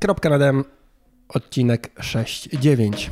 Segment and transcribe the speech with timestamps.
[0.00, 0.64] Kropka nad M,
[1.28, 3.10] odcinek 6-9.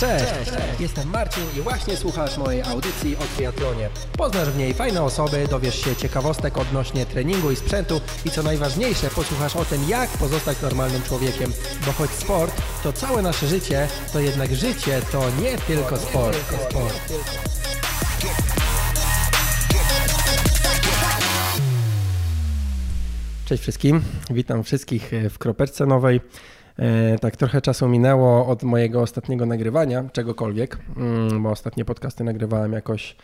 [0.00, 0.24] Cześć,
[0.80, 3.88] jestem Marcin i właśnie słuchasz mojej audycji o triatlonie.
[4.16, 9.10] Poznasz w niej fajne osoby, dowiesz się ciekawostek odnośnie treningu i sprzętu i co najważniejsze,
[9.10, 11.52] posłuchasz o tym, jak pozostać normalnym człowiekiem.
[11.86, 16.38] Bo choć sport to całe nasze życie, to jednak życie to nie tylko sport.
[16.70, 17.57] sport.
[23.48, 26.20] Cześć wszystkim, witam wszystkich w kropeczce nowej.
[26.78, 32.72] E, tak, trochę czasu minęło od mojego ostatniego nagrywania, czegokolwiek, mm, bo ostatnie podcasty nagrywałem
[32.72, 33.16] jakoś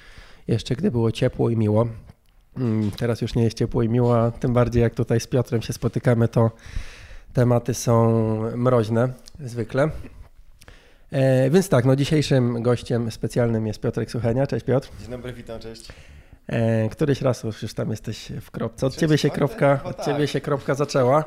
[0.49, 1.87] jeszcze, gdy było ciepło i miło.
[2.57, 5.73] Mm, teraz już nie jest ciepło i miło, tym bardziej jak tutaj z Piotrem się
[5.73, 6.51] spotykamy, to
[7.33, 8.13] tematy są
[8.57, 9.91] mroźne zwykle.
[11.11, 14.47] E, więc tak, no dzisiejszym gościem specjalnym jest Piotrek Suchenia.
[14.47, 14.89] Cześć Piotr.
[15.01, 15.89] Dzień dobry, witam, cześć.
[16.47, 18.87] E, któryś raz już tam jesteś w kropce.
[18.87, 20.29] Od ciebie się kropka, od ciebie tak.
[20.29, 21.25] się kropka zaczęła.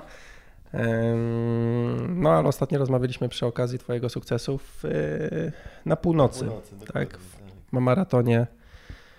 [2.10, 4.84] No, ale ostatnio rozmawialiśmy przy okazji Twojego sukcesu w,
[5.86, 6.46] na północy.
[6.46, 7.38] Na północy tak, tak, w
[7.72, 8.48] maratonie.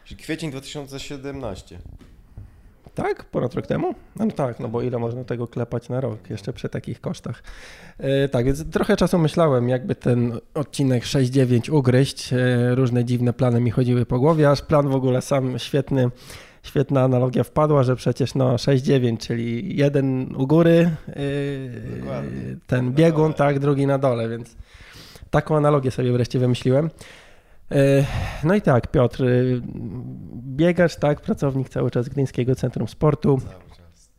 [0.04, 1.78] Czyli kwiecień 2017.
[2.98, 3.24] Tak?
[3.24, 3.94] Ponad rok temu?
[4.16, 7.42] No, no tak, no bo ile można tego klepać na rok, jeszcze przy takich kosztach.
[7.98, 12.32] E, tak, więc trochę czasu myślałem, jakby ten odcinek 6-9 ugryźć.
[12.32, 16.10] E, różne dziwne plany mi chodziły po głowie, aż plan w ogóle sam świetny
[16.62, 21.14] świetna analogia wpadła, że przecież no 6-9, czyli jeden u góry, yy,
[22.66, 24.56] ten biegun, tak, drugi na dole, więc
[25.30, 26.90] taką analogię sobie wreszcie wymyśliłem.
[27.70, 28.04] Yy,
[28.44, 29.62] no i tak, Piotr, yy,
[30.34, 33.40] biegacz, tak, pracownik cały czas Gdyńskiego Centrum Sportu,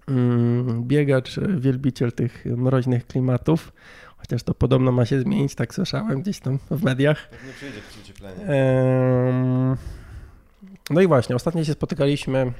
[0.08, 3.73] mm, biegacz, wielbiciel tych mroźnych klimatów,
[4.17, 7.30] chociaż to podobno ma się zmienić, tak słyszałem gdzieś tam w mediach.
[7.30, 8.45] Pewnie przyjdzie w przycieplenie.
[10.89, 12.53] No i właśnie, ostatnio się spotykaliśmy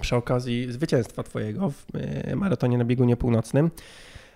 [0.00, 3.70] przy okazji zwycięstwa Twojego w e, maratonie na biegunie północnym.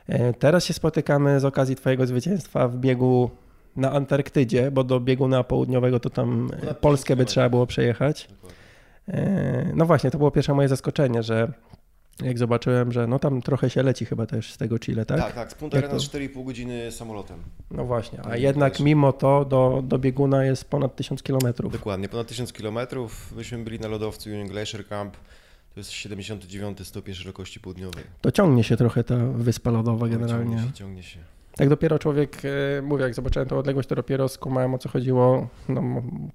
[0.07, 3.31] E, teraz się spotykamy z okazji Twojego zwycięstwa w biegu
[3.79, 6.51] na Antarktydzie, bo do bieguna południowego to tam
[6.81, 8.29] Polskę by trzeba było przejechać.
[9.09, 11.53] E, no właśnie, to było pierwsze moje zaskoczenie, że
[12.23, 15.21] jak zobaczyłem, że no tam trochę się leci chyba też z tego Chile, tak?
[15.21, 17.39] Tak, tak, z Punta Arenas 4,5 godziny samolotem.
[17.71, 21.73] No właśnie, a jednak mimo to do, do bieguna jest ponad 1000 kilometrów.
[21.73, 23.33] Dokładnie, ponad 1000 kilometrów.
[23.37, 25.17] Myśmy byli na lodowcu Union Glacier Camp,
[25.75, 28.05] to jest 79 stopień szerokości południowej.
[28.21, 30.57] To ciągnie się trochę ta wyspa lodowa no, generalnie.
[30.57, 31.38] Ciągnie się, ciągnie się.
[31.59, 35.49] Tak dopiero człowiek, e, mówię, jak zobaczyłem tę odległość, to dopiero skumałem o co chodziło.
[35.69, 35.83] No,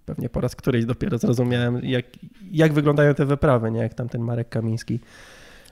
[0.05, 2.05] pewnie po raz któryś dopiero zrozumiałem, jak,
[2.51, 3.79] jak wyglądają te wyprawy, nie?
[3.79, 4.99] Jak tam ten Marek Kamiński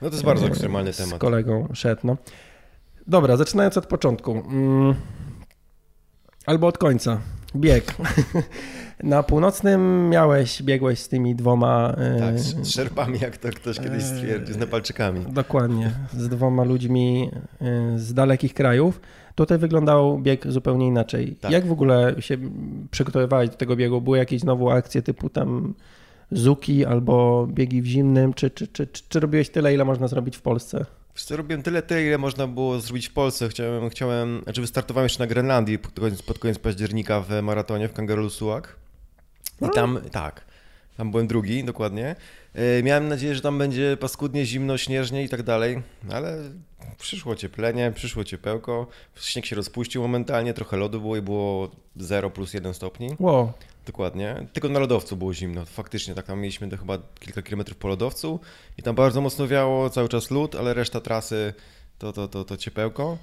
[0.02, 1.16] no to jest bardzo ekstremalny temat.
[1.16, 2.18] Z kolegą szedł, no.
[3.08, 4.32] Dobra, zaczynając od początku.
[4.32, 4.96] Mm,
[6.46, 7.22] albo od końca.
[7.56, 7.94] Bieg.
[9.04, 11.94] Na północnym miałeś, biegłeś z tymi dwoma...
[11.98, 15.26] E, tak, z szerpami, jak to ktoś kiedyś stwierdził, z Nepalczykami.
[15.30, 19.02] Dokładnie, z dwoma ludźmi e, z dalekich krajów.
[19.36, 21.36] Tutaj wyglądał bieg zupełnie inaczej.
[21.36, 21.52] Tak.
[21.52, 22.38] Jak w ogóle się
[22.92, 24.02] przygotowywałeś do tego biegu?
[24.02, 25.74] Były jakieś znowu akcje typu tam
[26.32, 30.38] zuki albo biegi w zimnym, czy, czy, czy, czy, czy robiłeś tyle, ile można zrobić
[30.38, 30.86] w Polsce?
[31.16, 33.50] Wiesz robiłem tyle, tyle, ile można było zrobić w Polsce.
[33.50, 37.94] Chciałem, chciałem znaczy wystartowałem jeszcze na Grenlandii pod koniec, pod koniec października w maratonie w
[37.94, 38.76] Kangaroo Suak.
[39.62, 40.46] I tam, tak,
[40.98, 42.16] tam byłem drugi, dokładnie.
[42.54, 45.82] E, miałem nadzieję, że tam będzie paskudnie, zimno, śnieżnie i tak dalej,
[46.12, 46.38] ale
[46.98, 52.54] przyszło cieplenie, przyszło ciepełko, śnieg się rozpuścił momentalnie, trochę lodu było i było 0 plus
[52.54, 53.16] 1 stopni.
[53.20, 53.52] Wow.
[53.86, 54.48] Dokładnie.
[54.54, 55.66] Tylko na lodowcu było zimno.
[55.66, 58.40] Faktycznie, tak tam mieliśmy to chyba kilka kilometrów po lodowcu
[58.78, 61.54] i tam bardzo mocno wiało, cały czas lód, ale reszta trasy
[61.98, 63.18] to, to, to, to ciepełko.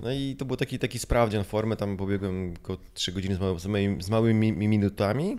[0.00, 4.02] No i to był taki, taki sprawdzian formy, tam pobiegłem około 3 godziny z, małymi,
[4.02, 5.38] z małymi minutami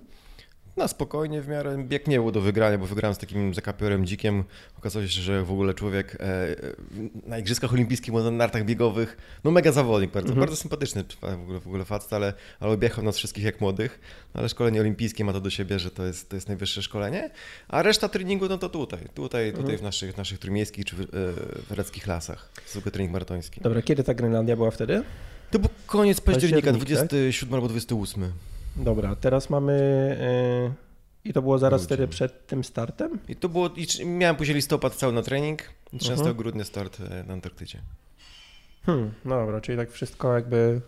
[0.78, 1.78] na spokojnie w miarę.
[1.88, 4.44] Bieg nie był do wygrania, bo wygrałem z takim zakapiorem dzikiem.
[4.78, 6.56] Okazało się, że w ogóle człowiek e, e
[7.28, 10.40] na Igrzyskach Olimpijskich, na nartach biegowych, no mega zawodnik, bardzo, mhm.
[10.40, 14.00] bardzo sympatyczny w ogóle, w ogóle facet, ale, ale objechał nas wszystkich jak młodych.
[14.34, 17.30] No, ale szkolenie olimpijskie ma to do siebie, że to jest, to jest najwyższe szkolenie.
[17.68, 19.64] A reszta treningu, no to tutaj, tutaj, mhm.
[19.64, 21.06] tutaj w naszych, naszych trójmiejskich czy w, e,
[21.84, 22.50] w lasach.
[22.68, 23.62] Zwykły trening maratoński.
[23.62, 25.04] Dobra, kiedy ta Grenlandia była wtedy?
[25.52, 27.56] To był koniec października, 27 tak?
[27.56, 28.32] albo 28.
[28.76, 29.74] Dobra, teraz mamy.
[30.64, 33.20] Yy, I to było zaraz wtedy przed tym startem?
[33.30, 33.70] I to było.
[33.70, 35.62] I miałem później listopad cały na trening.
[36.00, 36.36] 13 uh -huh.
[36.36, 37.80] grudnia start e, na Antarktydzie.
[38.86, 40.82] Hmm, no dobra, czyli tak wszystko jakby.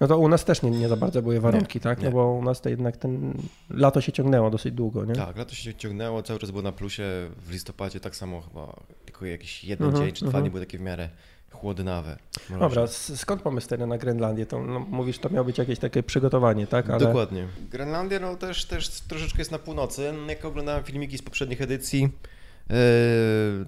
[0.00, 1.98] No to u nas też nie, nie za bardzo były warunki, nie, tak?
[1.98, 2.10] No nie.
[2.10, 3.34] No bo u nas to jednak ten
[3.70, 5.14] lato się ciągnęło dosyć długo, nie?
[5.14, 7.30] Tak, lato się ciągnęło, cały czas było na plusie.
[7.36, 10.30] W listopadzie tak samo chyba, tylko jakiś jeden uh -huh, dzień czy uh -huh.
[10.30, 11.08] dwa dni były takie w miarę,
[11.50, 12.16] chłodnawe.
[12.60, 14.46] Dobra, skąd pomysł wtedy na Grenlandię?
[14.46, 16.90] To, no, mówisz, to miało być jakieś takie przygotowanie, tak?
[16.90, 16.98] Ale...
[16.98, 17.46] Dokładnie.
[17.70, 20.12] Grenlandia no, też, też troszeczkę jest na północy.
[20.28, 22.76] Jak oglądałem filmiki z poprzednich edycji, yy,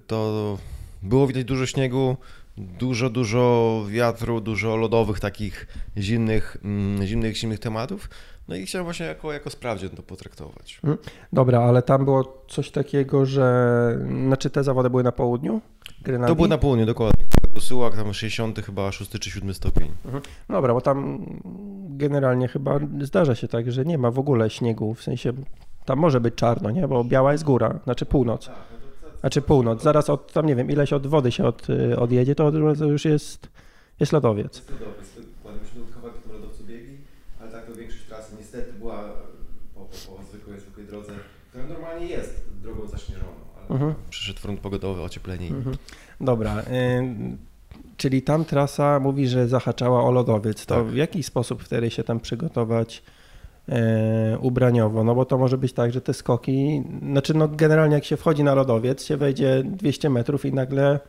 [0.07, 0.57] to
[1.03, 2.17] było widać dużo śniegu,
[2.57, 8.09] dużo, dużo wiatru, dużo lodowych takich zimnych, mm, zimnych, zimnych tematów.
[8.47, 10.79] No i chciałem właśnie jako, jako sprawdzian to potraktować.
[10.83, 10.97] Mhm.
[11.33, 15.61] Dobra, ale tam było coś takiego, że znaczy te zawody były na południu?
[16.27, 17.23] To były na południu, dokładnie.
[17.59, 19.91] Sułak tam 60 chyba 6 czy 7 stopień.
[20.05, 20.23] Mhm.
[20.49, 21.25] Dobra, bo tam
[21.89, 25.33] generalnie chyba zdarza się tak, że nie ma w ogóle śniegu, w sensie
[25.85, 26.87] tam może być czarno, nie?
[26.87, 28.45] Bo biała jest góra, znaczy północ.
[28.45, 28.55] Tak,
[29.03, 32.35] no znaczy północ, zaraz od tam nie wiem, ileś od wody się od, y, odjedzie,
[32.35, 32.49] to
[32.85, 33.49] już jest,
[33.99, 34.55] jest lodowiec.
[34.55, 35.13] Jest lodowiec,
[38.53, 39.03] niestety była
[39.75, 41.11] po, po, po zwykłej, zwykłej drodze,
[41.49, 43.93] która normalnie jest drogą zaśnieżoną, ale mhm.
[44.09, 45.47] przyszedł front pogodowy, ocieplenie.
[45.47, 45.77] Mhm.
[46.21, 46.61] Dobra.
[46.61, 47.53] Y
[47.97, 50.65] czyli tam trasa mówi, że zahaczała o lodowiec.
[50.65, 50.85] To tak.
[50.85, 53.03] w jaki sposób wtedy się tam przygotować
[53.69, 55.03] e, ubraniowo?
[55.03, 58.43] No bo to może być tak, że te skoki, znaczy no generalnie jak się wchodzi
[58.43, 60.99] na lodowiec, się wejdzie 200 metrów i nagle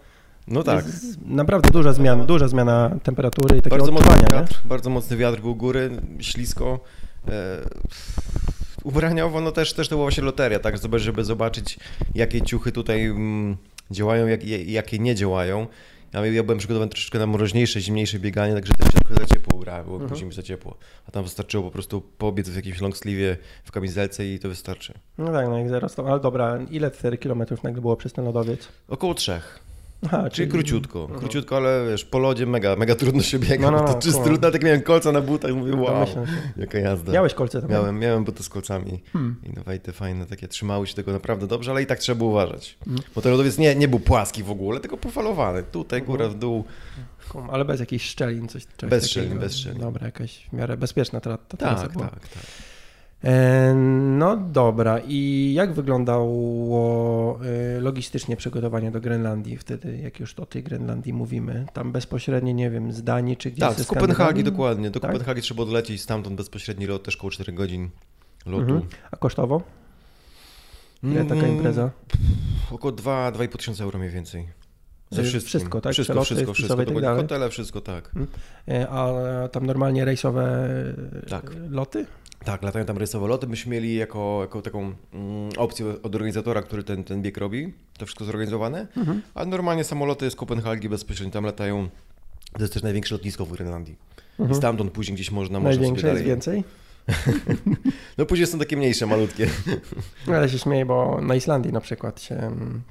[0.48, 0.84] no tak.
[1.26, 5.50] naprawdę duża zmiana, duża zmiana temperatury i takiego bardzo mocny wiatr, Bardzo mocny wiatr był
[5.50, 5.90] u góry,
[6.20, 6.80] ślisko.
[7.28, 7.60] E,
[8.82, 11.78] ubraniowo, no też, też to była właśnie loteria, tak, żeby zobaczyć,
[12.14, 13.56] jakie ciuchy tutaj mm,
[13.90, 15.66] działają, jak, jakie nie działają.
[16.12, 19.84] Ja, ja byłem przygotowany troszeczkę na mroźniejsze, zimniejsze bieganie, także też trochę za ciepło grałem,
[19.84, 20.32] było mhm.
[20.32, 20.76] za ciepło.
[21.08, 24.94] A tam wystarczyło po prostu pobiec w jakimś long sleeve, w kamizelce i to wystarczy.
[25.18, 28.24] No tak, no jak zaraz to, ale dobra, ile 4 kilometrów nagle było przez ten
[28.24, 28.68] lodowiec?
[28.88, 29.64] Około trzech.
[30.02, 31.18] Aha, czyli, króciutko, aha.
[31.18, 34.24] króciutko, ale wiesz, po lodzie mega, mega trudno się biega, no, no, no, to czysto
[34.24, 36.06] trudno, tak miałem kolca na butach, mówię wow,
[36.56, 37.12] jaka jazda.
[37.12, 37.70] Miałeś kolce tam?
[37.70, 39.36] Miałem, miałem buty z kolcami hmm.
[39.42, 42.30] i no wejty fajne, takie trzymały się tego naprawdę dobrze, ale i tak trzeba było
[42.30, 43.02] uważać, hmm.
[43.14, 46.64] bo ten lodowiec nie, nie był płaski w ogóle, tylko pofalowany, tutaj góra w dół.
[47.50, 49.80] Ale bez jakichś szczelin, coś, coś Bez szczelin, bez szczelin.
[49.80, 52.46] Dobra, jakaś w miarę bezpieczna ta, ta tak, tak, tak.
[53.24, 53.74] E,
[54.18, 60.62] no dobra, i jak wyglądało e, logistycznie przygotowanie do Grenlandii wtedy, jak już o tej
[60.62, 61.66] Grenlandii mówimy?
[61.72, 64.90] Tam bezpośrednio, nie wiem, z Danii czy gdzieś Tak, z Kopenhagi dokładnie.
[64.90, 65.12] Do tak?
[65.12, 67.90] Kopenhagi trzeba odlecieć, stamtąd bezpośredni lot, też około 4 godzin
[68.46, 68.62] lotu.
[68.62, 68.82] Mhm.
[69.10, 69.62] A kosztowo?
[71.02, 71.90] Ile taka mm, impreza?
[72.70, 74.48] Około 2-2,5 tysiąca euro mniej więcej.
[75.10, 75.48] Ze wszystkim.
[75.48, 75.92] Wszystko, tak?
[75.92, 76.76] Wszystko, Przeloty, wszystko, wszystko.
[76.76, 77.22] Tak dalej.
[77.22, 78.06] Hotele, wszystko, tak.
[78.06, 78.26] Mhm.
[78.68, 80.68] E, a tam normalnie rejsowe
[81.28, 81.50] tak.
[81.70, 82.06] loty?
[82.44, 83.46] Tak, latają tam rejsowe loty.
[83.46, 88.06] Myśmy mieli jako, jako taką mm, opcję od organizatora, który ten, ten bieg robi, to
[88.06, 88.86] wszystko zorganizowane.
[88.96, 89.22] Mhm.
[89.34, 91.88] A normalnie samoloty z Kopenhagi bezpośrednio tam latają.
[92.52, 93.96] To jest też największe lotnisko w Grenlandii.
[94.30, 94.50] Mhm.
[94.50, 95.60] I stamtąd później gdzieś można...
[95.60, 96.64] Największe jest więcej?
[98.18, 99.46] no później są takie mniejsze, malutkie.
[100.26, 102.82] Ale się śmieję, bo na Islandii na przykład się mm,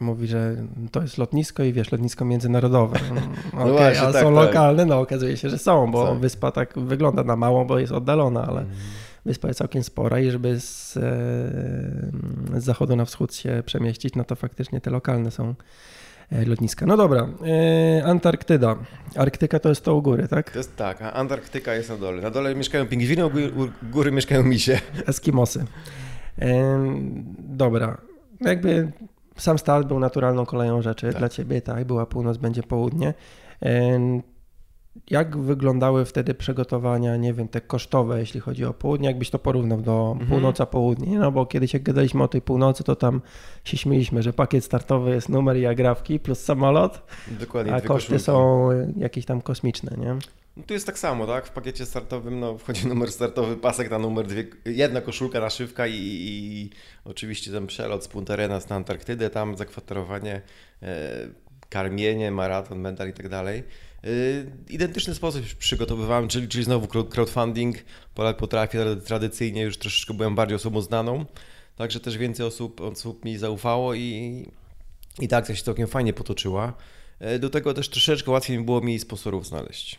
[0.00, 0.56] mówi, że
[0.90, 2.98] to jest lotnisko i wiesz, lotnisko międzynarodowe.
[3.52, 4.44] No okay, właśnie, a tak, są tak.
[4.44, 6.18] lokalne, no okazuje się, że są, bo tak.
[6.18, 8.72] wyspa tak wygląda na małą, bo jest oddalona, ale mm.
[9.24, 14.36] wyspa jest całkiem spora i żeby z, z zachodu na wschód się przemieścić, no to
[14.36, 15.54] faktycznie te lokalne są
[16.30, 16.86] e, lotniska.
[16.86, 17.28] No dobra,
[17.98, 18.76] e, Antarktyda.
[19.16, 20.50] Arktyka to jest to u góry, tak?
[20.50, 22.22] To jest tak, a Antarktyka jest na dole.
[22.22, 23.30] Na dole mieszkają pingwiny, u
[23.82, 24.80] góry mieszkają misie.
[25.06, 25.64] Eskimosy.
[27.38, 27.98] Dobra,
[28.40, 28.92] jakby
[29.36, 31.18] sam start był naturalną koleją rzeczy tak.
[31.18, 31.84] dla ciebie, tak?
[31.84, 33.14] Była północ, będzie południe.
[35.10, 39.08] Jak wyglądały wtedy przygotowania, nie wiem, te kosztowe, jeśli chodzi o południe?
[39.08, 40.30] Jakbyś to porównał do mhm.
[40.30, 41.18] północa, południe?
[41.18, 43.20] No bo kiedyś jak gadaliśmy o tej północy, to tam
[43.64, 47.02] się śmieliśmy, że pakiet startowy jest numer i agrafki plus samolot,
[47.40, 48.24] Dokładnie, a koszty koszulki.
[48.24, 50.16] są jakieś tam kosmiczne, nie?
[50.56, 51.46] No tu jest tak samo, tak?
[51.46, 55.94] W pakiecie startowym no, wchodzi numer startowy, pasek na numer, dwie, jedna koszulka, naszywka i,
[55.94, 56.70] i, i
[57.04, 60.42] oczywiście ten przelot z Punta Arenas na Antarktydę, tam zakwaterowanie,
[60.82, 61.10] e,
[61.68, 63.62] karmienie, maraton, medal i tak dalej.
[64.04, 64.08] E,
[64.68, 67.76] identyczny sposób przygotowywałem, czyli, czyli znowu crowdfunding.
[68.14, 71.26] Polak potrafi tradycyjnie, już troszeczkę byłem bardziej osobą znaną,
[71.76, 74.46] także też więcej osób, osób mi zaufało i,
[75.20, 76.74] i tak to się całkiem fajnie potoczyła.
[77.18, 79.98] E, do tego też troszeczkę łatwiej mi było mi sponsorów znaleźć.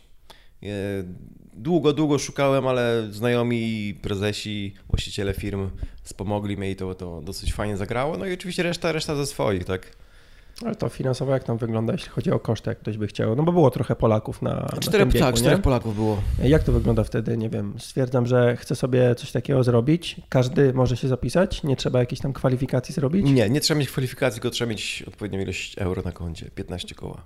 [1.53, 5.69] Długo, długo szukałem, ale znajomi, prezesi, właściciele firm
[6.03, 8.17] wspomogli mnie i to, to dosyć fajnie zagrało.
[8.17, 10.02] No i oczywiście reszta, reszta ze swoich, tak.
[10.61, 13.35] Ale to finansowo jak tam wygląda, jeśli chodzi o koszty, jak ktoś by chciał?
[13.35, 16.21] No bo było trochę Polaków na, czterech, na Tak, czterech Polaków było.
[16.43, 17.37] Jak to wygląda wtedy?
[17.37, 20.21] Nie wiem, stwierdzam, że chcę sobie coś takiego zrobić.
[20.29, 21.63] Każdy może się zapisać?
[21.63, 23.25] Nie trzeba jakiejś tam kwalifikacji zrobić?
[23.25, 27.23] Nie, nie trzeba mieć kwalifikacji, tylko trzeba mieć odpowiednią ilość euro na koncie, 15 koła.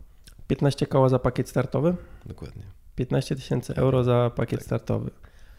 [0.48, 1.96] 15 koła za pakiet startowy?
[2.26, 2.64] Dokładnie.
[2.96, 4.66] 15 tysięcy euro za pakiet tak.
[4.66, 5.12] startowy.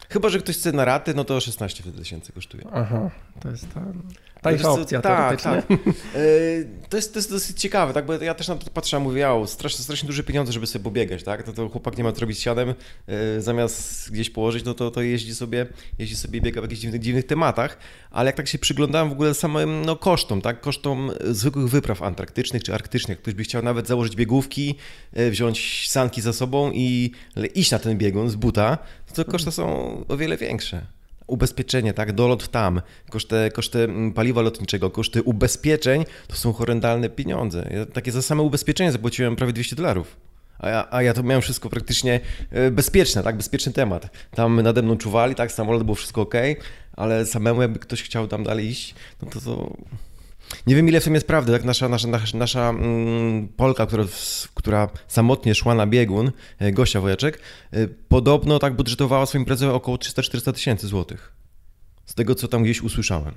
[0.09, 2.63] Chyba, że ktoś chce na raty, no to 16 tysięcy kosztuje.
[2.73, 3.81] Aha, to jest ta
[4.41, 5.65] tańsza opcja tak, tak.
[6.89, 9.47] To jest, to jest dosyć ciekawe, tak, bo ja też na to patrzę, mówię, o,
[9.47, 12.39] strasznie, strasznie duże pieniądze, żeby sobie pobiegać, tak, to, to chłopak nie ma co robić
[12.39, 12.73] siadem,
[13.07, 15.65] e, zamiast gdzieś położyć, no to, to jeździ sobie,
[15.99, 17.77] jeździ sobie biega w jakichś dziwnych, dziwnych tematach,
[18.11, 22.63] ale jak tak się przyglądałem w ogóle samym, no, kosztom, tak, kosztom zwykłych wypraw antarktycznych
[22.63, 24.75] czy arktycznych, ktoś by chciał nawet założyć biegówki,
[25.13, 27.11] e, wziąć sanki za sobą i
[27.55, 28.77] iść na ten biegun z buta,
[29.13, 29.65] to koszty są
[30.07, 30.81] o wiele większe
[31.29, 37.69] ubezpieczenie, tak, dolot tam, koszty, koszty mm, paliwa lotniczego, koszty ubezpieczeń, to są horrendalne pieniądze.
[37.71, 40.17] Ja takie za same ubezpieczenie zapłaciłem prawie 200 dolarów.
[40.59, 42.19] A ja, a ja to miałem wszystko praktycznie
[42.51, 44.09] e, bezpieczne, tak, bezpieczny temat.
[44.31, 46.33] Tam nade mną czuwali, tak, samolot było wszystko ok,
[46.93, 49.73] ale samemu jakby ktoś chciał tam dalej iść, no to to
[50.67, 51.51] nie wiem, ile w tym jest prawdy.
[51.51, 54.03] Tak nasza, nasza, nasza, nasza mm, Polka, która,
[54.53, 57.39] która samotnie szła na biegun, e, Gosia Wojaczek,
[57.71, 61.31] e, podobno tak budżetowała swoim imprezę około 300-400 tysięcy złotych.
[62.05, 63.33] Z tego, co tam gdzieś usłyszałem.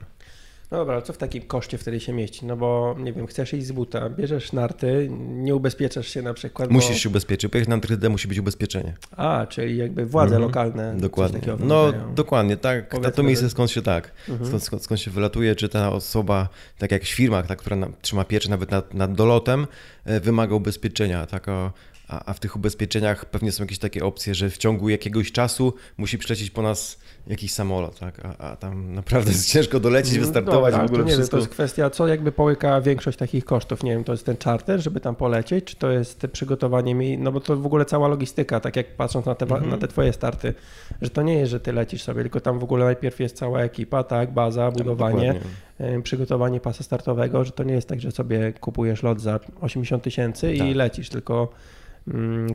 [0.72, 2.46] No dobra, ale co w takim koszcie wtedy się mieści?
[2.46, 6.70] No bo, nie wiem, chcesz iść z buta, bierzesz narty, nie ubezpieczasz się na przykład,
[6.70, 6.96] Musisz bo...
[6.96, 8.94] się ubezpieczyć, pojechać na Antrydę musi być ubezpieczenie.
[9.16, 10.42] A, czyli jakby władze mhm.
[10.42, 10.96] lokalne.
[10.96, 11.40] Dokładnie.
[11.58, 13.00] No, dokładnie, tak.
[13.00, 14.48] Na to miejsce skąd się tak, mhm.
[14.48, 16.48] skąd, skąd, skąd, się wylatuje, czy ta osoba,
[16.78, 19.66] tak jak w firmach, ta, która trzyma pieczę nawet nad, nad dolotem,
[20.04, 21.26] e, wymaga ubezpieczenia.
[21.26, 21.72] Taka
[22.08, 26.18] a, w tych ubezpieczeniach pewnie są jakieś takie opcje, że w ciągu jakiegoś czasu musi
[26.18, 28.20] przylecieć po nas jakiś samolot, tak?
[28.24, 31.36] A, a tam naprawdę jest ciężko dolecieć, no wystartować no, w ogóle to nie wszystko.
[31.36, 33.82] Wiem, to jest kwestia, co jakby połyka większość takich kosztów.
[33.82, 37.32] Nie wiem, to jest ten charter, żeby tam polecieć, czy to jest przygotowanie mi, no
[37.32, 39.70] bo to w ogóle cała logistyka, tak jak patrząc na te, mhm.
[39.70, 40.54] na te twoje starty,
[41.02, 43.60] że to nie jest, że ty lecisz sobie, tylko tam w ogóle najpierw jest cała
[43.60, 45.34] ekipa, tak, baza, budowanie,
[45.78, 50.02] tak, przygotowanie pasa startowego, że to nie jest tak, że sobie kupujesz lot za 80
[50.02, 50.68] tysięcy tak.
[50.68, 51.48] i lecisz, tylko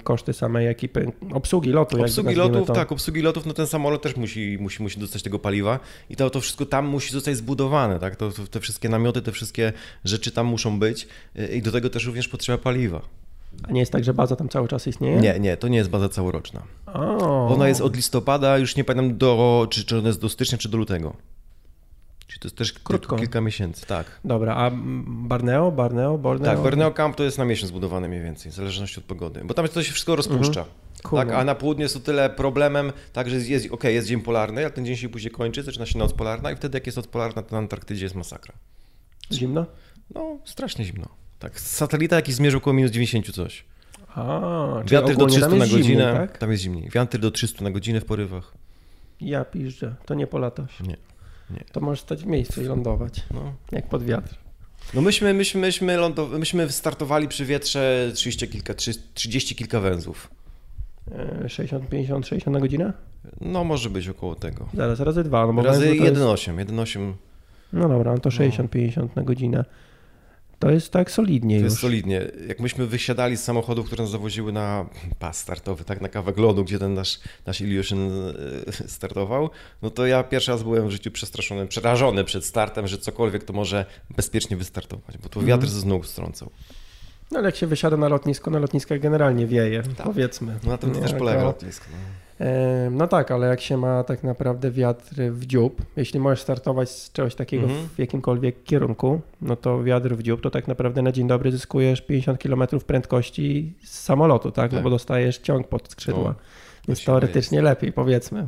[0.04, 2.01] koszty samej ekipy, obsługi lotu.
[2.01, 2.74] Obsługi lotów, to.
[2.74, 6.30] tak, obsługi lotów, no ten samolot też musi, musi, musi dostać tego paliwa i to,
[6.30, 9.74] to wszystko tam musi zostać zbudowane, tak, to, to, te wszystkie namioty, te wszystkie
[10.06, 11.08] rzeczy tam muszą być
[11.39, 13.01] y, i do tego też również potrzeba paliwa.
[13.63, 15.18] A nie jest tak, że baza tam cały czas istnieje?
[15.18, 16.63] Nie, nie, to nie jest baza całoroczna.
[16.86, 17.48] O.
[17.48, 20.70] Ona jest od listopada, już nie pamiętam do, czy, czy ona jest do stycznia, czy
[20.70, 21.13] do lutego.
[22.28, 23.16] Czyli to jest też Krótko.
[23.16, 24.20] kilka miesięcy, tak.
[24.26, 24.72] Dobra, a
[25.08, 26.46] Barneo, Barneo, Borneo?
[26.46, 29.54] Tak, Barneo Camp to jest na miesiąc budowane mniej więcej, w zależności od pogody, bo
[29.54, 30.62] tam to się wszystko rozpuszcza.
[30.62, 31.28] Mhm.
[31.28, 34.62] Tak, a na południe jest o tyle problemem, tak, że jest, okay, jest dzień polarny,
[34.62, 37.08] ale ten dzień się później kończy, zaczyna się noc polarna i wtedy jak jest noc
[37.08, 38.54] polarna, to na Antarktydzie jest masakra.
[39.32, 39.66] Zimno?
[40.16, 41.08] No, strasznie zimno.
[41.40, 43.66] Tak, satelita jakiś zmierzył około minus 90 coś.
[44.16, 45.84] A, Wiatr do 300 na godzinę.
[45.84, 46.38] Zimniej, tak?
[46.38, 46.90] Tam jest zimniej.
[46.90, 48.54] Wiatr do 300 na godzinę w porywach.
[49.22, 50.80] Ja piszczę, to nie polatasz.
[50.80, 50.98] Nie.
[51.50, 51.63] Nie.
[51.72, 53.54] To możesz stać w miejscu i lądować, no.
[53.72, 54.36] jak pod wiatr.
[54.94, 58.74] No myśmy, myśmy, myśmy, lądow- myśmy startowali przy wietrze 30 kilka,
[59.13, 60.30] 30 kilka węzłów.
[61.48, 62.94] 60, 50, 60 na godzinę?
[63.42, 64.70] No może być około tego.
[64.74, 65.48] Zaraz, razy dwa.
[65.48, 66.72] No bo razy 1,8, jest...
[66.72, 67.13] 1,8.
[67.74, 69.10] No dobra, no to 60-50 no.
[69.16, 69.66] na godzinę.
[70.60, 71.72] To jest tak solidnie to już.
[71.72, 72.32] jest solidnie.
[72.48, 74.86] Jak myśmy wysiadali z samochodów, które nas zawoziły na
[75.20, 78.00] pas startowy, tak na kawę lodu, gdzie ten nasz, nasz Illusion
[78.68, 79.50] e, startował,
[79.82, 83.54] no to ja pierwszy raz byłem w życiu przestraszony, przerażony przed startem, że cokolwiek to
[83.54, 83.86] może
[84.16, 85.80] bezpiecznie wystartować, bo to wiatr mm.
[85.80, 86.50] ze nóg strącał.
[87.32, 90.06] No ale jak się wysiada na lotnisko, na lotniskach generalnie wieje, tak.
[90.06, 90.60] powiedzmy.
[90.64, 91.86] No na tym też polega lotnisko.
[91.92, 92.27] No.
[92.91, 97.12] No tak, ale jak się ma tak naprawdę wiatr w dziób, jeśli możesz startować z
[97.12, 97.88] czegoś takiego mhm.
[97.88, 102.01] w jakimkolwiek kierunku, no to wiatr w dziób, to tak naprawdę na dzień dobry zyskujesz
[102.01, 104.72] 50 km prędkości z samolotu, tak?
[104.72, 104.77] tak.
[104.77, 106.29] No bo dostajesz ciąg pod skrzydła.
[106.29, 106.36] O,
[106.88, 107.65] Więc teoretycznie jest.
[107.65, 108.48] lepiej, powiedzmy.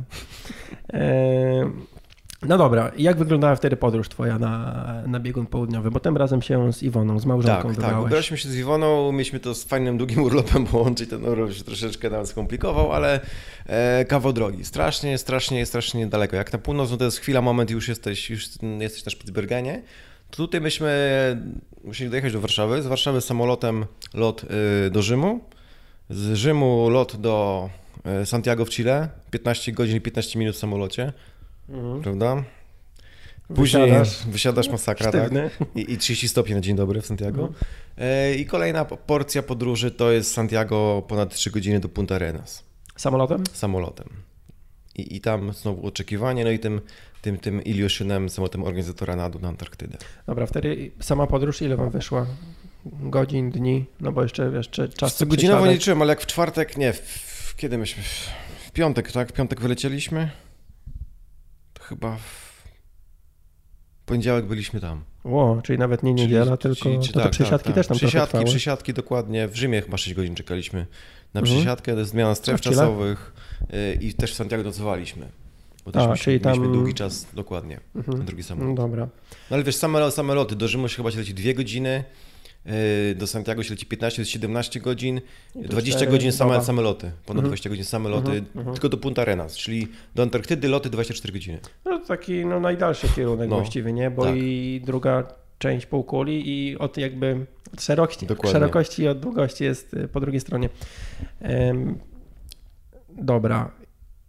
[2.42, 5.90] No dobra, jak wyglądała wtedy podróż twoja na, na biegun południowy?
[5.90, 7.94] Bo tym razem się z Iwoną, z małżonką tak, wybrałeś.
[7.94, 11.64] Tak, wybraliśmy się z Iwoną, mieliśmy to z fajnym, długim urlopem połączyć, ten urlop się
[11.64, 13.20] troszeczkę nam skomplikował, ale
[13.66, 14.64] e, kawał drogi.
[14.64, 16.36] Strasznie, strasznie, strasznie daleko.
[16.36, 18.48] Jak na północ, no to jest chwila, moment, już jesteś, już
[18.80, 19.82] jesteś na Spitsbergenie.
[20.30, 20.90] To tutaj myśmy
[21.84, 22.82] musieli dojechać do Warszawy.
[22.82, 24.44] Z Warszawy samolotem lot
[24.86, 25.40] y, do Rzymu.
[26.10, 27.68] Z Rzymu lot do
[28.22, 29.08] y, Santiago w Chile.
[29.30, 31.12] 15 godzin i 15 minut w samolocie
[31.70, 32.02] mhm.
[32.02, 32.44] prawda?
[33.54, 35.32] Później wysiadasz, wysiadasz masakra, tak?
[35.74, 37.42] I, I 30 stopni na dzień dobry w Santiago.
[37.42, 37.64] Mhm.
[37.98, 42.64] E, I kolejna porcja podróży to jest Santiago ponad 3 godziny do Punta Arenas.
[42.96, 43.44] Samolotem?
[43.52, 44.08] Samolotem.
[44.96, 46.80] I, I tam znowu oczekiwanie, no i tym,
[47.22, 49.98] tym, tym Iliuszynem, samolotem organizatora nadu na Antarktydę.
[50.26, 52.26] Dobra, wtedy sama podróż ile wam wyszła?
[52.84, 53.84] Godzin, dni?
[54.00, 55.16] No bo jeszcze, jeszcze czas.
[55.16, 58.02] Co godzinowo nie liczyłem, ale jak w czwartek, nie, w, w, kiedy myśmy?
[58.66, 59.28] W piątek, tak?
[59.28, 60.30] W piątek wylecieliśmy
[61.90, 62.62] chyba w
[64.06, 65.04] poniedziałek byliśmy tam.
[65.24, 67.96] Ło, czyli nawet nie niedziela, czyli, tylko czyli, to tak, te przesiadki tak, też tam
[67.96, 69.48] Przesiadki, przesiadki dokładnie.
[69.48, 70.86] W Rzymie chyba 6 godzin czekaliśmy
[71.34, 71.56] na mhm.
[71.58, 73.32] przesiadkę, to jest zmiana stref czasowych
[73.74, 75.28] y, i też w Santiago nocowaliśmy.
[75.84, 78.18] Bo też A, mieliśmy, czyli tam- mieliśmy długi czas dokładnie Mhm.
[78.18, 78.76] na drugi No samolot.
[78.76, 79.08] dobra.
[79.50, 82.04] No ale wiesz, same, same loty, do Rzymu się chyba się leci 2 godziny,
[83.16, 85.20] do Santiago się leci 15 to jest 17 godzin,
[85.56, 87.46] I to 20 cztery, godzin same, same loty, ponad Mhm.
[87.46, 88.74] 20 godzin same loty, Mhm, mhm.
[88.74, 91.58] tylko do Punta Arenas, czyli do Antarktydy loty 24 godziny.
[91.84, 94.10] No to taki no, najdalszy kierunek No, właściwie, nie?
[94.10, 94.34] Bo tak.
[94.36, 95.24] i druga
[95.58, 98.52] część półkuli i od jakby od szerokości, Dokładnie.
[98.52, 100.68] szerokości i od długości jest y, po drugiej stronie.
[103.08, 103.70] Dobra.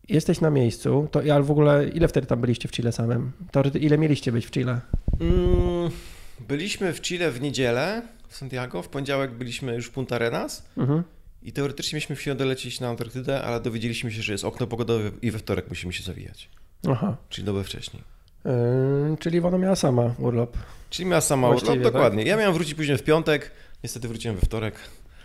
[0.09, 3.31] Jesteś na miejscu, to ale w ogóle ile wtedy tam byliście w Chile samym?
[3.51, 4.81] To ile mieliście być w Chile?
[5.19, 5.91] Mm,
[6.47, 11.03] byliśmy w Chile w niedzielę, w Santiago, w poniedziałek byliśmy już w Punta Arenas Mhm.
[11.43, 15.31] i teoretycznie mieliśmy chwilę dolecieć na Antarktydę, ale dowiedzieliśmy się, że jest okno pogodowe i
[15.31, 16.49] we wtorek musimy się zawijać,
[16.89, 17.17] Aha.
[17.29, 18.03] czyli dobę wcześniej.
[19.09, 20.57] Ym, czyli ona miała sama urlop.
[20.89, 21.93] Czyli miała sama Właściwie, urlop, tak?
[21.93, 22.23] dokładnie.
[22.23, 23.51] Ja miałem wrócić później w piątek,
[23.83, 24.75] niestety wróciłem we wtorek.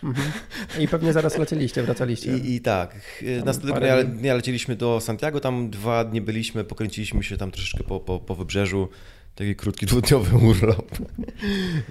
[0.02, 0.32] Mhm.
[0.80, 2.36] I pewnie zaraz lecieliście, wracaliście.
[2.38, 2.94] I, I tak,
[3.38, 4.18] Tam następnego dnia, dni.
[4.18, 8.34] dnia leciliśmy do Santiago, tam dwa dni byliśmy, pokręciliśmy się tam troszeczkę po, po, po
[8.34, 8.88] wybrzeżu,
[9.36, 10.98] taki krótki dwudniowy urlop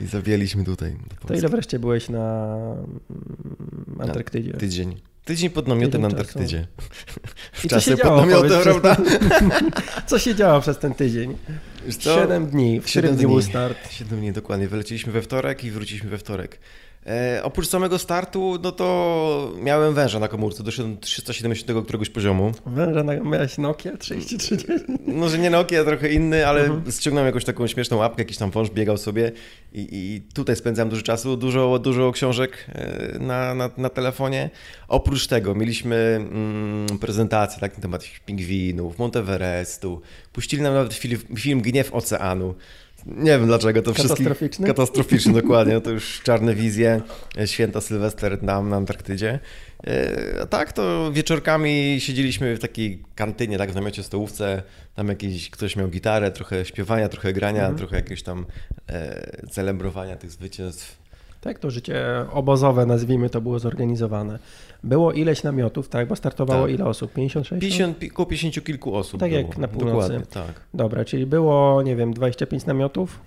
[0.02, 0.96] i zawieliśmy tutaj.
[1.28, 2.56] To ile wreszcie byłeś na
[4.00, 4.54] Antarktydzie?
[4.54, 4.96] Tydzień.
[5.26, 6.08] Tydzień pod namiotem na.
[6.08, 6.68] Antarktydzie.
[7.54, 8.98] W czasie pod namiotem, prawda?
[10.08, 11.36] Co się działo przez ten tydzień?
[12.00, 12.82] Siedem dni.
[12.82, 13.50] W Siedem którym dniu był dni.
[13.50, 13.78] start?
[13.92, 14.68] 7 dni, dokładnie.
[14.68, 16.60] Wyleciliśmy we wtorek i wróciliśmy we wtorek.
[17.08, 22.52] E, oprócz samego startu, no to miałem węża na komórce, doszedłem do 370 któregoś poziomu.
[22.66, 24.58] Węża na, miałeś Nokia 33.
[25.08, 26.92] No, że nie Nokia, trochę inny, ale Mhm.
[26.92, 29.32] ściągnąłem jakąś taką śmieszną łapkę, jakiś tam wąż biegał sobie
[29.74, 34.50] i, i tutaj spędzałem dużo czasu, dużo, dużo książek e, na, na, na telefonie.
[34.88, 40.02] Oprócz tego mieliśmy mm, prezentację tak, na temat pingwinów, Monteverestu,
[40.34, 42.56] puścili nam nawet film, film Gniew Oceanu.
[43.06, 44.18] Nie wiem dlaczego to wszystkich...
[44.18, 44.68] Katastroficzny?
[44.68, 45.74] Katastroficzny, dokładnie.
[45.74, 47.02] No to już czarne wizje,
[47.38, 49.40] e, święta Sylwester nam na Antarktydzie.
[49.88, 54.64] E, A tak to wieczorkami siedzieliśmy w takiej kantynie, tak w namiocie stołówce.
[54.96, 57.78] Tam jakiś ktoś miał gitarę, trochę śpiewania, trochę grania, Mhm.
[57.78, 58.46] trochę jakiegoś tam
[58.90, 61.05] e, celebrowania tych zwycięstw.
[61.46, 64.40] Tak, to życie obozowe, nazwijmy to, było zorganizowane.
[64.84, 66.08] Było ileś namiotów, tak?
[66.08, 66.72] Bo startowało Tak.
[66.76, 67.14] ile osób?
[67.14, 67.62] 56?
[67.62, 69.42] 50, pi- około 50 kilku osób Tak było.
[69.42, 69.96] jak na północy.
[70.10, 70.62] Dokładnie, tak.
[70.74, 73.20] Dobra, czyli było, nie wiem, 25 namiotów?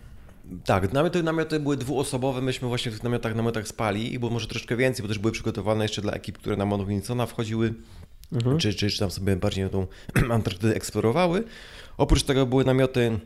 [0.64, 4.46] Tak, namioty, namioty były dwuosobowe, myśmy właśnie w tych namiotach, namiotach spali i było może
[4.46, 7.74] troszkę więcej, bo też były przygotowane jeszcze dla ekip, które na Mount Wilsona wchodziły,
[8.32, 8.58] Mhm.
[8.58, 9.86] czy, czy, czy tam sobie bardziej tą
[10.30, 11.44] Antarktydę eksplorowały.
[11.98, 13.18] Oprócz tego były namioty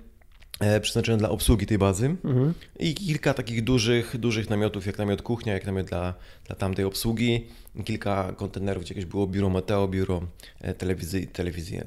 [0.80, 2.54] przeznaczone dla obsługi tej bazy Mhm.
[2.78, 6.14] i kilka takich dużych, dużych namiotów, jak namiot kuchnia, jak namiot dla,
[6.46, 7.46] dla tamtej obsługi,
[7.84, 10.22] kilka kontenerów, gdzie jakieś było biuro Meteo, biuro
[10.60, 11.80] e, telewizji, telewizji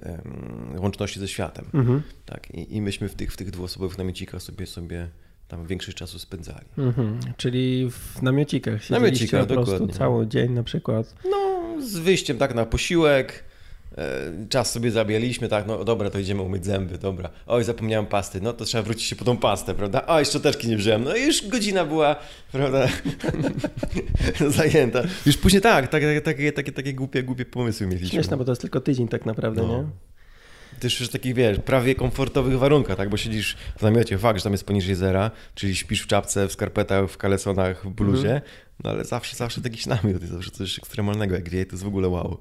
[0.78, 1.66] łączności ze światem.
[1.74, 2.02] Mhm.
[2.26, 5.08] Tak, i, i myśmy w tych, w tych dwuosobowych namiocikach sobie, sobie
[5.48, 6.66] tam większość czasu spędzali.
[6.78, 7.20] Mhm.
[7.38, 9.98] Czyli w namiocikach siedzieliście Namiocikach, po prostu dokładnie.
[9.98, 11.16] cały dzień na przykład.
[11.32, 13.55] No, z wyjściem tak na posiłek, e,
[14.50, 17.30] czas sobie zabijaliśmy, tak, no dobra, to idziemy umyć zęby, dobra.
[17.48, 20.06] Oj, zapomniałem pasty, no to trzeba wrócić się po tą pastę, prawda?
[20.08, 22.16] Oj, szczoteczki nie wziąłem, no i już godzina była,
[22.52, 22.88] prawda,
[24.48, 25.02] zajęta.
[25.26, 28.10] Już później tak, takie, takie, takie, takie głupie, głupie pomysły mieliśmy.
[28.10, 29.78] Śmieszne, bo to jest tylko tydzień tak naprawdę, No.
[29.78, 29.86] nie?
[30.80, 33.10] Też już w takich, wiesz, prawie komfortowych warunkach, tak?
[33.10, 36.52] Bo siedzisz w namiocie, fakt, że tam jest poniżej zera, czyli śpisz w czapce, w
[36.52, 38.42] skarpetach, w kalesonach, w bluzie, Mhm.
[38.84, 41.88] no ale zawsze, zawsze jakiś namiot jest zawsze coś ekstremalnego, jak wieje, to jest w
[41.88, 42.38] ogóle wow.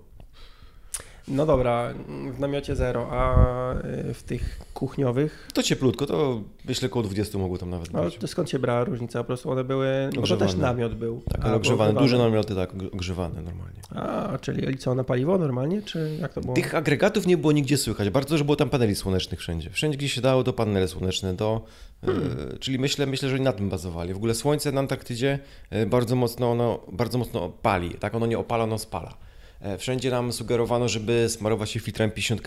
[1.29, 1.95] No dobra,
[2.33, 3.75] w namiocie zero, a
[4.11, 8.17] y, w tych kuchniowych, To cieplutko, to myślę około 20 mogło tam nawet ale być.
[8.17, 9.19] to skąd się brała różnica?
[9.19, 11.23] Po prostu one były, no bo też namiot był.
[11.29, 13.81] Tak, ale ogrzewane, duże namioty, tak, ogrzewane normalnie.
[13.91, 16.55] A, czyli co, na paliwo normalnie, czy jak to było?
[16.55, 19.71] Tych agregatów nie było nigdzie słychać, bardzo dużo było tam paneli słonecznych wszędzie.
[19.71, 21.61] Wszędzie, gdzie się dało, to panele słoneczne, to,
[22.03, 24.15] e, czyli myślę, myślę, że oni na tym bazowali.
[24.15, 25.39] W ogóle słońce na Antarktydzie
[25.71, 28.15] e, bardzo mocno, ono, bardzo mocno pali, tak?
[28.15, 29.15] Ono nie opala, ono spala.
[29.64, 32.42] E, Wszędzie nam sugerowano, żeby smarować się filtrami 50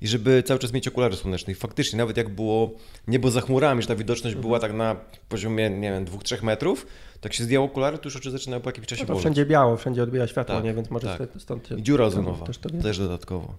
[0.00, 1.52] i żeby cały czas mieć okulary słoneczne.
[1.52, 2.70] I faktycznie, nawet jak było
[3.08, 4.96] niebo za chmurami, że ta widoczność była tak na
[5.28, 6.86] poziomie, nie wiem, 2-3 metrów,
[7.20, 9.22] tak się zdjęło okulary, to już oczy zaczynały po jakimś czasie No to boleć.
[9.22, 10.74] wszędzie biało, wszędzie odbija światło, Tak, nie?
[10.74, 11.28] Więc może tak.
[11.38, 13.54] stąd- I dziura ozonowa, też też, dodatkowo.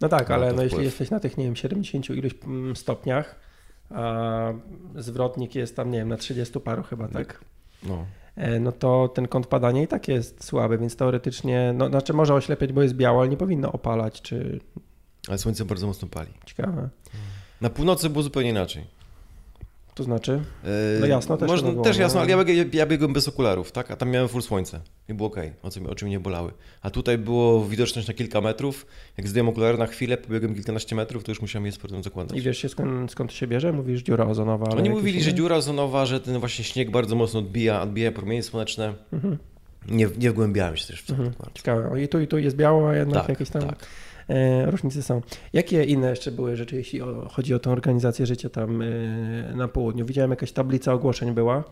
[0.00, 3.34] No tak, ale no jeśli jesteś na tych, nie wiem, 70 iluś mm, stopniach,
[3.90, 4.52] a
[4.96, 7.40] zwrotnik jest tam, nie wiem, na 30 paru chyba, tak?
[7.82, 8.06] No.
[8.36, 12.34] E, No to ten kąt padania i tak jest słaby, więc teoretycznie, no znaczy może
[12.34, 14.60] oślepiać, bo jest biało, ale nie powinno opalać, czy
[15.28, 16.30] Ale słońce bardzo mocno pali.
[16.46, 16.88] ciekawe.
[17.60, 18.84] Na północy było zupełnie inaczej.
[20.00, 20.32] To znaczy,
[20.64, 22.02] Yy, No jasno też Można, było, też no.
[22.02, 23.90] jasno, ale ja, bieg- ja biegłem bez okularów, tak?
[23.90, 26.52] A tam miałem full słońce i było okej, oczy, oczy mnie bolały.
[26.82, 28.86] A tutaj było widoczność na kilka metrów.
[29.18, 32.38] Jak zdjąłem okulary na chwilę, pobiegłem kilkanaście metrów, to już musiałem je z powrotem zakładać.
[32.38, 33.72] i wiesz się skąd, skąd się bierze?
[33.72, 37.40] Mówisz dziura ozonowa, ale Oni mówili, że dziura ozonowa, że ten właśnie śnieg bardzo mocno
[37.40, 38.94] odbija, odbija promienie słoneczne.
[39.12, 39.38] Mhm.
[39.88, 41.12] Nie, nie wgłębiałem się też w to.
[41.12, 41.32] Mhm.
[41.54, 43.62] Ciekawe, i tu i tu jest biało, a jednak Tak, jakieś tam...
[43.62, 43.86] tak.
[44.30, 45.20] E, różnice są.
[45.52, 48.86] Jakie inne jeszcze były rzeczy, jeśli chodzi o tą organizację życia tam e,
[49.56, 50.06] na południu?
[50.06, 51.64] Widziałem jakaś tablica ogłoszeń była.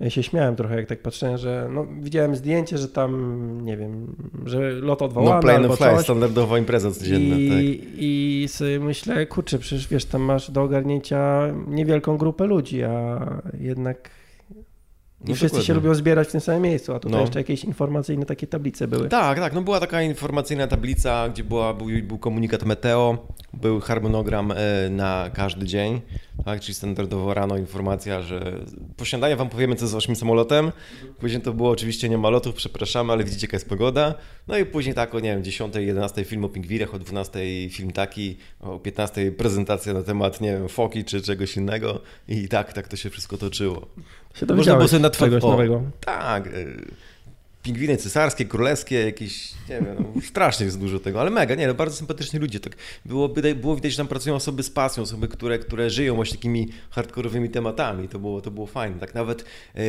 [0.00, 4.16] Ja się śmiałem trochę, jak tak patrzyłem, że no, widziałem zdjęcie, że tam, nie wiem,
[4.44, 6.04] że lot odwołany No play no fly, coś.
[6.04, 7.88] standardowa impreza codzienna, I, tak.
[7.98, 13.20] I sobie myślę, kurczę, przecież wiesz, tam masz do ogarnięcia niewielką grupę ludzi, a
[13.60, 14.10] jednak
[15.24, 15.66] i No wszyscy dokładnie.
[15.66, 17.20] się lubią zbierać w tym samym miejscu, a tutaj No.
[17.20, 19.08] jeszcze jakieś informacyjne takie tablice były.
[19.08, 24.52] Tak, tak, no była taka informacyjna tablica, gdzie była, był, był komunikat meteo, był harmonogram
[24.52, 26.00] e, na każdy dzień,
[26.44, 28.60] tak, czyli standardowo rano informacja, że
[28.96, 30.72] po śniadaniu wam powiemy co z waszym samolotem,
[31.20, 34.14] później to było oczywiście nie ma lotów, przepraszamy, ale widzicie jaka jest pogoda,
[34.48, 37.38] no i później tak o nie wiem, 10, 11 film o pingwirach, o 12
[37.70, 42.72] film taki, o 15 prezentacja na temat, nie wiem, foki czy czegoś innego i tak,
[42.72, 43.86] tak to się wszystko toczyło.
[44.36, 45.82] Się Można było dowiedziałeś sobie na czegoś o, nowego.
[46.00, 46.48] Tak.
[47.66, 51.74] Pingwiny cesarskie, królewskie, jakieś, nie wiem, no, strasznie jest dużo tego, ale mega, nie, no,
[51.74, 52.60] bardzo sympatyczni ludzie.
[52.60, 56.36] Tak było, było widać, że tam pracują osoby z pasją, osoby, które, które żyją właśnie
[56.36, 58.08] takimi hardkorowymi tematami.
[58.08, 58.98] To było, to było fajne.
[58.98, 59.80] Tak nawet e,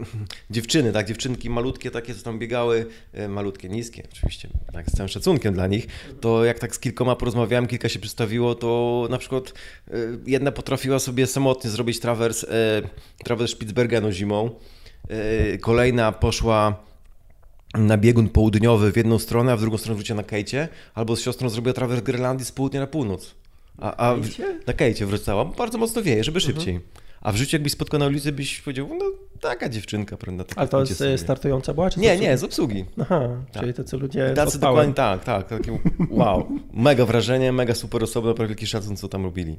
[0.50, 5.08] dziewczyny, tak, dziewczynki malutkie takie, co tam biegały, e, malutkie, niskie, oczywiście, tak, z całym
[5.08, 5.86] szacunkiem dla nich,
[6.20, 9.54] to jak tak z kilkoma porozmawiałem, kilka się przedstawiło, to na przykład
[9.90, 9.94] e,
[10.26, 12.46] jedna potrafiła sobie samotnie zrobić trawers,
[13.24, 14.50] trawers Spitsbergenu zimą,
[15.60, 16.87] kolejna poszła
[17.74, 21.20] na biegun południowy w jedną stronę, a w drugą stronę wróciła na Kejcie, albo z
[21.20, 23.34] siostrą zrobiła trawers Grenlandii z południa na północ.
[23.78, 24.28] A, a w,
[24.66, 26.80] na Kejcie wracała, bo bardzo mocno wieje, żeby szybciej.
[27.20, 29.04] A w życiu jakbyś spotkał na ulicy, byś powiedział, no
[29.40, 30.44] taka dziewczynka, prawda?
[30.44, 31.10] Taka Ale to jest sobie.
[31.12, 31.90] e, startująca była?
[31.90, 32.84] Czy Nie, nie, z obsługi.
[33.00, 33.62] Aha, Tak.
[33.62, 34.92] czyli to co ludzie Tacy odpałem.
[34.92, 35.48] dokładnie tak, tak.
[35.48, 35.78] Takie,
[36.10, 39.58] wow, mega wrażenie, mega super osoby, naprawdę wielki szacun, co tam robili.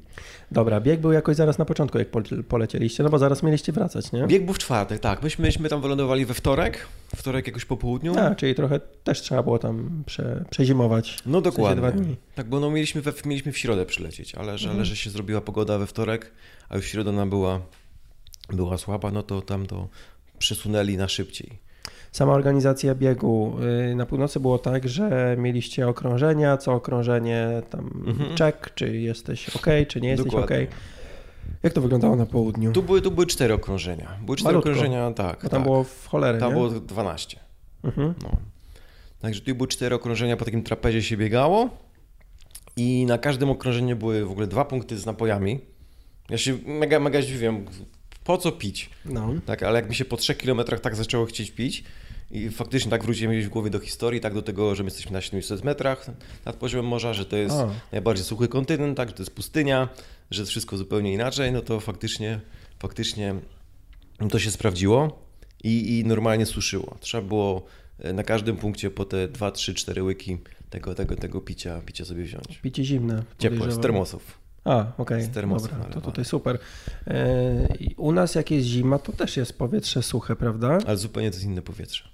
[0.51, 4.11] Dobra, bieg był jakoś zaraz na początku, jak pol- polecieliście, no bo zaraz mieliście wracać,
[4.11, 4.27] nie?
[4.27, 5.23] Bieg był w czwartek, tak.
[5.23, 8.13] Myśmy, myśmy tam wylądowali we wtorek, wtorek jakoś po południu.
[8.19, 11.17] A, czyli trochę też trzeba było tam prze, przezimować.
[11.25, 11.81] No W sensie dokładnie.
[11.81, 12.15] dwa dni.
[12.35, 15.41] Tak, bo no mieliśmy, we, mieliśmy w środę przylecieć, ale że, ale że się zrobiła
[15.41, 16.31] pogoda we wtorek,
[16.69, 17.61] a już środa ona była,
[18.49, 19.87] była słaba, no to tam to
[20.39, 21.59] przesunęli na szybciej.
[22.11, 23.57] Sama organizacja biegu
[23.91, 28.35] y, na północy było tak, że mieliście okrążenia, co okrążenie tam Mhm.
[28.35, 30.41] czek, czy jesteś ok, czy nie jesteś ok.
[30.41, 30.67] Dokładnie.
[31.63, 32.71] Jak to wyglądało na południu?
[32.71, 34.17] Tu były, tu były cztery okrążenia.
[34.25, 34.69] Były cztery Malutko.
[34.69, 35.39] okrążenia, tak.
[35.43, 35.63] Bo tam tak.
[35.63, 36.55] było w cholerę, Tam nie?
[36.55, 37.39] było 12.
[37.83, 38.13] Mhm.
[38.23, 38.29] No.
[39.19, 41.69] Także tu były cztery okrążenia, po takim trapezie się biegało
[42.77, 45.59] i na każdym okrążeniu były w ogóle dwa punkty z napojami.
[46.29, 47.65] Ja się mega, mega zdziwiłem,
[48.23, 48.89] po co pić?
[49.05, 49.33] No.
[49.45, 51.83] Tak, ale jak mi się po trzech kilometrach tak zaczęło chcieć pić
[52.31, 55.11] i faktycznie tak wróciłem gdzieś w głowie do historii, tak do tego, że my jesteśmy
[55.11, 56.05] na 700 metrach
[56.45, 57.69] nad poziomem morza, że to jest A.
[57.91, 59.89] najbardziej suchy kontynent, tak, że to jest pustynia,
[60.31, 62.39] że jest wszystko zupełnie inaczej, no to faktycznie,
[62.79, 63.35] faktycznie
[64.29, 65.25] to się sprawdziło
[65.63, 66.97] i, i normalnie suszyło.
[66.99, 67.65] Trzeba było
[67.99, 70.37] e, na każdym punkcie po te 2, 3, 4 łyki
[70.69, 72.57] tego, tego, tego picia, picia sobie wziąć.
[72.61, 73.23] Picie zimne.
[73.39, 74.39] Ciepłe, z termosów.
[74.65, 76.59] A, okej, dobra, to tutaj super.
[77.07, 77.67] E,
[77.97, 80.77] u nas jak jest zima, to też jest powietrze suche, prawda?
[80.87, 82.09] Ale zupełnie to jest inne powietrze.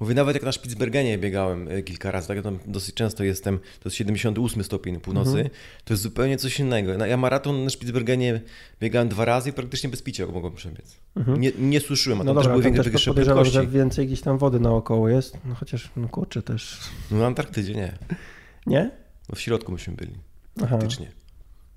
[0.00, 3.58] Mówię, nawet jak na Spitsbergenie biegałem e, kilka razy, tak ja tam dosyć często jestem,
[3.58, 5.48] to jest 78 stopień północy, Mhm.
[5.84, 6.92] to jest zupełnie coś innego.
[7.04, 8.40] Ja maraton na Spitsbergenie
[8.80, 10.96] biegałem dwa razy i praktycznie bez picia mogłem przebiec.
[11.16, 11.40] Mhm.
[11.40, 14.06] Nie, nie suszyłem, a No tam też dobra, były tam większe, też podejrzewam, że więcej
[14.06, 17.92] gdzieś tam wody naokoło jest, no chociaż, no kurczę też, No na Antarktydzie nie,
[18.66, 18.90] nie?
[19.28, 20.12] bo w środku myśmy byli,
[20.62, 21.10] Aha, faktycznie.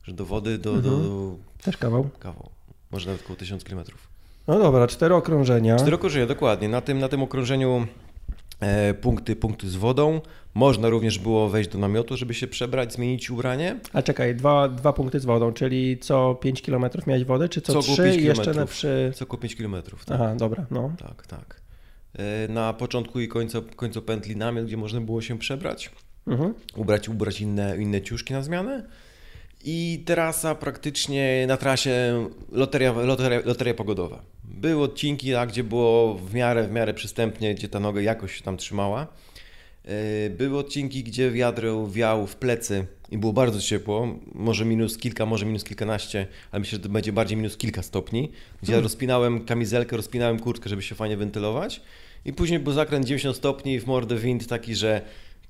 [0.03, 0.93] Że do wody, do, Mhm.
[1.03, 2.09] do też kawał.
[2.19, 2.49] kawał,
[2.91, 4.07] może nawet około 1000 kilometrów.
[4.47, 5.75] No dobra, cztery okrążenia.
[5.75, 6.69] Cztery okrążenia, dokładnie.
[6.69, 7.87] Na tym, na tym okrążeniu
[8.59, 10.21] e, punkty, punkty z wodą.
[10.53, 13.79] Można również było wejść do namiotu, żeby się przebrać, zmienić ubranie.
[13.93, 17.73] A czekaj, dwa, dwa punkty z wodą, czyli co 5 km miałeś wodę, czy co,
[17.73, 19.11] Co około 3 pięć i jeszcze na przy...
[19.15, 20.05] Co około 5 kilometrów.
[20.05, 20.91] Tak, Aha, dobra, no.
[20.99, 21.27] tak.
[21.27, 21.61] tak.
[22.13, 25.91] E, na początku i końcu, końcu pętli namiot, gdzie można było się przebrać,
[26.27, 26.53] Mhm.
[26.75, 28.83] ubrać, ubrać inne, inne ciuszki na zmianę.
[29.63, 34.21] I trasa praktycznie na trasie loteria, loteria, loteria pogodowa.
[34.43, 38.43] Były odcinki, tak, gdzie było w miarę, w miarę przystępnie, gdzie ta noga jakoś się
[38.43, 39.07] tam trzymała.
[39.85, 39.91] Yy,
[40.29, 45.45] Były odcinki, gdzie wiatr wiał w plecy i było bardzo ciepło, może minus kilka, może
[45.45, 48.31] minus kilkanaście, ale myślę, że to będzie bardziej minus kilka stopni,
[48.63, 51.81] gdzie ja rozpinałem kamizelkę, rozpinałem kurtkę, żeby się fajnie wentylować
[52.25, 55.01] i później był zakręt 90 stopni w mordę wind taki, że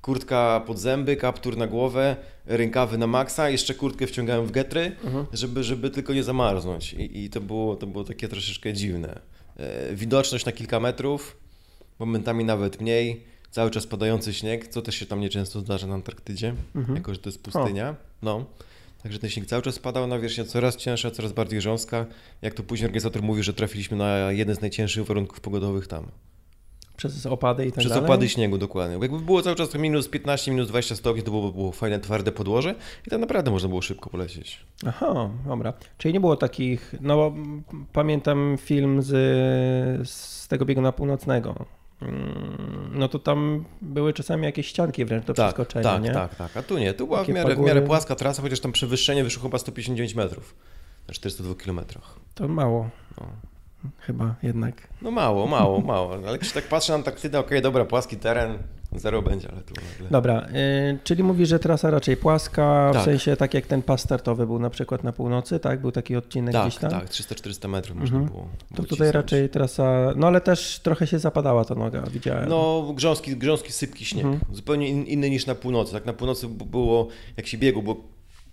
[0.02, 5.26] kurtka pod zęby, kaptur na głowę, rękawy na maksa, jeszcze kurtkę wciągałem w getry, Mhm.
[5.32, 9.20] żeby, żeby tylko nie zamarznąć i, i to, było, to było takie troszeczkę dziwne.
[9.56, 11.36] E, Widoczność na kilka metrów,
[11.98, 16.54] momentami nawet mniej, cały czas padający śnieg, co też się tam nieczęsto zdarza na Antarktydzie,
[16.76, 16.96] Mhm.
[16.96, 17.96] jako że to jest pustynia.
[18.22, 18.44] No.
[19.02, 22.06] Także ten śnieg cały czas spadał, nawierzchnia coraz cięższa, coraz bardziej grząska.
[22.42, 26.06] Jak to później organizator mówił, że trafiliśmy na jeden z najcięższych warunków pogodowych tam.
[27.08, 28.04] Przez opady i tak Przez dalej?
[28.04, 28.98] opady śniegu, dokładnie.
[29.02, 32.74] Jakby było cały czas minus 15, minus 20 stopni, to było, było fajne, twarde podłoże
[33.06, 34.66] i tam naprawdę można było szybko polecieć.
[34.86, 35.72] Aha, dobra.
[35.98, 37.32] Czyli nie było takich, no
[37.92, 39.08] pamiętam film z,
[40.08, 41.54] z tego bieguna północnego.
[42.02, 46.10] Mm, No to tam były czasami jakieś ścianki wręcz do Tak, przeskoczenia, tak, nie?
[46.12, 46.56] tak, tak.
[46.56, 49.42] A tu nie, tu była w miarę, w miarę płaska trasa, chociaż tam przewyższenie wyszło
[49.42, 50.54] chyba 159 metrów
[51.08, 52.14] na 402 kilometrach.
[52.34, 52.90] To mało.
[53.20, 53.26] No.
[53.98, 54.88] Chyba jednak.
[55.02, 56.12] No mało, mało, mało.
[56.14, 58.58] Ale jak się tak patrzy na Antarktydę, okej, dobra, płaski teren,
[58.96, 60.10] zero będzie, ale tu nagle...
[60.10, 63.04] Dobra, y, czyli mówisz, że trasa raczej płaska, w Tak.
[63.04, 65.80] sensie tak jak ten pas startowy był na przykład na północy, tak?
[65.80, 66.90] Był taki odcinek Tak, gdzieś tam?
[66.90, 68.32] tak, 300-400 metrów można Mhm.
[68.34, 68.48] było.
[68.68, 69.14] To tutaj cisnąć.
[69.14, 72.48] raczej trasa, no ale też trochę się zapadała ta noga, widziałem.
[72.48, 74.24] No, grząski, grząski sypki śnieg.
[74.24, 74.54] Mhm.
[74.54, 75.92] Zupełnie in, inny niż na północy.
[75.92, 77.96] Tak na północy było, jak się biegło, było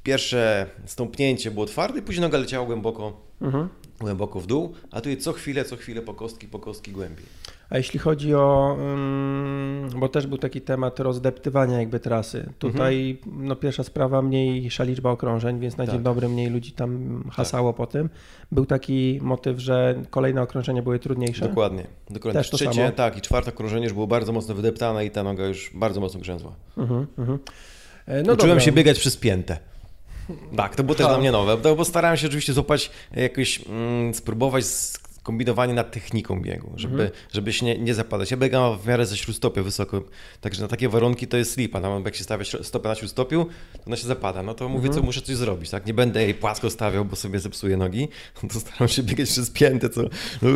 [0.03, 3.69] pierwsze stąpnięcie było twarde później noga leciała głęboko, Mhm.
[4.01, 7.25] Głęboko w dół, a tu jest co chwilę, co chwilę po kostki, po kostki głębiej.
[7.69, 12.49] A jeśli chodzi o, ym, bo też był taki temat rozdeptywania jakby trasy.
[12.59, 15.87] Tutaj no pierwsza sprawa, mniejsza liczba okrążeń, więc na Mhm.
[15.87, 15.95] Tak.
[15.97, 18.09] dzień dobry mniej ludzi tam hasało po tym.
[18.51, 21.47] Był taki motyw, że kolejne okrążenia były trudniejsze.
[21.47, 21.87] Dokładnie.
[22.09, 22.39] Dokładnie.
[22.39, 22.91] Też to Trzecie, samo?
[22.91, 26.19] tak, i czwarte okrążenie już było bardzo mocno wydeptane i ta noga już bardzo mocno
[26.19, 26.51] grzęzła.
[26.77, 27.39] Mhm, mhm.
[28.05, 28.59] E, No Uczyłem dobra.
[28.59, 29.57] się biegać przez piętę.
[30.57, 34.65] Tak, to było też dla mnie nowe, bo starałem się oczywiście złapać jakoś, mm, spróbować
[34.65, 37.11] skombinowanie nad techniką biegu, żeby, Mhm.
[37.33, 38.31] żeby się nie, nie zapadać.
[38.31, 40.01] Ja biegam w miarę ze śródstopia wysoko,
[40.41, 41.81] także na takie warunki to jest slipa.
[41.81, 44.43] Tam jak się stawia stopę na śródstopiu, to ona się zapada.
[44.43, 44.93] No to mówię, Mhm.
[44.93, 45.85] co muszę coś zrobić, tak?
[45.85, 48.07] Nie będę jej płasko stawiał, bo sobie zepsuję nogi.
[48.53, 50.01] To staram się biegać przez piętę, co
[50.41, 50.49] no,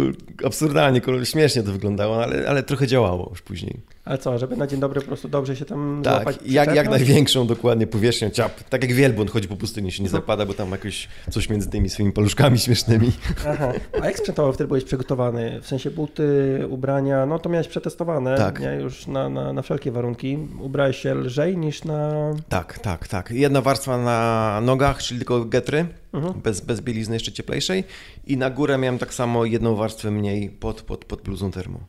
[0.46, 3.80] absurdalnie, śmiesznie to wyglądało, no, ale, ale trochę działało już później.
[4.12, 6.90] Ale co, żeby na dzień dobry po prostu dobrze się tam Tak, złapać jak, jak
[6.90, 8.64] największą dokładnie powierzchnią ciap.
[8.70, 11.90] Tak jak wielbłąd chodzi po pustyni, się nie zapada, bo tam jakoś coś między tymi
[11.90, 13.12] swoimi paluszkami śmiesznymi.
[13.48, 13.72] Aha.
[14.02, 15.62] A jak sprzętowo wtedy byłeś przygotowany?
[15.62, 18.60] W sensie buty, ubrania, no to miałeś przetestowane Tak.
[18.60, 18.74] nie?
[18.76, 20.38] już na, na, na wszelkie warunki.
[20.60, 22.12] Ubrałeś się lżej niż na...
[22.50, 23.32] Tak, tak, tak.
[23.32, 26.42] Jedna warstwa na nogach, czyli tylko getry, Mhm.
[26.42, 27.84] bez, bez bielizny jeszcze cieplejszej
[28.28, 31.80] i na górę miałem tak samo jedną warstwę mniej pod, pod, pod bluzą termo.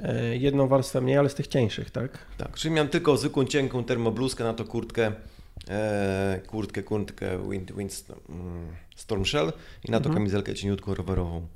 [0.00, 2.18] E, jedną warstwę mniej, ale z tych cieńszych, tak?
[2.38, 5.12] Tak, czyli miałem tylko zwykłą, cienką termobluzkę, na to kurtkę,
[5.70, 9.52] e, kurtkę, kurtkę wind, wind, mm, Storm Shell
[9.84, 10.14] i na to Mhm.
[10.14, 11.46] kamizelkę cieniutką rowerową.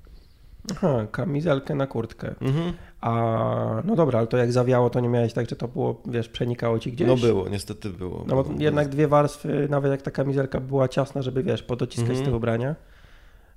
[0.73, 2.35] Aha, kamizelkę na kurtkę.
[2.41, 2.73] Mhm.
[3.01, 6.29] A no dobra, ale to jak zawiało, to nie miałeś tak, że to było, wiesz,
[6.29, 7.09] przenikało ci gdzieś?
[7.09, 8.25] No było, niestety było.
[8.29, 12.25] No bo jednak dwie warstwy, nawet jak ta kamizelka była ciasna, żeby wiesz, podociskać Mhm.
[12.25, 12.75] z tych ubrania,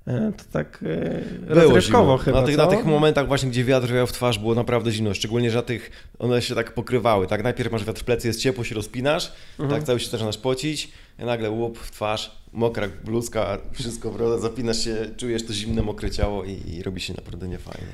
[0.06, 2.18] to tak e, Było rozrywkowo zimno.
[2.18, 5.14] chyba, na, tych, na tych momentach właśnie, gdzie wiatr wiał w twarz, było naprawdę zimno.
[5.14, 7.26] Szczególnie, że na tych one się tak pokrywały.
[7.26, 9.70] Tak, najpierw masz wiatr w plecy, jest ciepło, się rozpinasz, Mhm.
[9.80, 14.84] tak cały się zaczynasz pocić, i nagle łup w twarz, mokra bluzka, wszystko, prawda, zapinasz
[14.84, 17.86] się, czujesz to zimne, mokre ciało i, i robi się naprawdę niefajnie.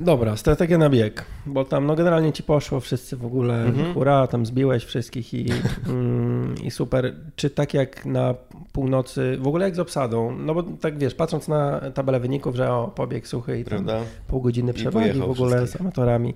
[0.00, 3.94] Dobra, strategia na bieg, bo tam no generalnie ci poszło, wszyscy w ogóle Mhm.
[3.94, 5.46] hurra, tam zbiłeś wszystkich i,
[5.88, 7.14] mm, i super.
[7.36, 8.34] Czy tak jak na
[8.72, 12.72] północy, w ogóle jak z obsadą, no bo tak wiesz, patrząc na tabelę wyników, że
[12.72, 14.00] o, pobieg suchy i tam Prawda?
[14.26, 15.80] pół godziny przewagi w ogóle z wszystkich.
[15.80, 16.34] amatorami.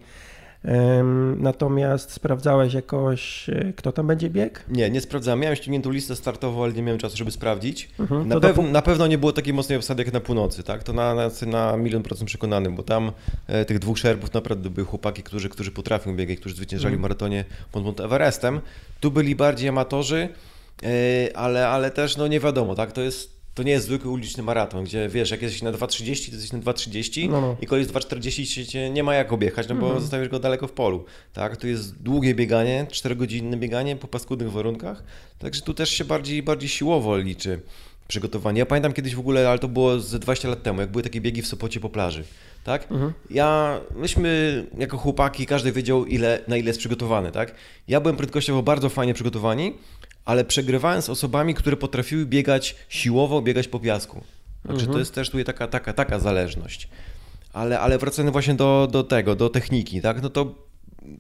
[1.37, 4.65] Natomiast sprawdzałeś jakoś, e, kto tam będzie bieg?
[4.69, 5.41] Nie, nie sprawdzałem.
[5.41, 7.91] Miałem ściągniętą listę startową, ale nie miałem czasu, żeby sprawdzić.
[8.01, 10.83] Mhm, Na, do pew- na pewno nie było takiej mocnej obsady jak na północy, tak?
[10.83, 13.13] To na, na, na milion procent przekonany, bo tam
[13.47, 17.01] e, tych dwóch szerpów naprawdę były chłopaki, którzy, którzy potrafią biegać, którzy zwyciężali Mhm.
[17.01, 18.61] w maratonie pod Mount Everestem.
[19.01, 20.29] Tu byli bardziej amatorzy,
[20.83, 22.93] e, ale, ale też no nie wiadomo, tak?
[22.93, 26.33] To jest to nie jest zwykły uliczny maraton, gdzie wiesz, jak jesteś na 2.30, to
[26.37, 27.57] jesteś na 2.30 No, no.
[27.61, 30.01] i koleś 2.40 się cię nie ma jak objechać, no bo Mhm.
[30.01, 31.05] zostawisz go daleko w polu.
[31.33, 31.57] Tak?
[31.57, 35.03] Tu jest długie bieganie, 4-godzinne bieganie po paskudnych warunkach,
[35.39, 37.61] także tu też się bardziej, bardziej siłowo liczy
[38.09, 38.59] przygotowanie.
[38.59, 41.21] Ja pamiętam kiedyś w ogóle, ale to było z 20 lat temu, jak były takie
[41.21, 42.25] biegi w Sopocie po plaży.
[42.65, 42.93] Tak?
[42.93, 43.13] Mhm.
[43.31, 47.55] Ja, myśmy jako chłopaki, każdy wiedział ile, na ile jest przygotowany, tak?
[47.89, 49.73] Ja byłem prędkościowo bardzo fajnie przygotowani,
[50.25, 54.21] ale przegrywałem z osobami, które potrafiły biegać siłowo, biegać po piasku.
[54.63, 54.93] Także Mhm.
[54.93, 56.89] to jest też tutaj taka, taka, taka zależność.
[57.53, 60.23] Ale, ale wracając właśnie do, do tego, do techniki, tak?
[60.23, 60.55] No to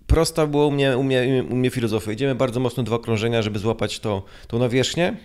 [0.06, 2.12] prosta była u mnie, u mnie, u mnie filozofia.
[2.12, 5.16] Idziemy bardzo mocno dwa krążenia, żeby złapać to, tą nawierzchnię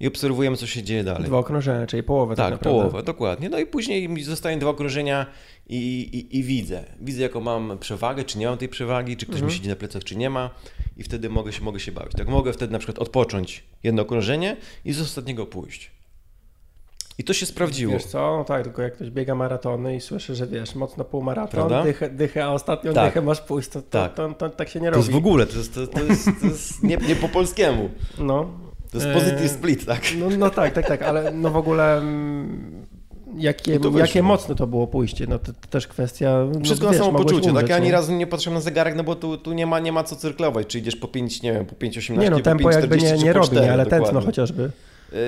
[0.00, 1.24] i obserwujemy, co się dzieje dalej.
[1.24, 3.48] Dwa okrążenia, czyli połowę tak, Tak, połowę, dokładnie.
[3.48, 5.26] No i później mi zostają dwa okrążenia
[5.68, 5.76] i,
[6.12, 6.84] i, i widzę.
[7.00, 9.50] Widzę, jaką mam przewagę, czy nie mam tej przewagi, czy ktoś Mhm.
[9.52, 10.50] mi siedzi na plecach, czy nie ma.
[11.00, 12.12] I wtedy mogę się, mogę się bawić.
[12.12, 15.90] Tak, mogę wtedy na przykład odpocząć jedno okrążenie i z ostatniego pójść.
[17.18, 17.92] I to się sprawdziło.
[17.92, 21.82] Wiesz co, no tak, tylko jak ktoś biega maratony i słyszy, że wiesz, mocno półmaraton,
[21.82, 23.08] dychę, dychę, a ostatnią Tak.
[23.08, 24.14] dychę masz pójść, to, to, Tak.
[24.14, 25.00] to, to, tak się nie To robi.
[25.00, 27.90] jest w ogóle, to jest, to, to jest, to jest nie, nie po polskiemu.
[28.18, 28.50] No.
[28.90, 30.02] To jest positive split, tak?
[30.18, 32.79] No, no tak, tak, tak, ale no w ogóle mm,
[33.38, 35.26] jakie, jakie mocne to było pójście.
[35.26, 36.46] No to, to też kwestia.
[36.54, 37.70] No, Wszystko wiesz, na samopoczucie, mogłeś tak?
[37.70, 37.92] Ja ani nie?
[37.92, 40.66] razu nie patrzyłem na zegarek, no bo tu, tu nie, ma, nie ma co cyrklować,
[40.66, 43.12] czy idziesz po 5, nie wiem, po 5,18, Nie no, po tempo 5,40, jakby nie,
[43.12, 44.70] nie robi, 4, nie, ale tętno chociażby.
[45.12, 45.18] Yy,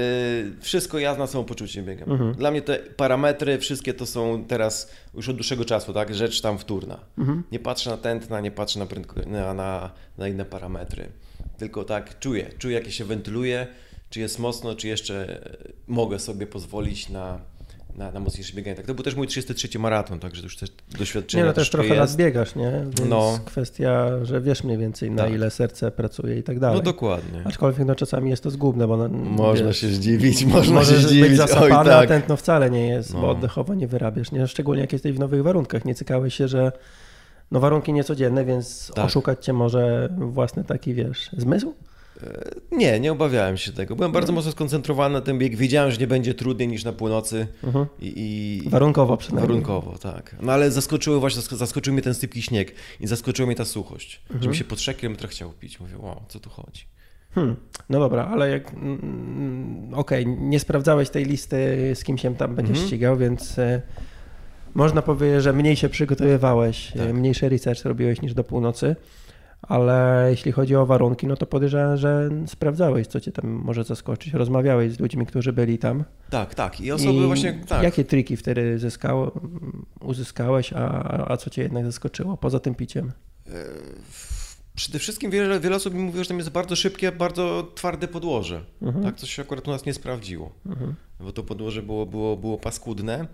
[0.61, 2.13] wszystko ja na samopoczucie biegam.
[2.13, 2.35] Mhm.
[2.35, 6.15] Dla mnie te parametry, wszystkie to są teraz już od dłuższego czasu, tak?
[6.15, 7.01] Rzecz tam wtórna.
[7.19, 7.43] Mhm.
[7.53, 11.09] Nie patrzę na tętna, nie patrzę na, prędko, na, na, na inne parametry.
[11.59, 13.67] Tylko tak czuję, czuję jak się wentyluje,
[14.11, 15.41] czy jest mocno, czy jeszcze
[15.87, 17.41] mogę sobie pozwolić na,
[17.97, 18.77] na, na mocniejsze bieganie.
[18.77, 21.89] Tak, to był też mój 33 maraton, także już też doświadczenie Nie no, też trochę
[21.89, 22.17] lat jest.
[22.17, 22.71] biegasz, nie?
[22.85, 23.39] Więc No.
[23.45, 25.33] kwestia, że wiesz mniej więcej na Tak.
[25.33, 26.77] ile serce pracuje i tak dalej.
[26.77, 27.43] No dokładnie.
[27.45, 31.09] Aczkolwiek no czasami jest to zgubne, bo no, Można wiesz, się zdziwić, można Możesz się
[31.09, 31.23] zdziwić.
[31.31, 32.09] być Oj, zasapany, a tak.
[32.09, 33.31] tętno wcale nie jest, bo No.
[33.31, 34.33] oddechowo nie wyrabiasz.
[34.33, 34.47] Nie?
[34.49, 35.85] Szczególnie jak jesteś w nowych warunkach.
[35.85, 36.73] Nie cykałeś się, że
[37.51, 39.05] no warunki niecodzienne, więc Tak.
[39.05, 41.75] oszukać cię może własny taki, wiesz, zmysł?
[42.73, 43.97] Nie, nie obawiałem się tego.
[43.97, 45.57] Byłem bardzo mocno skoncentrowany na tym bieg.
[45.57, 47.87] Wiedziałem, że nie będzie trudniej niż na północy Mhm.
[48.01, 49.49] i, i Warunkowo przynajmniej.
[49.49, 50.37] warunkowo, tak.
[50.43, 54.21] No ale zaskoczyły właśnie, zask- zaskoczył mnie ten sypki śnieg i zaskoczyła mnie ta suchość.
[54.23, 54.43] Mhm.
[54.43, 55.81] Żebym się po 3 km chciał pić.
[55.81, 56.83] Mówię, wow, co tu chodzi?
[57.35, 57.57] Hmm.
[57.89, 58.73] No dobra, ale jak.
[58.73, 61.57] mm, Okej, nie sprawdzałeś tej listy,
[61.95, 62.89] z kim się tam będziesz Mhm.
[62.89, 63.83] ścigał, więc e,
[64.75, 67.01] można powiedzieć, że mniej się przygotowywałeś, Tak.
[67.09, 68.97] e, mniejszy research robiłeś niż do północy.
[69.63, 74.35] Ale jeśli chodzi o warunki, no to podejrzewam, że sprawdzałeś, co cię tam może zaskoczyć.
[74.35, 76.05] Rozmawiałeś z ludźmi, którzy byli tam.
[76.31, 76.81] Tak, tak.
[76.81, 77.83] I osoby I właśnie, tak.
[77.83, 79.33] Jakie triki wtedy zyskało,
[80.01, 83.13] uzyskałeś, a, a co cię jednak zaskoczyło poza tym piciem?
[83.49, 83.53] E,
[84.75, 88.65] Przede wszystkim wiele, wiele osób mi mówiło, że tam jest bardzo szybkie, bardzo twarde podłoże.
[88.83, 89.05] Mhm.
[89.05, 90.53] Tak, co się akurat u nas nie sprawdziło.
[90.67, 90.95] Mhm.
[91.21, 93.27] bo to podłoże było, było, było paskudne.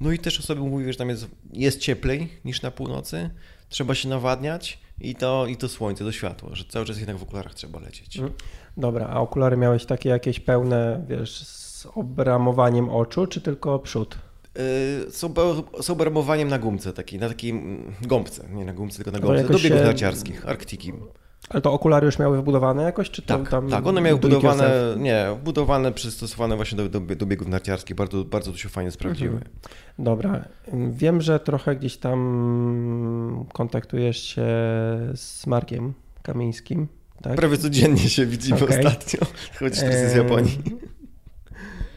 [0.00, 3.30] No i też osoby mówiły, że tam jest, jest cieplej niż na północy,
[3.68, 7.22] trzeba się nawadniać i to, i to słońce, to światło, że cały czas jednak w
[7.22, 8.16] okularach trzeba lecieć.
[8.16, 8.34] Mhm.
[8.76, 14.18] Dobra, a okulary miałeś takie jakieś pełne, wiesz, z obramowaniem oczu, czy tylko przód?
[14.54, 18.96] Yy, Z, ob- z obramowaniem na gumce takiej, na takiej mm, gąbce, nie na gumce,
[18.96, 20.92] tylko na gąbce, do biegów się- narciarskich, Arktiki.
[21.48, 23.68] Ale to okulary już miały wbudowane jakoś, czy Tak, tam...
[23.68, 25.00] tak, one miały do it budowane, yourself?
[25.00, 29.34] nie, budowane, przystosowane właśnie do, do, do biegów narciarskich, bardzo, bardzo to się fajnie sprawdziły.
[29.34, 29.52] Mhm.
[29.98, 30.44] Dobra,
[30.90, 34.46] wiem, że trochę gdzieś tam kontaktujesz się
[35.14, 36.88] z Markiem Kamińskim,
[37.22, 37.36] tak?
[37.36, 38.78] Prawie codziennie się widzimy Okej.
[38.86, 39.20] ostatnio,
[39.58, 40.58] chociaż to jest z Japonii.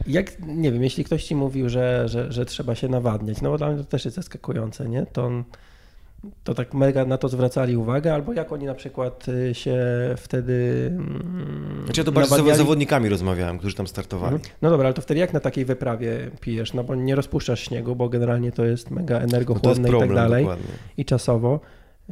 [0.06, 3.58] Jak, nie wiem, jeśli ktoś ci mówił, że, że, że trzeba się nawadniać, no bo
[3.58, 5.06] dla mnie to też jest zaskakujące, nie?
[5.06, 5.44] To, on-
[6.44, 9.78] to tak mega na to zwracali uwagę, albo jak oni na przykład y, się
[10.16, 14.34] wtedy mm, Znaczy ja to bardziej z zawodnikami rozmawiałem, którzy tam startowali.
[14.34, 14.54] Mhm.
[14.62, 16.74] No dobra, ale to wtedy jak na takiej wyprawie pijesz?
[16.74, 20.16] No bo nie rozpuszczasz śniegu, bo generalnie to jest mega No energochłonne i problem tak
[20.16, 20.44] dalej.
[20.44, 20.72] dokładnie.
[20.96, 21.60] I czasowo.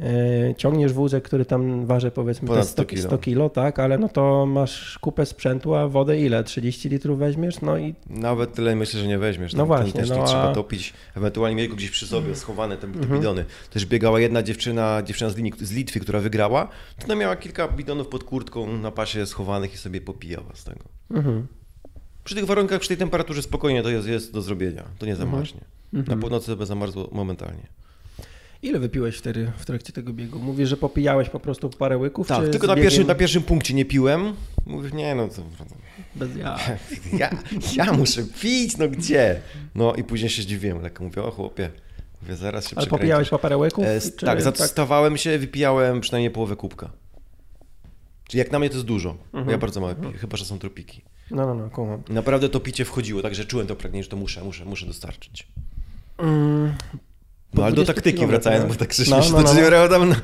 [0.01, 3.01] E, Ciągniesz wózek, który tam waży powiedzmy te Ponad 100, 100 kilo.
[3.03, 6.43] 100 kilo, tak, ale no to masz kupę sprzętu, a wodę ile?
[6.43, 7.61] 30 litrów weźmiesz?
[7.61, 9.53] No i Nawet tyle myślę, że nie weźmiesz.
[9.53, 12.35] No Tam- właśnie, Tam też no a- trzeba topić, ewentualnie mieć go gdzieś przy sobie,
[12.35, 13.19] schowane te, te Mhm.
[13.19, 13.45] bidony.
[13.69, 16.67] Też biegała jedna dziewczyna, dziewczyna z, Linii, z Litwy, która wygrała.
[16.99, 20.83] To ona miała kilka bidonów pod kurtką na pasie schowanych i sobie popijała z tego.
[21.11, 21.47] mhm.
[22.23, 24.83] Przy tych warunkach, przy tej temperaturze spokojnie to jest, jest do zrobienia.
[24.99, 25.29] To nie Mhm.
[25.29, 25.61] zamarznie.
[25.93, 27.67] Na północy by zamarzło momentalnie.
[28.61, 30.39] Ile wypiłeś wtedy w trakcie tego biegu?
[30.39, 32.27] Mówisz, że popijałeś po prostu parę łyków?
[32.27, 34.33] Tak, tylko na biegiem pierwszym, na pierwszym punkcie nie piłem.
[34.65, 35.41] Mówię, nie no, to,
[36.15, 36.59] Bez ja.
[37.17, 37.29] ja,
[37.75, 39.41] ja muszę pić, no gdzie?
[39.75, 41.69] No i później się zdziwiłem, lekko mówię, o chłopie,
[42.21, 42.89] mówię, zaraz się Ale przekręcisz.
[42.89, 43.85] popijałeś po parę łyków?
[43.85, 46.89] E, czy tak, zastawałem się, wypijałem przynajmniej połowę kubka.
[48.27, 49.49] Czyli jak na mnie to jest dużo, Mhm.
[49.49, 51.01] ja bardzo mało piję, chyba że są tropiki.
[51.31, 52.03] No, no, no, kumam.
[52.09, 55.47] Naprawdę to picie wchodziło, także czułem to pragnienie, że to muszę, muszę, muszę dostarczyć.
[56.17, 56.73] Mm,
[57.53, 59.87] No ale do 20 taktyki wracając, bo tak No, żeśmy się no, no, no.
[59.87, 59.87] no.
[59.89, 60.15] tam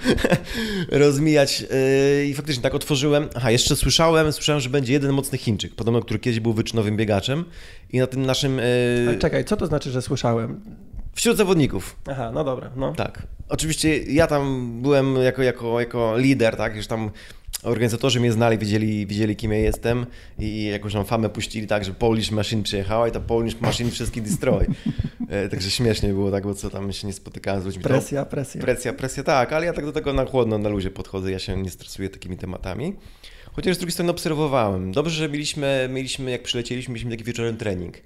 [1.01, 1.61] rozmijać.
[1.61, 3.29] Yy, I faktycznie tak otworzyłem.
[3.35, 7.45] Aha, jeszcze słyszałem, słyszałem, że będzie jeden mocny Chińczyk, podobno, który kiedyś był wyczynowym biegaczem.
[7.93, 8.59] I na tym naszym.
[8.59, 10.61] Ale Yy, czekaj, co to znaczy, że słyszałem?
[11.15, 11.95] wśród zawodników.
[12.11, 12.93] Aha, no dobra, no.
[12.93, 13.27] Tak.
[13.49, 17.09] Oczywiście ja tam byłem jako, jako, jako lider, tak, już tam
[17.63, 20.05] organizatorzy mnie znali, wiedzieli, wiedzieli kim ja jestem
[20.39, 24.23] i jakąś tam famę puścili tak, że Polish Machine przyjechała i ta Polish Machine wszystkich
[24.23, 24.65] destroy.
[25.29, 27.83] E, także śmiesznie było tak, bo co tam się nie spotykałem z ludźmi.
[27.83, 28.61] To- Presja, presja.
[28.61, 31.57] Presja, presja, tak, ale ja tak do tego na chłodno, na luzie podchodzę, ja się
[31.57, 32.95] nie stresuję takimi tematami.
[33.53, 34.91] Chociaż z drugiej strony obserwowałem.
[34.91, 37.97] Dobrze, że mieliśmy, mieliśmy jak przylecieliśmy, mieliśmy taki wieczorem trening.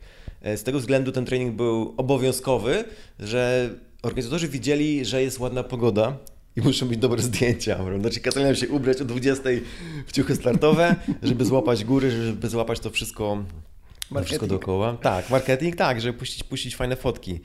[0.41, 2.83] E, Z tego względu ten trening był obowiązkowy,
[3.19, 3.69] że
[4.03, 6.17] organizatorzy widzieli, że jest ładna pogoda
[6.59, 7.79] i muszą być dobre zdjęcia.
[7.99, 9.43] Znaczy kazali nam się ubrać o 20
[10.05, 13.43] w ciuchy startowe, żeby złapać góry, żeby złapać to wszystko,
[14.23, 14.97] wszystko dookoła.
[15.01, 17.39] Tak, marketing, tak, żeby puścić, puścić fajne fotki.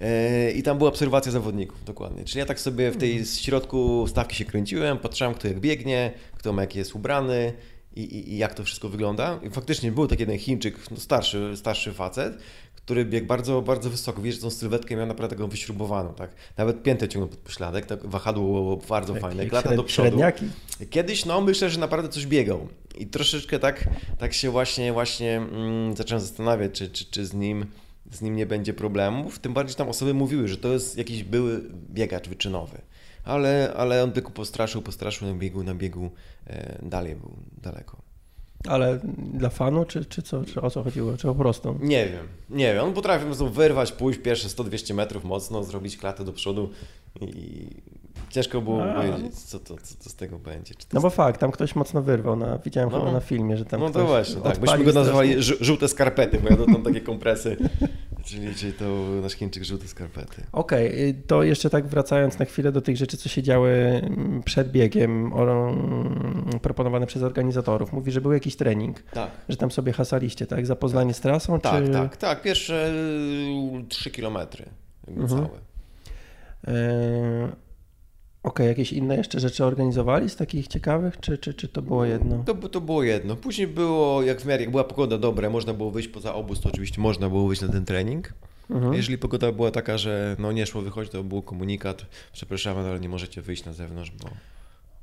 [0.00, 2.24] E, I tam była obserwacja zawodników, dokładnie.
[2.24, 6.52] Czyli ja tak sobie w tej środku stawki się kręciłem, patrzyłem, kto jak biegnie, kto
[6.52, 7.52] ma jaki jest ubrany
[7.96, 9.40] i, i, i jak to wszystko wygląda.
[9.42, 12.38] I faktycznie był taki jeden Chińczyk, no starszy, starszy facet,
[12.84, 14.22] który biegł bardzo, bardzo wysoko.
[14.22, 16.30] Wiesz, że tą sylwetkę miał naprawdę taką wyśrubowaną, tak?
[16.56, 18.06] Nawet piętę ciągnął pod pośladek, tak?
[18.06, 20.08] wahadło było bardzo fajne, klata do przodu.
[20.08, 20.46] Średniaki.
[20.90, 22.68] Kiedyś, no myślę, że naprawdę coś biegał
[22.98, 27.66] i troszeczkę tak, tak się właśnie, właśnie mm, zacząłem zastanawiać, czy, czy, czy z nim
[28.12, 31.60] z nim nie będzie problemów, tym bardziej tam osoby mówiły, że to jest jakiś były
[31.90, 32.78] biegacz wyczynowy.
[33.24, 36.10] Ale, ale on tylko postraszył, postraszył na biegu, na biegu
[36.46, 38.11] e, dalej był daleko.
[38.68, 40.44] Ale dla fanu, czy, czy co?
[40.44, 41.16] Czy o co chodziło?
[41.16, 41.76] Czy po prostu?
[41.80, 42.84] Nie wiem, nie wiem.
[42.84, 46.70] On potrafi po prostu wyrwać, pójść pierwsze 100-200 metrów mocno, zrobić klatę do przodu
[47.20, 47.66] i
[48.30, 48.94] ciężko było A.
[48.94, 50.74] powiedzieć, co, to, co to z tego będzie.
[50.92, 52.36] No bo fakt, tam ktoś mocno wyrwał.
[52.36, 52.98] Na, widziałem No.
[52.98, 54.60] chyba na filmie, że tam no to właśnie, tak.
[54.60, 57.56] Myśmy go nazywali żółte skarpety, bo ja to tam takie kompresy.
[58.24, 58.84] Czyli, czyli to
[59.22, 60.42] nasz Chińczyk żółte skarpety.
[60.52, 63.70] Okej, y, to jeszcze tak wracając na chwilę do tych rzeczy, co się działy
[64.02, 67.92] mm, przed biegiem, o, mm, proponowane przez organizatorów.
[67.92, 69.30] Mówi, że był jakiś trening, Tak.
[69.48, 70.66] że tam sobie hasaliście, tak?
[70.66, 71.90] Zapoznanie z trasą, Tak, czy...
[71.92, 72.42] tak, tak.
[72.42, 72.92] Pierwsze
[73.88, 74.64] 3 kilometry
[75.06, 75.40] jakby Mhm.
[75.46, 75.58] całe.
[76.78, 77.52] E,
[78.42, 82.44] Okej, jakieś inne jeszcze rzeczy organizowali z takich ciekawych, czy, czy, czy to było jedno?
[82.46, 83.36] To, to było jedno.
[83.36, 86.68] Później było, jak w miarę, jak była pogoda dobra, można było wyjść poza obóz, to
[86.68, 88.32] oczywiście można było wyjść na ten trening.
[88.70, 88.94] Mhm.
[88.94, 93.08] Jeżeli pogoda była taka, że no nie szło wychodzić, to był komunikat, przepraszamy, ale nie
[93.08, 94.28] możecie wyjść na zewnątrz, bo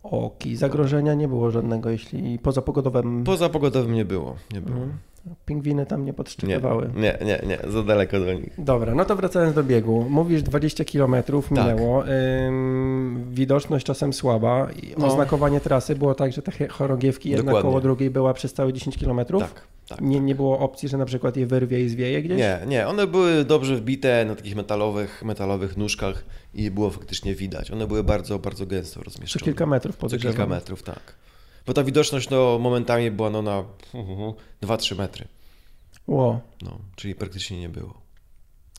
[0.04, 4.36] Oki, zagrożenia nie było żadnego, jeśli poza pogodowym poza pogodowym nie było.
[4.54, 4.78] Nie było.
[4.78, 4.98] Mhm.
[5.46, 6.90] pingwiny tam nie Nie, podszczypywały.
[6.96, 8.54] nie, nie, nie, za daleko do nich.
[8.58, 10.06] Dobra, no to wracając do biegu.
[10.10, 11.16] Mówisz 20 km
[11.52, 12.04] minęło,
[12.48, 15.08] ym, widoczność czasem słaba, No.
[15.08, 17.70] oznakowanie trasy było tak, że te chorągiewki jedna Dokładnie.
[17.70, 19.18] koło drugiej była przez całe 10 km.
[19.40, 20.02] Tak, tak.
[20.02, 22.38] Nie, nie było opcji, że na przykład je wyrwie i zwieje gdzieś?
[22.38, 26.24] Nie, nie, one były dobrze wbite na takich metalowych, metalowych nóżkach
[26.54, 27.72] i było faktycznie widać.
[27.72, 29.46] One były bardzo, bardzo gęsto Co rozmieszczone.
[29.46, 30.36] kilka metrów Co podejrzewam.
[30.36, 31.16] kilka metrów, tak.
[31.66, 33.64] Bo ta widoczność no, momentami była no, na
[34.64, 35.28] 2-3 metry.
[36.08, 36.42] Ło.
[36.62, 38.02] No, czyli praktycznie nie było.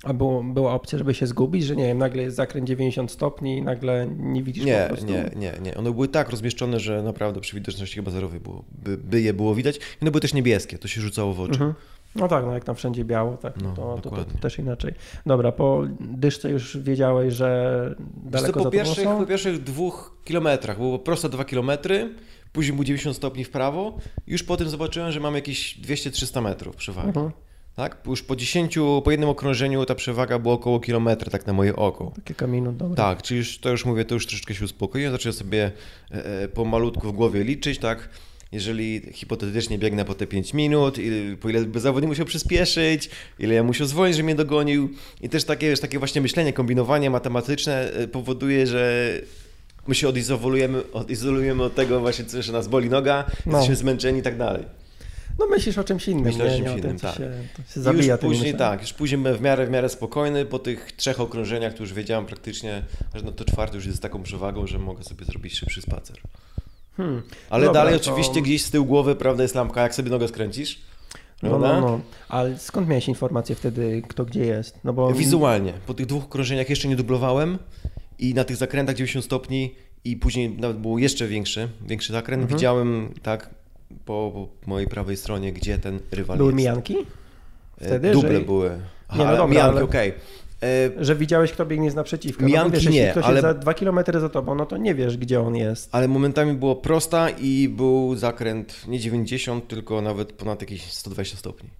[0.03, 3.57] A było, była opcja, żeby się zgubić, że nie wiem, nagle jest zakręt 90 stopni
[3.57, 5.07] i nagle nie widzisz po Nie, prostu?
[5.07, 5.75] nie, nie, nie.
[5.77, 9.55] One były tak rozmieszczone, że naprawdę przy widoczności chyba zerowej było, by, by je było
[9.55, 9.77] widać.
[9.77, 11.53] I one były też niebieskie, to się rzucało w oczy.
[11.53, 11.75] Mhm.
[12.14, 14.94] No tak, no jak tam wszędzie biało, tak, No, to, to, to, też inaczej.
[15.26, 17.94] Dobra, po dyszce już wiedziałeś, że
[18.24, 19.18] daleko co, za po, pierwszych, są?
[19.18, 22.14] po pierwszych dwóch kilometrach, było prosto dwa kilometry,
[22.52, 27.08] później było 90 stopni w prawo, już potem zobaczyłem, że mam jakieś 200-300 metrów przewagi.
[27.08, 27.30] Mhm.
[27.76, 27.96] Tak?
[28.06, 32.12] Już po 10, po jednym okrążeniu ta przewaga była około kilometra, tak na moje oko.
[32.24, 32.96] Kilka minut, dobra.
[32.96, 35.72] Tak, czyli już, to już mówię, to już troszeczkę się uspokoiłem, zacząłem sobie
[36.11, 38.08] e, e, pomalutku w głowie liczyć, tak?
[38.53, 43.55] Jeżeli hipotetycznie biegnę po te 5 minut, i po ile by zawodnik musiał przyspieszyć, ile
[43.55, 44.88] ja musiał zwolnić, żeby mnie dogonił.
[45.20, 49.12] I też takie, wiesz, takie właśnie myślenie, kombinowanie matematyczne e, powoduje, że
[49.86, 53.53] my się odizolujemy, odizolujemy od tego właśnie, co, że nas boli noga, No.
[53.53, 54.64] jesteśmy zmęczeni i tak dalej.
[55.38, 57.16] No myślisz o czymś innym, Myślę o czymś innym, tak.
[57.16, 60.59] się, to się zabija już później tak, już później w miarę, w miarę spokojny po
[60.59, 62.82] tych trzech okrążeniach, to już wiedziałem praktycznie,
[63.14, 66.16] że no to czwarte już jest z taką przewagą, że mogę sobie zrobić szybszy spacer.
[66.97, 67.22] Hmm.
[67.51, 70.28] Ale Dobra, dalej to- oczywiście gdzieś z tyłu głowy, prawda, jest lampka, jak sobie nogę
[70.28, 70.78] skręcisz.
[71.43, 72.01] No, no, no.
[72.28, 74.78] Ale skąd miałeś informację wtedy, kto gdzie jest?
[74.84, 75.72] No bo Wizualnie.
[75.86, 77.59] Po tych dwóch okrążeniach jeszcze nie dublowałem
[78.18, 79.74] i na tych zakrętach 90 stopni
[80.05, 82.43] i później nawet był jeszcze większy, większy zakręt.
[82.43, 82.59] Mhm.
[82.59, 83.51] Widziałem tak
[84.05, 86.59] po, po mojej prawej stronie, gdzie ten rywal były jest.
[86.59, 86.97] mijanki?
[87.80, 88.70] E, wtedy, Duble że- były.
[89.16, 90.09] no ale dobra, mijanki, ale- okej.
[90.11, 90.14] E,
[91.00, 92.46] Że widziałeś, kto biegnie z naprzeciwka.
[92.46, 94.76] Mijanki no, wiesz, jeśli nie, ktoś ale- jest za dwa kilometry za tobą, no to
[94.76, 95.88] nie wiesz, gdzie on jest.
[95.92, 101.70] Ale momentami było prosta i był zakręt nie 90, tylko nawet ponad jakieś 120 stopni.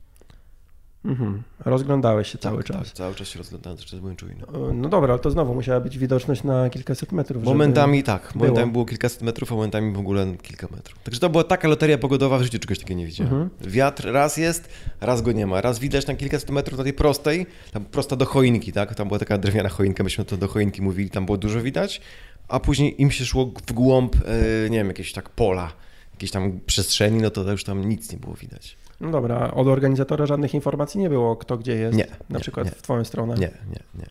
[1.05, 1.43] Mhm.
[1.65, 2.87] Rozglądałeś się cały tak, czas.
[2.87, 4.45] Tak, cały czas się rozglądałem, cały czas byłem czujny.
[4.75, 7.45] No dobra, ale to znowu musiała być widoczność na kilkaset metrów.
[7.45, 8.73] Momentami tak, momentami było.
[8.73, 8.85] było.
[8.85, 10.99] kilkaset metrów, a momentami w ogóle kilka metrów.
[11.05, 13.33] Także to była taka loteria pogodowa, w życiu czegoś takiego nie widziałem.
[13.33, 13.51] Mhm.
[13.73, 14.69] Wiatr raz jest,
[15.01, 15.61] raz go nie ma.
[15.61, 18.95] Raz widać tam kilkaset metrów na tej prostej, tam prosta do choinki, tak?
[18.95, 22.01] Tam była taka drewniana choinka, myśmy to do choinki mówili, tam było dużo widać,
[22.49, 25.73] a później im się szło w głąb, e, nie wiem, jakieś tak pola,
[26.13, 28.77] jakieś tam przestrzeni, no to już tam nic nie było widać.
[29.01, 31.97] No dobra, od organizatora żadnych informacji nie było, kto gdzie jest.
[31.97, 32.73] Nie, Na nie, przykład nie.
[32.73, 33.35] w twoją stronę.
[33.35, 34.07] Nie, nie, nie.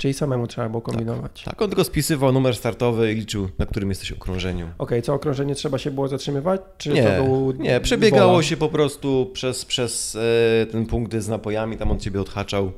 [0.00, 1.42] Czyli samemu trzeba było kombinować.
[1.44, 4.66] Tak, on tylko spisywał numer startowy i liczył, na którym jesteś okrążeniu.
[4.78, 6.60] Okej, co okrążenie trzeba się było zatrzymywać?
[6.78, 8.42] Czy Nie, to był nie, przebiegało wola?
[8.42, 10.16] się po prostu przez, przez
[10.62, 12.72] e, ten punkt z napojami, tam on ciebie odhaczał,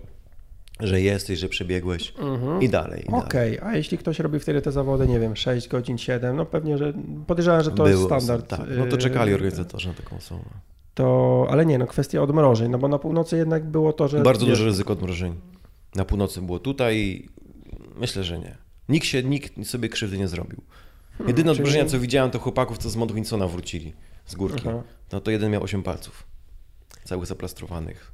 [0.80, 2.62] że jesteś, że przebiegłeś Mhm.
[2.62, 3.04] i dalej.
[3.12, 6.78] Okej, a jeśli ktoś robi wtedy te zawody, nie wiem, 6 godzin, 7, no pewnie,
[6.78, 6.92] że
[7.26, 8.48] podejrzewam, że to jest standard.
[8.48, 10.44] Tak, no to czekali organizatorzy na taką osobę.
[10.94, 14.20] To, ale nie, no kwestia odmrożeń, no bo na północy jednak było to, że...
[14.20, 15.34] Bardzo duże ryzyko odmrożeń.
[15.94, 17.28] Na północy było tutaj,
[17.96, 18.56] myślę, że nie.
[18.88, 20.62] Nikt, się, nikt sobie krzywdy nie zrobił.
[21.20, 23.92] Jedyne czyli- odmrożenia, co widziałem, to chłopaków, co z Mount Winsona wrócili
[24.26, 24.68] z górki.
[24.68, 24.82] Aha.
[25.12, 26.24] No to jeden miał 8 palców,
[27.04, 28.12] całych zaplastrowanych.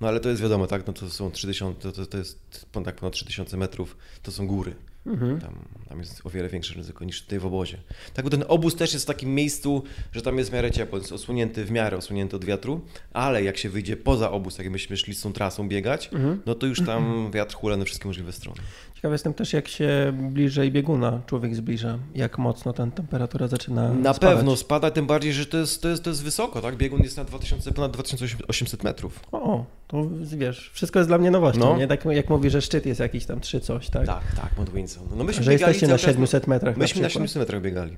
[0.00, 2.94] No ale to jest wiadomo, tak, no to są 3000, to, to, to jest ponad,
[2.94, 4.74] ponad 3000 metrów, to są góry.
[5.06, 5.40] Mhm.
[5.40, 5.54] Tam,
[5.88, 7.78] tam jest o wiele większe ryzyko niż tutaj w obozie.
[8.14, 9.82] Tak, bo ten obóz też jest w takim miejscu,
[10.12, 12.80] że tam jest w miarę ciepło, jest osłonięty w miarę osłonięty od wiatru,
[13.12, 16.42] ale jak się wyjdzie poza obóz, jak myśmy szli z tą trasą biegać, Mhm.
[16.46, 18.60] no to już tam wiatr hula na wszystkie możliwe strony.
[19.02, 24.14] Ciekaw jestem też, jak się bliżej bieguna człowiek zbliża, jak mocno ta temperatura zaczyna Na
[24.14, 24.36] spadać.
[24.36, 26.76] pewno spada, tym bardziej, że to jest, to jest, to jest wysoko, tak?
[26.76, 29.20] Biegun jest na 2000, ponad 2800 metrów.
[29.32, 31.76] O, to wiesz, wszystko jest dla mnie nowością, No.
[31.76, 31.86] nie?
[31.86, 34.06] Tak jak mówi, że szczyt jest jakiś tam trzy coś, tak?
[34.06, 35.02] Tak, tak, Mount Winson.
[35.16, 37.22] No myśmy Że jesteście na cały czas- 700 metrach na Myśmy na przykład.
[37.30, 37.96] 700 metrach biegali.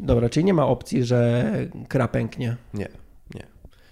[0.00, 1.50] Dobra, czyli nie ma opcji, że
[1.88, 2.56] kra pęknie.
[2.74, 2.88] Nie,
[3.34, 3.42] nie.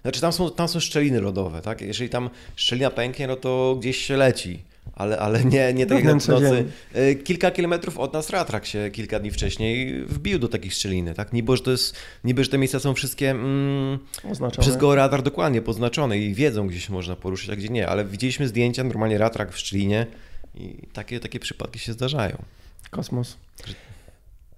[0.03, 1.81] Znaczy tam są, tam są szczeliny lodowe, tak?
[1.81, 4.68] Jeżeli tam szczelina pęknie, no to gdzieś się leci.
[4.95, 6.65] Ale, ale nie, nie tak jak Wewnątrz nocy.
[6.97, 11.33] Y, Kilka kilometrów od nas Ratrak się kilka dni wcześniej wbił do takich szczeliny, tak?
[11.33, 13.99] Niby, że to jest, niby, że te miejsca są wszystkie mm,
[14.31, 14.63] Oznaczone.
[14.63, 17.89] przez georadar dokładnie poznaczone i wiedzą, gdzie się można poruszyć, a gdzie nie.
[17.89, 20.07] Ale widzieliśmy zdjęcia, normalnie Ratrak w szczelinie
[20.55, 22.43] i takie, takie przypadki się zdarzają.
[22.91, 23.37] Kosmos.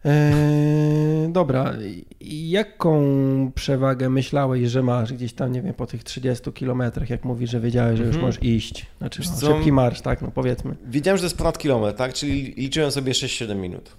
[0.05, 1.73] Eee, dobra,
[2.21, 3.03] jaką
[3.55, 7.61] przewagę myślałeś, że masz gdzieś tam, nie wiem, po tych 30 kilometrach, jak mówisz, że
[7.61, 8.27] wiedziałeś, że już Mhm.
[8.27, 8.87] możesz iść?
[8.99, 12.13] Znaczy, no, szybki marsz, tak, no powiedzmy, Wiedziałem, że to jest ponad kilometr, tak?
[12.13, 13.97] Czyli liczyłem sobie 6-7 minut.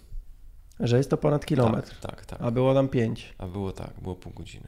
[0.79, 2.39] że jest to ponad kilometr, Tak, tak, tak.
[2.41, 3.33] a było tam 5.
[3.37, 4.67] A było tak, było pół godziny.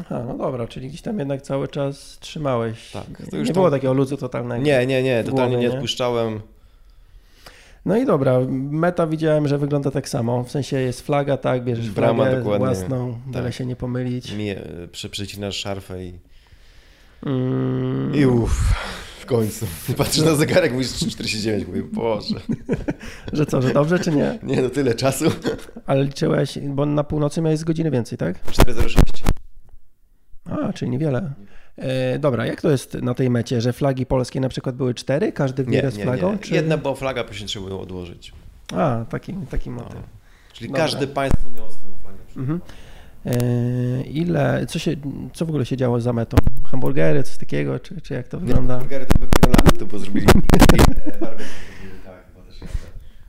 [0.00, 2.90] Aha, no dobra, czyli gdzieś tam jednak cały czas trzymałeś.
[2.92, 4.62] Tak, to nie już było tam- takiego luzu totalnego.
[4.64, 5.74] Nie, nie, nie, totalnie głowie, nie nie?
[5.74, 6.40] odpuszczałem.
[7.86, 10.44] No i dobra, meta widziałem, że wygląda tak samo.
[10.44, 12.66] W sensie jest flaga, tak, bierzesz Brama, flagę dokładnie.
[12.66, 13.54] własną, byle Tak.
[13.54, 14.32] się nie pomylić.
[14.32, 14.58] Mi e,
[14.92, 16.18] prze, przecinasz szarfę i...
[17.26, 18.74] Mm, I uff,
[19.20, 19.66] w końcu.
[19.98, 22.34] Patrzę na zegarek, mówisz 3,49, mówię, Boże.
[23.32, 24.38] Że co, że dobrze czy nie?
[24.42, 25.24] Nie, no tyle czasu.
[25.86, 28.44] Ale liczyłeś, bo na północy miałeś z godziny więcej, tak?
[28.46, 28.98] 4,06.
[30.50, 31.32] A, czyli niewiele.
[31.78, 35.32] E, dobra, jak to jest na tej mecie, że flagi polskie na przykład były cztery,
[35.32, 36.32] każdy Nie, w z nie, flagą?
[36.32, 36.38] nie.
[36.38, 36.54] Czy...
[36.54, 38.32] Jedna była flaga, później trzeba było odłożyć.
[38.74, 39.76] A, taki, taki No.
[39.76, 39.98] motyw.
[40.52, 40.82] Czyli Dobra.
[40.82, 42.18] każde państwo miało swoją flagę.
[42.36, 42.60] Mhm.
[43.26, 44.96] E, ile, co, się,
[45.34, 46.36] co w ogóle się działo za metą?
[46.64, 48.78] Hamburgery, coś takiego, czy, czy jak to wygląda?
[48.78, 51.36] Burgery to były granady, to bo zrobili tak.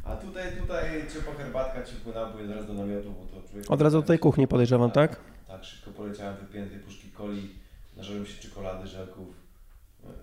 [0.03, 0.83] A tutaj, tutaj
[1.13, 3.71] ciepła herbatka, ciepły napój, zaraz do namiotu, bo to człowiek...
[3.71, 5.19] Od razu do tej kuchni podejrzewam, tak?
[5.47, 7.49] Tak, szybko poleciałem, dwie puszki coli,
[7.97, 9.27] nażarłem się czekolady, żelków,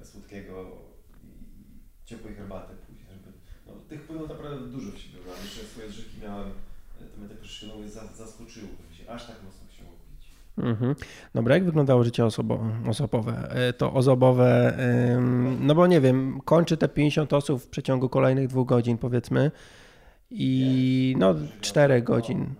[0.02, 0.70] e, słodkiego
[1.24, 1.28] i
[2.04, 3.36] ciepłej herbaty później, żeby...
[3.66, 5.42] No, tych płynów naprawdę dużo w siebie brałem.
[5.44, 6.48] Jeszcze swoje drzewki miałem,
[6.98, 10.28] to mnie tak no, za- zaskoczyło, że się aż tak mocno chciało pić.
[10.58, 10.94] Mhm.
[11.34, 13.50] Dobra, jak wyglądało życie osobo, osobowe?
[13.50, 14.76] E, To ozobowe,
[15.16, 19.50] ym, no bo nie wiem, kończy te 50 osób w przeciągu kolejnych dwóch godzin powiedzmy
[20.30, 22.54] i no 4 godzin.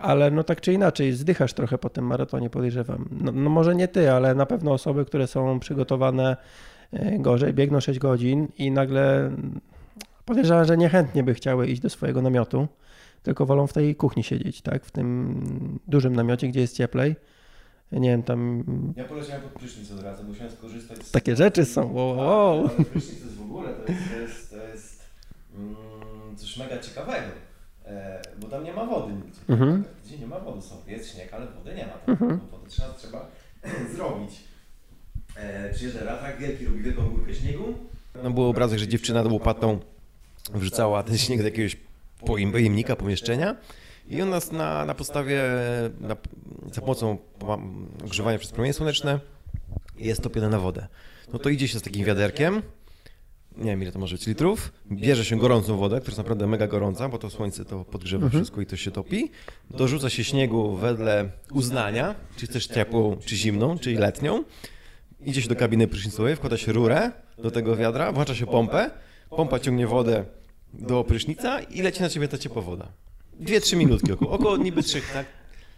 [0.00, 3.08] Ale no tak czy inaczej, zdychasz trochę po tym maratonie, podejrzewam.
[3.20, 6.36] No, no może nie ty, ale na pewno osoby, które są przygotowane
[6.92, 9.60] e, gorzej, biegną 6 godzin i nagle mm,
[10.24, 12.68] podejrzewam, że niechętnie by chciały iść do swojego namiotu,
[13.22, 14.84] tylko wolą w tej kuchni siedzieć, tak?
[14.84, 17.16] W tym dużym namiocie, gdzie jest cieplej.
[17.92, 18.64] Nie wiem, tam
[18.96, 21.10] Ja poleciałem pod prysznic od razu, musiałem skorzystać z...
[21.10, 21.92] takie rzeczy są.
[21.92, 22.58] Wow, Tak, wow.
[22.76, 25.02] ale prysznic to jest w ogóle, to jest, to jest, to jest
[25.58, 25.74] mm,
[26.36, 27.26] coś mega ciekawego,
[27.86, 29.40] e, bo tam nie ma wody nigdzie.
[29.48, 29.84] Mhm.
[30.04, 31.92] Gdzie nie ma wody są, jest śnieg, ale wody nie ma.
[31.92, 32.10] Tam.
[32.10, 32.40] Mhm.
[32.50, 33.26] Bo Wodę trzeba, trzeba
[33.94, 34.30] zrobić.
[35.36, 37.74] E, przyjeżdża ratrak wielki, robi wielką górkę śniegu.
[38.22, 39.80] No był obrazek, że dziewczyna łopatą
[40.54, 41.76] wrzucała ten śnieg do jakiegoś
[42.26, 43.56] pojemnika, pomieszczenia
[44.08, 45.42] i on nas na, na podstawie,
[46.00, 46.16] na,
[46.72, 47.18] za pomocą
[48.04, 49.20] ogrzewania przez promienie słoneczne
[49.98, 50.86] jest topione na wodę.
[51.32, 52.62] No to idzie się z takim wiaderkiem,
[53.56, 56.66] nie wiem ile to może być litrów, bierze się gorącą wodę, która jest naprawdę mega
[56.66, 59.30] gorąca, bo to słońce to podgrzewa wszystko i to się topi,
[59.70, 64.44] dorzuca się śniegu wedle uznania, czy chcesz ciepłą, czy zimną, czy letnią,
[65.20, 68.90] idzie się do kabiny prysznicowej, wkłada się rurę do tego wiadra, włącza się pompę,
[69.30, 70.24] pompa ciągnie wodę
[70.74, 72.88] do prysznica i leci na ciebie ta ciepła woda.
[73.40, 75.26] Dwie, trzy minutki około, około niby trzech, tak?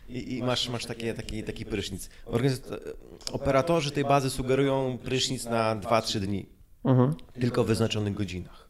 [0.09, 2.11] I, i masz, masz takie, taki, taki prysznic.
[2.27, 2.79] Organiz-
[3.33, 6.47] Operatorzy tej bazy sugerują prysznic na 2-3 dni,
[6.85, 7.15] Mhm.
[7.41, 8.69] tylko w wyznaczonych godzinach.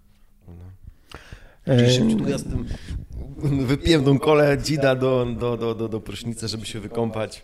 [1.66, 6.80] E, Czyli tym wypiłem tą kolę dzida do, do, do, do, do prysznica, żeby się
[6.80, 7.42] wykąpać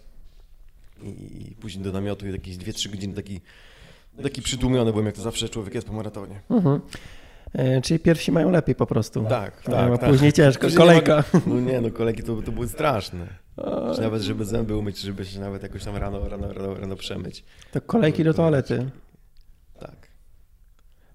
[1.03, 3.41] i, później do namiotu i jakieś 2-3 godziny taki,
[4.23, 6.41] taki przytłumiony byłem, jak to zawsze człowiek jest po maratonie.
[6.51, 6.81] Mhm.
[7.53, 9.25] E, Czyli pierwsi mają lepiej po prostu.
[9.29, 10.11] Tak, A tak, tak.
[10.11, 11.25] Później ciężko, Później kolejka.
[11.35, 13.27] nie ma- No nie, no kolejki to, to były straszne.
[13.95, 17.45] Czy nawet, żeby zęby umyć, żeby się nawet jakoś tam rano, rano, rano, rano przemyć.
[17.73, 18.91] To kolejki do toalety.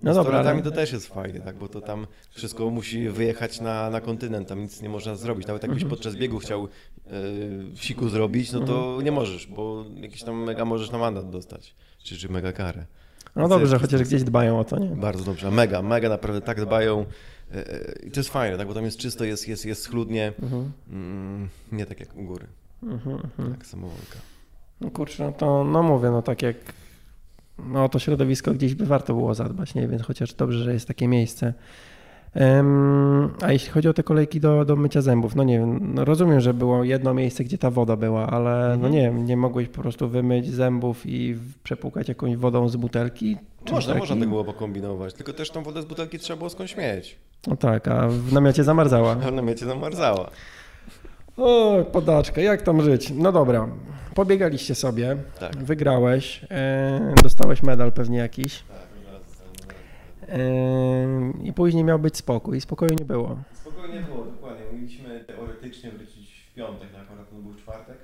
[0.04, 1.56] No z dobra, ale- to też jest fajnie, tak?
[1.56, 5.48] bo to tam wszystko musi wyjechać na, na kontynent, tam nic nie można zrobić.
[5.48, 5.90] Nawet jakbyś Mhm.
[5.90, 6.68] podczas biegu chciał
[7.08, 7.12] e,
[7.76, 12.18] siku zrobić, no to nie możesz, bo jakiś tam mega możesz na mandat dostać, czy,
[12.18, 12.86] czy mega karę.
[13.36, 14.88] No dobrze, chociaż gdzieś dbają o to, nie?
[14.96, 17.06] Bardzo dobrze, mega, mega naprawdę tak dbają.
[17.52, 18.68] e, e, I to jest fajne, tak?
[18.68, 20.34] bo tam jest czysto, jest, jest, jest schludnie,
[20.90, 22.48] mm, nie tak jak u góry,
[22.84, 23.52] Mhm, mhm.
[23.52, 24.20] jak samowolka.
[24.82, 26.56] No kurczę, no to no mówię, no tak jak
[27.76, 29.88] o to środowisko gdzieś by warto było zadbać, nie?
[29.88, 31.54] Więc chociaż dobrze, że jest takie miejsce.
[33.42, 36.40] A jeśli chodzi o te kolejki do, do mycia zębów, no nie wiem, no rozumiem,
[36.40, 38.94] że było jedno miejsce, gdzie ta woda była, ale no Mhm.
[38.94, 43.38] nie wiem, nie mogłeś po prostu wymyć zębów i w- przepłukać jakąś wodą z butelki?
[43.72, 47.16] Można, można tego było pokombinować, tylko też tą wodę z butelki trzeba było skądś mieć.
[47.48, 49.16] No tak, a w namiocie zamarzała.
[49.28, 50.30] A na miecie zamarzała.
[51.38, 53.12] O, podaczka, jak tam żyć?
[53.16, 53.68] No dobra,
[54.16, 55.58] pobiegaliście sobie, Tak.
[55.58, 58.64] wygrałeś, e, dostałeś medal pewnie jakiś.
[60.30, 60.40] E,
[61.44, 63.38] I później miał być spokój, i spokoju nie było.
[63.54, 64.62] Spokojnie było, dokładnie.
[64.74, 67.98] Mieliśmy teoretycznie wrócić w piątek, no akurat to był czwartek,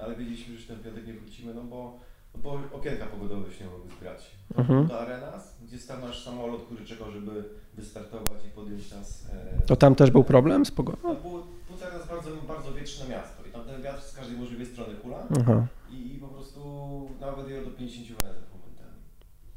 [0.00, 1.98] ale wiedzieliśmy, że w ten piątek nie wrócimy, no bo,
[2.34, 4.30] bo okienka pogodowe się nie mogły zgrać.
[4.56, 4.86] Mhm.
[4.86, 9.26] Do Arenas, gdzie stał nasz samolot, który czekał, żeby wystartować i podjąć nas.
[9.32, 10.98] E, To tam też był problem z pogodą?
[11.02, 11.46] to było
[11.80, 15.66] teraz bardzo, bardzo wietrzne miasto i tam ten wiatr z każdej możliwej strony hula Aha.
[15.90, 16.60] i, i po prostu
[17.20, 18.98] nawet jechał do 50 węzłów momentami.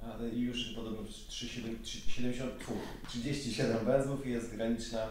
[0.02, 2.74] Ale i już podobno 3, 7, 3, 70, tfu,
[3.08, 5.08] 37 węzłów i jest graniczna,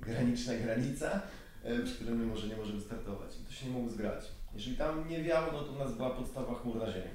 [0.00, 1.20] graniczna granica,
[1.64, 3.30] e, przy której nie, może, nie możemy startować.
[3.42, 4.24] I to się nie mogło zgrać.
[4.54, 7.10] Jeżeli tam nie wiało, no to u nas była podstawa chmur na ziemi,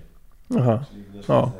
[0.59, 0.85] Aha.
[0.89, 1.51] czyli widać O.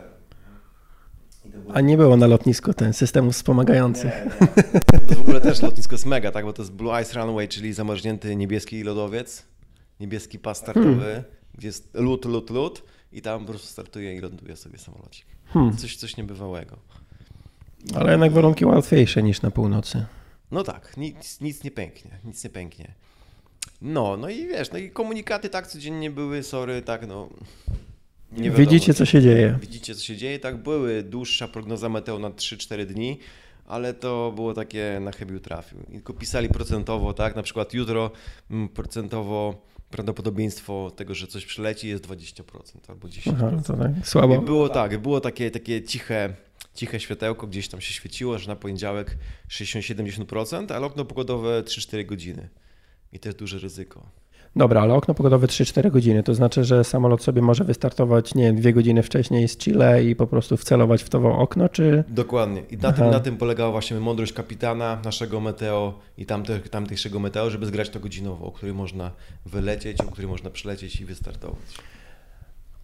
[1.45, 4.13] było A nie było na lotnisku ten systemów wspomagających.
[4.41, 4.47] nie,
[4.93, 4.99] nie.
[4.99, 6.45] To w ogóle też lotnisko jest mega, tak?
[6.45, 9.43] Bo to jest Blue Ice Runway, czyli zamarznięty niebieski lodowiec,
[9.99, 14.55] niebieski pas startowy, gdzie jest lód, lód, lód i tam po prostu startuje i ląduje
[14.55, 15.25] sobie samolocik.
[15.47, 15.77] Hmm.
[15.77, 16.77] Coś, coś niebywałego.
[17.95, 20.05] Ale jednak warunki łatwiejsze niż na północy.
[20.51, 22.93] No tak, nic, nic nie pęknie, nic nie pęknie.
[23.83, 27.29] No, no i wiesz, no i komunikaty tak codziennie były, sorry, tak no...
[28.31, 29.57] wiadomo, Widzicie, co się dzieje.
[29.61, 30.57] Widzicie, co się dzieje, tak?
[30.57, 33.19] Były dłuższa prognoza meteo na 3-4 dni,
[33.65, 35.79] ale to było takie na chybił trafił.
[35.89, 37.35] I tylko pisali procentowo, tak?
[37.35, 38.11] Na przykład jutro
[38.51, 42.43] mm, procentowo prawdopodobieństwo tego, że coś przyleci jest 20%
[42.87, 43.33] albo 10%.
[43.35, 44.41] Aha, to tak I słabo.
[44.41, 46.33] było tak, było takie, takie ciche,
[46.75, 49.17] ciche światełko, gdzieś tam się świeciło, że na poniedziałek
[49.49, 52.49] 60-70%, ale okno pogodowe 3-4 godziny.
[53.13, 54.01] I to jest duże ryzyko.
[54.55, 58.55] Dobra, ale okno pogodowe 3-4 godziny, to znaczy, że samolot sobie może wystartować, nie wiem,
[58.55, 62.03] dwie godziny wcześniej z Chile i po prostu wcelować w to okno, czy...
[62.07, 62.63] Dokładnie.
[62.71, 62.97] I na Aha.
[62.97, 67.89] tym, na tym polegała właśnie mądrość kapitana, naszego Meteo i tamte, tamtejszego Meteo, żeby zgrać
[67.89, 69.11] to godzinowo, o której można
[69.45, 71.59] wylecieć, o której można przylecieć i wystartować.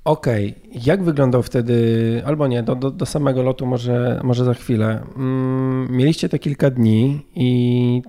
[0.03, 0.55] Okej,
[0.85, 5.03] jak wyglądał wtedy, albo nie, do, do, do samego lotu może, może za chwilę.
[5.15, 8.01] Mm, mieliście te kilka dni i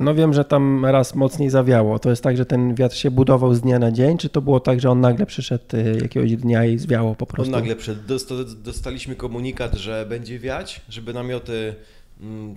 [0.00, 1.98] no wiem, że tam raz mocniej zawiało.
[1.98, 4.60] To jest tak, że ten wiatr się budował z dnia na dzień, czy to było
[4.60, 7.52] tak, że on nagle przyszedł y, jakiegoś dnia i zwiało po On prostu?
[7.52, 8.34] nagle przed, dosta,
[8.64, 11.74] dostaliśmy komunikat, że będzie wiać, żeby namioty,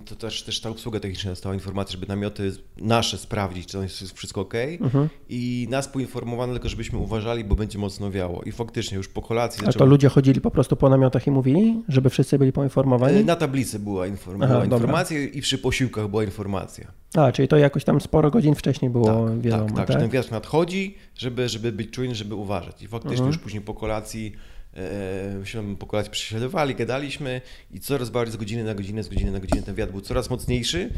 [0.04, 4.12] to też, też ta obsługa techniczna dostała informację, żeby namioty nasze sprawdzić, czy to jest
[4.12, 4.54] wszystko ok.
[4.80, 5.08] Mhm.
[5.28, 8.42] I nas poinformowano tylko, żebyśmy uważali, bo będzie mocno wiało.
[8.42, 11.30] I faktycznie już po kolacji A to zaczęło- ludzie chodzili po prostu po namiotach i
[11.30, 13.24] mówili, żeby wszyscy byli poinformowani?
[13.24, 14.76] Na tablicy była, inform- Aha, była dobra.
[14.76, 16.92] informacja i przy posiłkach była informacja.
[17.14, 20.10] A, czyli to jakoś tam sporo godzin wcześniej było tak, wiadomo, tak, tak, że ten
[20.10, 22.82] wiatr nadchodzi, żeby, żeby być czujny, żeby uważać.
[22.82, 23.28] I faktycznie Mhm.
[23.28, 24.32] już później po kolacji
[24.76, 27.40] e, się po kolacji prześladowali, gadaliśmy
[27.70, 30.30] i coraz bardziej z godziny na godzinę, z godziny na godzinę ten wiatr był coraz
[30.30, 30.90] mocniejszy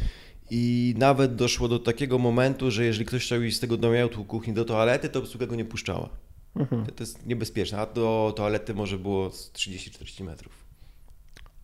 [0.51, 4.55] i nawet doszło do takiego momentu, że jeżeli ktoś chciał iść z tego namiotu kuchni
[4.55, 6.09] do toalety, to obsługa go nie puszczała.
[6.57, 6.87] Mhm.
[6.87, 10.63] To, to jest niebezpieczne, a do toalety może było z 30-40 metrów.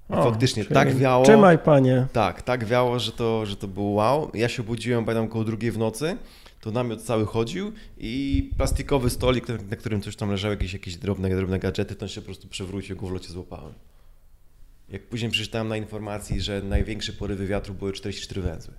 [0.09, 1.25] O, faktycznie tak wiało.
[1.25, 2.07] Trzymaj panie.
[2.13, 4.31] Tak, tak wiało, że to, że to było wow.
[4.35, 6.17] Ja się obudziłem, pamiętam, koło drugiej w nocy,
[6.61, 11.37] to namiot cały chodził i plastikowy stolik, na, którym coś tam leżały, jakieś, jakieś drobne,
[11.37, 13.73] drobne gadżety, to on się po prostu przewrócił, go w locie złapałem.
[14.89, 18.75] Jak później przeczytałem na informacji, że największe porywy wiatru były 44 węzły,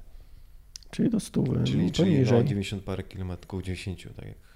[0.92, 2.46] Czyli do stówy, czyli, no, czyli no, poniżej.
[2.46, 4.49] 90 parę kilometrów, około 90, tak jak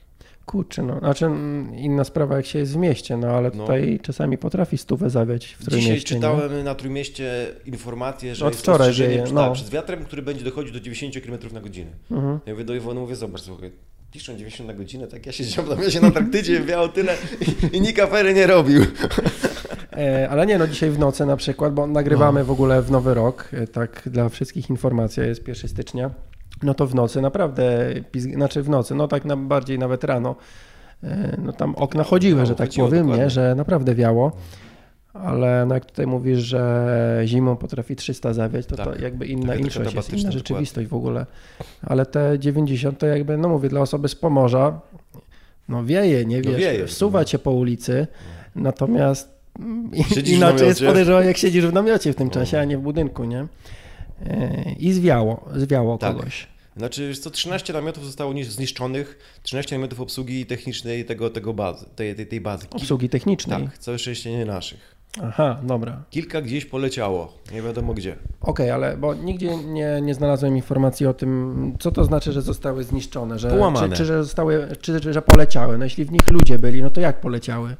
[0.46, 1.00] Kurczę, no.
[1.00, 3.64] Znaczy mm, inna sprawa jak się jest w mieście, no ale No.
[3.64, 6.22] tutaj czasami potrafi stówę zawiać w Dzisiaj Trójmieście, nie?
[6.22, 9.44] czytałem na Trójmieście informację, że Od jest wczoraj wieje, przed, no.
[9.44, 11.92] tak, przed wiatrem, który będzie dochodzić do 90 km na godzinę.
[12.12, 12.40] Mhm.
[12.46, 13.72] Ja mówię do Iwony, mówię, zobacz, słuchaj,
[14.12, 17.16] piszą 90 na godzinę, tak ja siedziałem na mieście na Antarktydzie, wiało tyle
[17.72, 18.82] i, i nikt afery nie robił.
[19.98, 22.46] E, ale nie, no dzisiaj w nocy na przykład, bo nagrywamy No.
[22.46, 26.10] w ogóle w Nowy Rok, e, tak dla wszystkich informacja jest 1 stycznia,
[26.64, 28.34] no to w nocy naprawdę, pizg...
[28.34, 30.36] znaczy w nocy, no tak na, bardziej nawet rano,
[31.04, 33.30] e, no tam okna chodziły, że tak powiem, nie, dokładnie.
[33.30, 34.32] że naprawdę wiało.
[35.14, 38.86] ale no jak tutaj mówisz, że zimą potrafi 300 zawiać, to Tak.
[38.86, 40.32] to jakby inna inszość jest, inna dokładnie.
[40.32, 41.26] rzeczywistość w ogóle.
[41.82, 44.80] Ale te 90 to jakby, no mówię, dla osoby z Pomorza,
[45.70, 47.26] no wieje, nie No wiesz, wieje, wsuwa no.
[47.26, 48.08] cię po ulicy,
[48.56, 52.34] natomiast mm, Siedzisz inaczej jest podejrzewam, jak siedzisz w namiocie w tym No.
[52.34, 53.48] czasie, a nie w budynku, nie?
[54.26, 56.16] E, I zwiało, zwiało Tak.
[56.16, 56.48] kogoś.
[56.78, 62.28] Znaczy, co 13 namiotów zostało zniszczonych, 13 namiotów obsługi technicznej tego, tego bazy, tej, tej,
[62.28, 62.68] tej bazy.
[62.70, 63.64] Obsługi technicznej.
[63.64, 64.94] Tak, całe szczęście nie naszych.
[65.22, 66.04] Aha, dobra.
[66.10, 68.16] Kilka gdzieś poleciało, nie wiadomo gdzie.
[68.42, 72.84] Okej, ale bo nigdzie nie, nie znalazłem informacji o tym, co to znaczy, że zostały
[72.84, 73.90] zniszczone, że, Połamane.
[73.90, 75.78] Czy, czy, że zostały, czy, że poleciały.
[75.78, 77.76] No jeśli w nich ludzie byli, no to jak poleciały?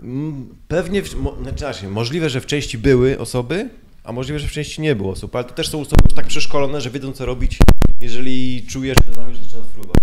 [0.00, 3.68] Mm, Pewnie, w, mo, znaczy, możliwe, że w części były osoby,
[4.04, 6.80] a możliwe, że w części nie było osób, ale to też są osoby tak przeszkolone,
[6.80, 7.58] że wiedzą co robić,
[8.00, 9.96] jeżeli czujesz, że nam już zaczyna fruwać.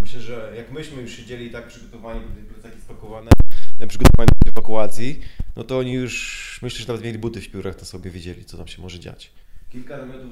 [0.00, 3.30] Myślę, że jak myśmy już siedzieli tak przygotowani, plecaki spakowane,
[3.78, 5.20] e, przygotowani do ewakuacji,
[5.56, 8.56] no to oni już, myślę, że nawet mieli buty w śpiórach, to sobie wiedzieli, co
[8.56, 9.32] tam się może dziać.
[9.70, 10.30] Kilka namiotów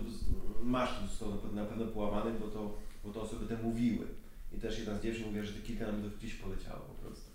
[0.62, 4.07] maszyn zostało na pewno, na pewno połamanych, bo to, bo to osoby te mówiły.
[4.53, 7.31] I też jedna z dziewczyn mówiła, że te kilka namiotów gdzieś poleciało po prostu.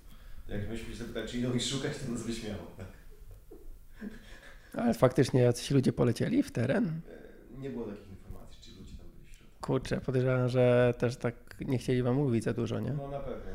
[0.47, 2.63] To Jak myśmy się zapytali, czy idą ich szukać, to nas wyśmiało.
[2.77, 2.87] Tak?
[4.73, 7.01] Ale faktycznie jacyś ludzie polecieli w teren?
[7.57, 9.58] E, Nie było takich informacji, czy ludzie tam byli w środku.
[9.69, 12.93] Kurczę, podejrzewam, że też tak nie chcieli wam mówić za dużo, nie?
[12.93, 13.51] No na pewno.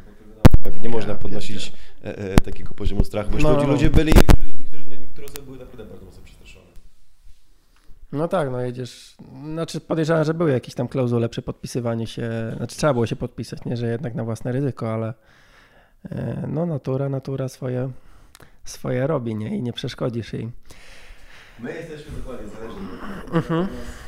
[0.64, 1.72] Tak, nie Ja można podnosić
[2.04, 3.72] e, e, takiego poziomu strachu, bo No, ludzie, no.
[3.72, 6.66] ludzie byli, byli niektórzy, niektóre osoby były naprawdę bardzo mocno przestraszone.
[8.12, 9.14] No tak, no jedziesz.
[9.44, 12.30] Znaczy podejrzewam, że były jakieś tam klauzule przy podpisywaniu się.
[12.56, 15.14] Znaczy trzeba było się podpisać, nie, że jednak na własne ryzyko, ale
[16.10, 17.90] e, no natura, natura swoje,
[18.64, 19.56] swoje robi, nie?
[19.56, 20.50] I nie przeszkodzisz jej.
[21.60, 22.80] My jesteśmy dokładnie zależni.
[23.32, 23.62] Mhm.
[23.64, 24.03] E,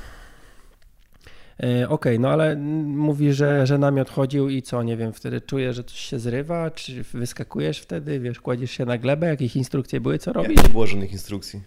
[1.88, 5.84] Okej, no ale mówi, że, że namiot chodził i co, nie wiem, wtedy czujesz, że
[5.84, 10.32] coś się zrywa, czy wyskakujesz wtedy, wiesz, kładziesz się na glebę, jakieś instrukcje były, co
[10.32, 10.62] robić?
[10.62, 11.62] Nie było żadnych instrukcji.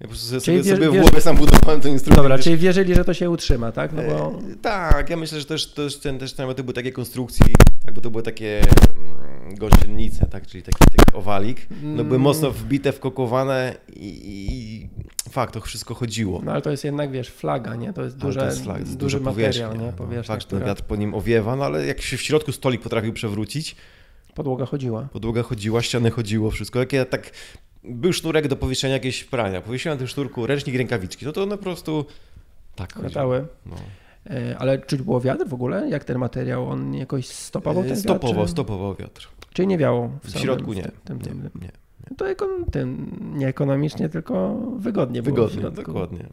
[0.00, 2.22] Ja po prostu sobie, Czyli sobie, sobie w głowie sam budowałem tę instrukcję.
[2.22, 3.92] Dobra, czyli wierzyli, że to się utrzyma, tak?
[3.92, 4.40] No bo...
[4.52, 7.46] E, Tak, ja myślę, że też, też, ten, też te namioty były takie konstrukcji,
[7.84, 11.66] tak, bo to były takie mm, gościennice, tak, czyli taki, taki owalik.
[11.82, 12.20] No były Mm.
[12.20, 14.88] mocno wbite, wkokowane i, i
[15.28, 16.40] fakt, to wszystko chodziło.
[16.44, 17.92] No ale to jest jednak, wiesz, flaga, nie?
[17.92, 19.86] To jest, duże, to jest flag, duży materiał, nie?
[19.86, 19.92] no.
[19.92, 22.80] Powierzchnia, Fakt, że ten wiatr po nim owiewa, no ale jak się w środku stolik
[22.82, 23.76] potrafił przewrócić,
[24.34, 25.08] Podłoga chodziła.
[25.12, 26.78] podłoga chodziła, ściany chodziło, wszystko.
[26.78, 27.30] Jak ja tak,
[27.84, 31.56] był sznurek do powieszenia jakieś prania, powiesiłem na tym sznurku ręcznik, rękawiczki, no to one
[31.56, 32.04] po prostu
[32.76, 33.08] tak chodziło.
[33.08, 33.46] Latały.
[33.66, 33.76] No.
[34.30, 35.88] E, Ale czuć było wiatr w ogóle?
[35.90, 36.68] Jak ten materiał?
[36.70, 38.02] On jakoś stopował ten E, wiatr?
[38.02, 38.50] Stopował, czy...
[38.50, 39.28] stopował wiatr.
[39.52, 40.10] Czy nie wiało?
[40.24, 40.82] W samym- środku nie.
[40.82, 41.60] Tym, tym, Nie, tym.
[41.62, 41.70] nie.
[42.16, 46.26] To ekon, tym, nie ekonomicznie, tylko wygodnie Wygodnie, dokładnie.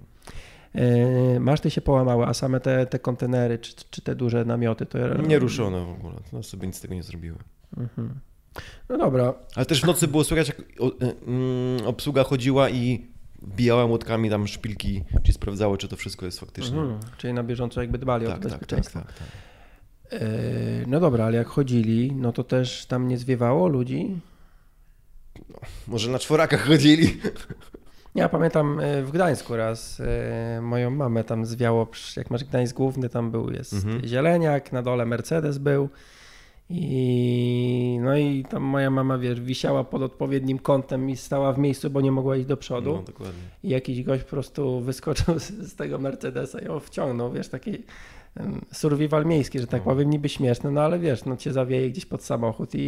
[0.75, 4.97] E, Maszty się połamały, a same te, te kontenery, czy, czy te duże namioty, to...
[5.21, 7.37] Nie ruszone w ogóle, no sobie nic z tego nie zrobiły.
[7.77, 8.19] Mhm.
[8.89, 10.63] No dobra, Ale też w nocy było słychać, jak e,
[11.27, 13.07] mm, obsługa chodziła i
[13.41, 16.79] wbijała młotkami tam szpilki, czy sprawdzało, czy to wszystko jest faktycznie.
[16.79, 16.99] mhm.
[17.17, 18.99] czyli na bieżąco jakby dbali o Tak, to tak, tak, bezpieczeństwo.
[18.99, 19.27] tak, tak.
[20.21, 20.27] E,
[20.87, 24.19] No dobra, ale jak chodzili, no to też tam nie zwiewało ludzi?
[25.87, 27.17] Może na czworakach chodzili.
[28.15, 29.99] Ja pamiętam e, w Gdańsku raz
[30.57, 34.05] e, moją mamę tam zwiało, jak masz Gdańsk główny, tam był jest Mhm.
[34.07, 35.89] zieleniak, na dole Mercedes był
[36.69, 41.89] i no i tam moja mama, wiesz, wisiała pod odpowiednim kątem i stała w miejscu,
[41.89, 43.41] bo nie mogła iść do przodu No, dokładnie.
[43.63, 47.83] i jakiś gość po prostu wyskoczył z, z tego Mercedesa i ją wciągnął, wiesz, taki
[48.73, 49.91] survival miejski, że tak No.
[49.91, 52.79] powiem, niby śmieszny, no ale wiesz, no cię zawieje gdzieś pod samochód i,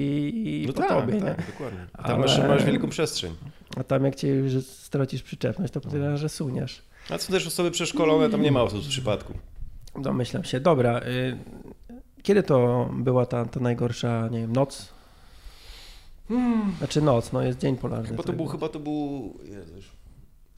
[0.64, 1.22] i No po tak, tobie, nie?
[1.22, 1.80] tak, dokładnie.
[1.93, 3.36] A Ale- Tam masz, masz wielką przestrzeń.
[3.78, 6.82] A tam jak cię już stracisz przyczepność, to podejrzewam, że suniesz.
[7.10, 9.34] A są też osoby przeszkolone, tam nie ma osób w przypadku.
[10.02, 10.60] Domyślam się.
[10.60, 11.00] Dobra.
[11.00, 11.38] Y,
[12.24, 14.89] kiedy to była ta, ta najgorsza, nie wiem, noc?
[16.78, 18.08] Znaczy noc, no jest dzień polarny.
[18.08, 19.86] Chyba to tak był, chyba to był, Jezus,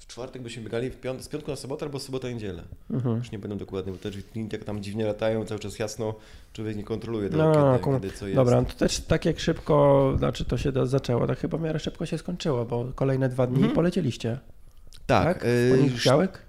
[0.10, 2.64] czwartek byśmy biegali, piąt, z piątku na sobotę albo z sobotę niedzielę.
[2.92, 3.18] Mhm.
[3.18, 6.16] Już nie będę dokładnie, bo te dni jak tam dziwnie latają, cały czas jasno,
[6.54, 8.36] człowiek nie kontroluje tego, No, no, kiedy, kum- kiedy co jest.
[8.36, 11.62] Dobra, no to też tak jak szybko, znaczy to się do- zaczęło, tak chyba w
[11.62, 13.76] miarę szybko się skończyło, bo kolejne dwa dni Mhm.
[13.76, 14.40] polecieliście.
[15.06, 15.44] tak.
[15.44, 16.42] W y, poniedziałek?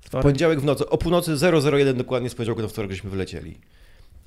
[0.00, 0.22] Wtorek?
[0.22, 3.58] Poniedziałek w nocy, o północy 001 dokładnie z poniedziałku na wtorek żeśmy wylecieli.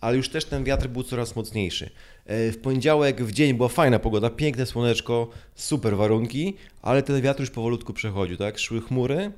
[0.01, 1.89] Ale już też ten wiatr był coraz mocniejszy.
[2.25, 7.39] E, W poniedziałek w dzień była fajna pogoda, piękne słoneczko, super warunki, ale ten wiatr
[7.39, 8.59] już powolutku przechodził, tak?
[8.59, 9.31] Szły chmury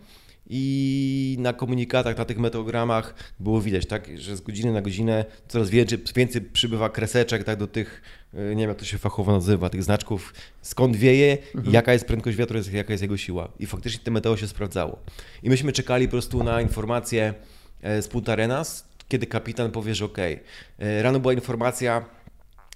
[0.49, 5.69] i na komunikatach, na tych meteogramach było widać, tak, że z godziny na godzinę coraz
[5.69, 8.01] więcej, więcej przybywa kreseczek, tak, do tych,
[8.33, 11.73] e, nie wiem jak to się fachowo nazywa, tych znaczków, skąd wieje, Mhm.
[11.73, 13.49] jaka jest prędkość wiatru, jaka jest jego siła.
[13.59, 14.99] I faktycznie te meteo się sprawdzało.
[15.43, 17.33] I myśmy czekali po prostu na informację
[17.81, 20.39] e, z Punta Arenas, kiedy kapitan powie, że okej.
[20.79, 22.05] E, Rano była informacja,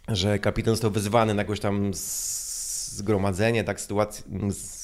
[0.07, 4.81] że kapitan został wezwany na jakieś tam zgromadzenie, tak, sytuację, z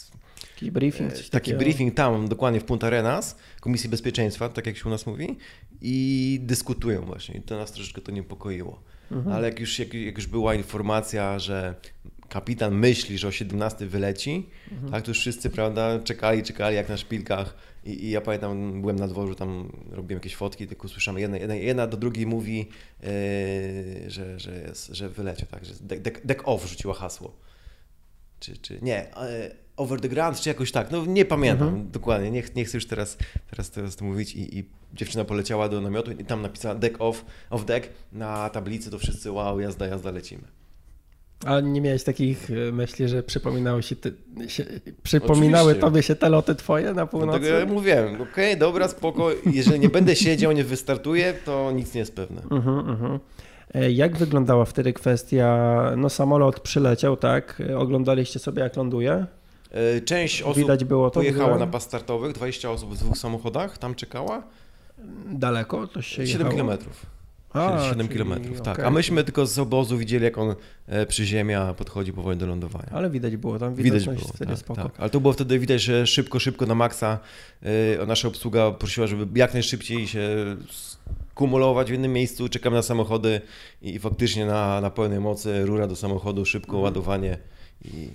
[0.57, 1.59] Taki briefing, Taki takiego.
[1.59, 5.37] briefing tam, dokładnie w Punta Arenas, Komisji Bezpieczeństwa, tak jak się u nas mówi,
[5.81, 7.35] i dyskutują właśnie.
[7.35, 8.81] I to nas troszeczkę to niepokoiło.
[9.11, 9.35] Mhm.
[9.35, 11.75] Ale jak już, jak, jak już była informacja, że
[12.29, 14.91] kapitan myśli, że o 17 wyleci, Mhm.
[14.91, 17.55] tak, to już wszyscy, prawda, czekali, czekali jak na szpilkach.
[17.85, 21.55] I, I ja pamiętam, byłem na dworzu, tam robiłem jakieś fotki, tylko słyszałem, jedna, jedna,
[21.55, 22.57] jedna do drugiej mówi,
[23.03, 27.33] yy, że, że, jest, że wyleciał, tak, że deck, deck, off rzuciła hasło.
[28.39, 31.91] Czy, czy nie, e, over the ground, czy jakoś tak, no nie pamiętam Mhm.
[31.91, 33.17] dokładnie, nie, nie chcę już teraz,
[33.49, 37.25] teraz, teraz to mówić i, i dziewczyna poleciała do namiotu i tam napisała deck off,
[37.49, 40.43] off deck na tablicy, to wszyscy wow, jazda, jazda, lecimy.
[41.45, 44.13] A nie miałeś takich e, myśli, że przypominały się, ty,
[44.47, 44.65] się
[45.03, 45.81] przypominały Oczywiście.
[45.81, 47.39] tobie się te loty twoje na północy?
[47.39, 51.99] Dlatego ja mówiłem, okej, dobra, spoko, jeżeli nie będę siedział, nie wystartuję, to nic nie
[51.99, 52.41] jest pewne.
[52.51, 53.19] Mhm.
[53.73, 57.61] E, Jak wyglądała wtedy kwestia, no samolot przyleciał, tak?
[57.77, 59.25] Oglądaliście sobie jak ląduje?
[59.71, 61.65] E, Część osób Widać było to pojechała ogóle?
[61.65, 64.43] na pas startowych, 20 osób w dwóch samochodach, tam czekała,
[65.31, 66.51] Daleko to się 7 jechało?
[66.51, 67.05] kilometrów.
[67.53, 68.73] A, 7 czyli kilometrów, tak.
[68.75, 68.85] okej.
[68.85, 70.55] A myśmy tylko z obozu widzieli, jak on
[70.87, 72.89] e, przyziemia, podchodzi powoli do lądowania.
[72.91, 74.83] Ale widać było tam, Widać było, wtedy tak, spoko.
[74.83, 74.91] tak.
[74.99, 77.19] Ale to było wtedy widać, że szybko, szybko na maksa
[78.01, 80.29] e, nasza obsługa prosiła, żeby jak najszybciej się
[81.35, 83.41] kumulować w jednym miejscu, czekamy na samochody
[83.81, 86.83] i faktycznie na, na pełnej mocy rura do samochodu, szybko Mhm.
[86.83, 87.37] ładowanie
[87.85, 88.09] i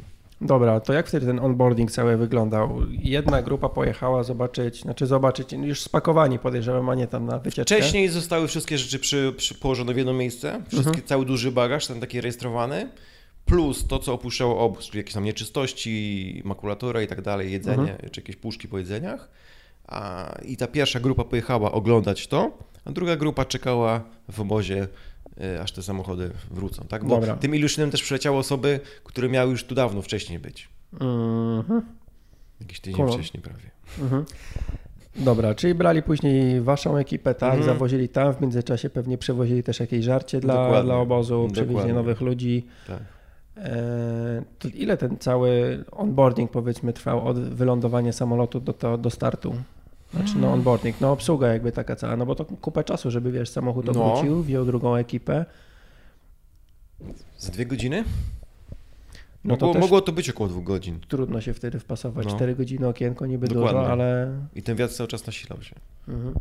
[0.46, 2.78] Dobra, to jak wtedy ten onboarding cały wyglądał?
[2.90, 7.76] Jedna grupa pojechała zobaczyć, znaczy zobaczyć, już spakowani podejrzewam, a nie tam na wycieczkę.
[7.76, 11.06] Wcześniej zostały wszystkie rzeczy przy, przy, położone w jedno miejsce, wszystkie, Mhm.
[11.06, 12.88] cały duży bagaż, ten taki rejestrowany,
[13.44, 18.10] plus to, co opuszczało obóz, czyli jakieś tam nieczystości, makulatura i tak dalej, jedzenie, Mhm.
[18.10, 19.30] czy jakieś puszki po jedzeniach.
[19.88, 24.00] A, I ta pierwsza grupa pojechała oglądać to, a druga grupa czekała
[24.32, 24.88] w obozie,
[25.62, 27.04] aż te samochody wrócą, tak?
[27.04, 27.36] Bo Dobra.
[27.36, 30.68] tym Iluszynem też przyleciały osoby, które miały już tu dawno wcześniej być.
[31.00, 31.82] Mhm,
[32.60, 33.12] Jakiś tydzień Cool.
[33.12, 33.70] wcześniej prawie.
[34.00, 34.24] mhm.
[35.16, 37.64] Dobra, czyli brali później waszą ekipę, tak, Mhm.
[37.74, 40.82] zawozili tam, w międzyczasie pewnie przewozili też jakieś żarcie dla, Dokładnie.
[40.84, 42.66] dla obozu, przewieźli nowych ludzi.
[42.86, 42.98] Tak.
[43.56, 49.54] E, to ile ten cały onboarding powiedzmy trwał od wylądowania samolotu do, to, do startu?
[50.14, 53.48] Znaczy no onboarding, no obsługa jakby taka cała, no bo to kupę czasu, żeby wiesz,
[53.48, 53.90] samochód No.
[54.04, 55.44] odwrócił, wziął drugą ekipę.
[57.38, 58.04] Za dwie godziny?
[59.44, 61.00] No to mogło, też mogło to być około dwóch godzin.
[61.08, 62.26] trudno się wtedy wpasować.
[62.26, 62.34] No.
[62.36, 63.80] 4 godziny okienko niby Dokładnie.
[63.80, 64.32] dużo, ale...
[64.54, 65.76] I ten wiatr cały czas nasilał się.
[66.08, 66.34] Mhm.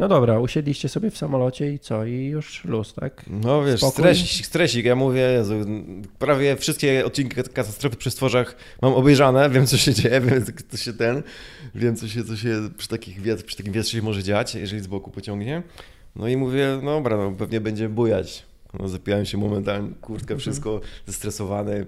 [0.00, 2.04] No dobra, usiedliście sobie w samolocie i co?
[2.04, 3.24] I już luz, tak?
[3.26, 4.02] No wiesz, Spokój.
[4.02, 4.84] stresik, stresik.
[4.86, 5.54] Ja mówię, Jezu,
[6.18, 10.92] prawie wszystkie odcinki katastrofy przy stworzach mam obejrzane, wiem co się dzieje, wiem co się
[10.92, 11.22] ten,
[11.74, 14.82] wiem co się, co się przy, takich wiatr, przy takim wietrze się może dziać, jeżeli
[14.82, 15.62] z boku pociągnie.
[16.16, 18.46] No i mówię, no dobra, no pewnie będzie bujać.
[18.78, 21.86] No, zapijałem się momentalnie, kurtkę, wszystko zestresowany.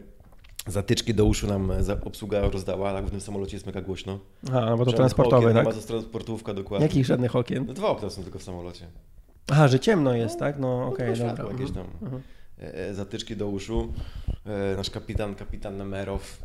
[0.67, 1.73] Zatyczki do uszu nam
[2.05, 4.19] obsługa rozdała, tak w tym samolocie jest mega głośno.
[4.43, 5.67] No bo to Żadnych transportowy, okien, tak?
[5.67, 6.87] Nie ma to transportówka dokładnie.
[6.87, 7.65] Jakich żadnych okien?
[7.69, 8.87] No dwa okna są tylko w samolocie.
[9.51, 10.59] Aha, że ciemno jest, tak?
[10.59, 11.35] No No, okej, tylko dobra.
[11.35, 11.87] światło jakieś tam.
[12.03, 12.23] Mhm.
[12.63, 13.93] e, e, zatyczki do uszu.
[14.47, 16.39] E, Nasz kapitan, kapitan Nemerow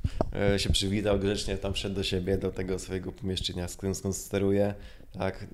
[0.57, 4.73] się przywitał grzecznie, tam wszedł do siebie, do tego swojego pomieszczenia, skąd steruje.
[5.19, 5.47] Tak,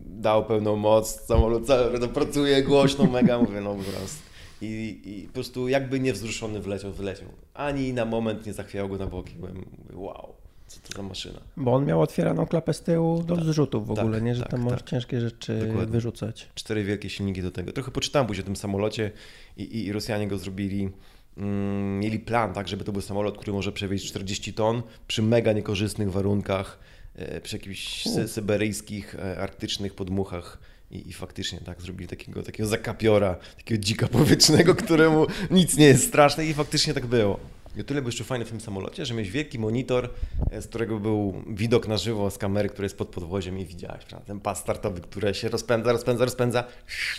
[0.00, 4.33] dał pełną moc, samolot cały no, pracuje głośno, mega, mówię, no po prostu.
[4.60, 7.28] I, I po prostu jakby niewzruszony wleciał, wyleciał.
[7.54, 9.34] Ani na moment nie zachwiało go na boki.
[9.34, 10.34] Byłem, wow,
[10.66, 11.40] co to za maszyna.
[11.56, 14.34] Bo on miał otwieraną klapę z tyłu do zrzutów w tak, ogóle, nie?
[14.34, 14.90] Że tak, tam możesz tak.
[14.90, 15.92] ciężkie rzeczy Dokładnie.
[15.92, 16.48] wyrzucać.
[16.54, 17.72] cztery wielkie silniki do tego.
[17.72, 19.10] Trochę poczytałem później o tym samolocie
[19.56, 20.90] i, i, i Rosjanie go zrobili.
[21.36, 25.52] Mm, mieli plan, tak, żeby to był samolot, który może przewieźć 40 ton przy mega
[25.52, 26.78] niekorzystnych warunkach,
[27.14, 30.58] e, przy jakichś sy- syberyjskich, e, arktycznych podmuchach.
[30.94, 36.06] I, I faktycznie tak zrobili takiego, takiego zakapiora, takiego dzika powietrznego, któremu nic nie jest
[36.08, 37.40] straszne i faktycznie tak było.
[37.76, 40.10] I o tyle był jeszcze fajny w tym samolocie, że miałeś wielki monitor,
[40.50, 44.04] e, z którego był widok na żywo z kamery, która jest pod podwoziem i widziałeś,
[44.04, 44.26] prawda?
[44.26, 46.64] Ten pas startowy, który się rozpędza, rozpędza, rozpędza,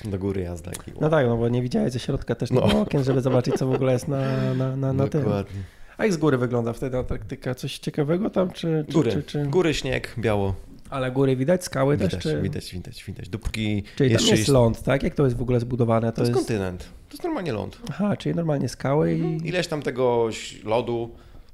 [0.06, 0.72] do góry jazda.
[0.72, 2.82] I No tak, no bo nie widziałeś ze środka też no.
[2.82, 5.22] okien, żeby zobaczyć, co w ogóle jest na, na, na, na tym.
[5.22, 5.62] Dokładnie.
[5.98, 7.56] A jak z góry wygląda wtedy Antarktyka?
[7.56, 8.86] Coś ciekawego tam, czy...
[8.88, 9.46] czy, Góry, czy, czy...
[9.46, 10.56] góry, śnieg, biało.
[10.96, 12.41] Ale góry widać, skały Widać, też, czy...
[12.41, 13.30] widać, widać, widać.
[13.30, 15.04] Dopóki Czyli tam jeszcze jest ląd, tak?
[15.04, 16.12] Jak to jest w ogóle zbudowane?
[16.12, 16.80] To jest kontynent.
[16.84, 17.78] To jest normalnie ląd.
[17.89, 19.48] Aha, czyli normalnie skały i...
[19.48, 20.30] Ileś tam tego
[20.64, 21.10] lodu,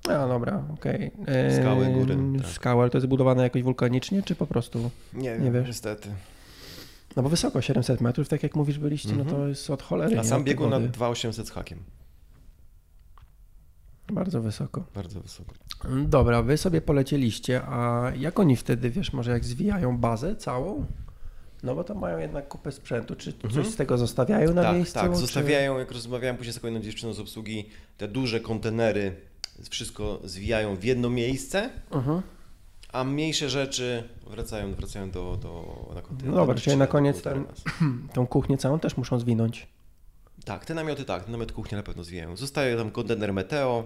[0.10, 1.12] A, dobra, okej.
[1.26, 2.48] Ehm, Skały, góry, tak.
[2.48, 4.90] Skały, ale to jest budowane jakoś wulkanicznie, czy po prostu...
[5.14, 5.68] nie Nie wiem, wiesz.
[5.68, 6.10] niestety.
[7.16, 9.50] No bo wysoko, 700 metrów, tak jak mówisz, byliście, no to Mhm.
[9.50, 10.20] jest od cholery.
[10.20, 10.90] A sam biegł na wody.
[10.92, 11.80] 2800 z hakiem.
[14.12, 14.84] Bardzo wysoko.
[14.96, 15.54] Bardzo wysoko.
[16.06, 20.86] Dobra, wy sobie polecieliście, a jak oni wtedy, wiesz, może jak zwijają bazę całą?
[21.64, 23.16] No bo to mają jednak kupę sprzętu.
[23.16, 23.66] Czy coś Mhm.
[23.66, 24.94] z tego zostawiają na tak, miejscu?
[24.94, 27.66] tak, czy- zostawiają, jak rozmawiałem później z kolejną dziewczyną z obsługi,
[27.98, 29.16] te duże kontenery
[29.70, 32.22] wszystko zwijają w jedno miejsce, Mhm.
[32.94, 36.36] a mniejsze rzeczy wracają, wracają do, do na kontynent.
[36.36, 37.46] No dobra, czyli na koniec ten...
[38.14, 39.68] Tą kuchnię całą też muszą zwinąć.
[40.46, 42.38] Tak, te namioty tak, namiot kuchnia na pewno zwijają.
[42.38, 43.84] Zostaje tam kontener Meteo,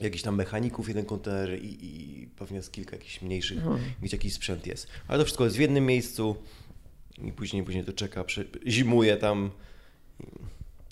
[0.00, 3.78] jakiś tam mechaników, jeden kontener i, i pewnie z kilka jakichś mniejszych, Mhm.
[4.02, 4.86] gdzie jakiś sprzęt jest.
[5.08, 6.36] Ale to wszystko jest w jednym miejscu
[7.22, 8.24] i później, później to czeka,
[8.66, 9.50] zimuje tam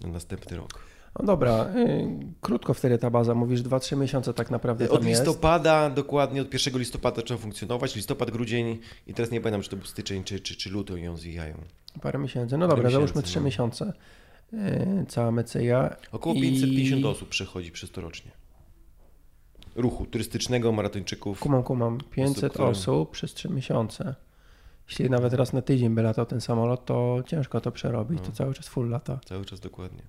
[0.03, 0.89] i na następny rok.
[1.21, 2.09] No dobra, y,
[2.41, 5.23] krótko wtedy ta baza, mówisz 2-3 miesiące tak naprawdę Od tam jest.
[5.23, 9.77] listopada, dokładnie od 1 listopada zaczęło funkcjonować, listopad, grudzień i teraz nie pamiętam, czy to
[9.77, 11.55] był styczeń, czy, czy, czy luty ją zwijają.
[12.03, 12.59] Parę miesięcy.
[12.59, 13.45] No Parę dobra, miesięcy, załóżmy 3 no.
[13.45, 13.93] miesiące.
[14.55, 15.97] Y, Cała Mecyja.
[16.13, 18.31] Około I- 550 osób przechodzi przez to rocznie.
[19.79, 21.41] Ruchu turystycznego, maratończyków.
[21.41, 21.99] Kumam, kumam.
[22.11, 24.15] 500 które- osób przez 3 miesiące.
[24.89, 28.19] Jeśli nawet raz na tydzień by latał ten samolot, to ciężko to przerobić.
[28.21, 28.27] No.
[28.27, 29.21] To cały czas full lata.
[29.25, 30.03] Cały czas dokładnie.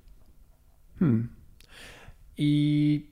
[1.00, 1.30] Hmm.
[2.38, 3.06] I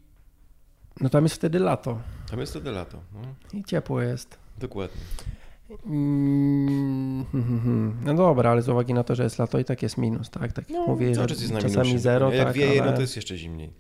[1.02, 2.00] no tam jest wtedy lato
[2.32, 2.98] Tam jest wtedy lato.
[3.14, 3.20] No,
[3.60, 4.38] i ciepło jest.
[4.58, 5.02] dokładnie.
[5.86, 7.98] Mm, hmm, hmm, hmm.
[8.06, 10.54] No dobra, ale z uwagi na to, że jest lato i tak jest minus, tak?
[10.54, 12.00] Tak mówię, No, cały że czasami minusie.
[12.00, 12.92] zero, Jak tak, wieje, ale...
[12.92, 13.72] no to jest jeszcze zimniej.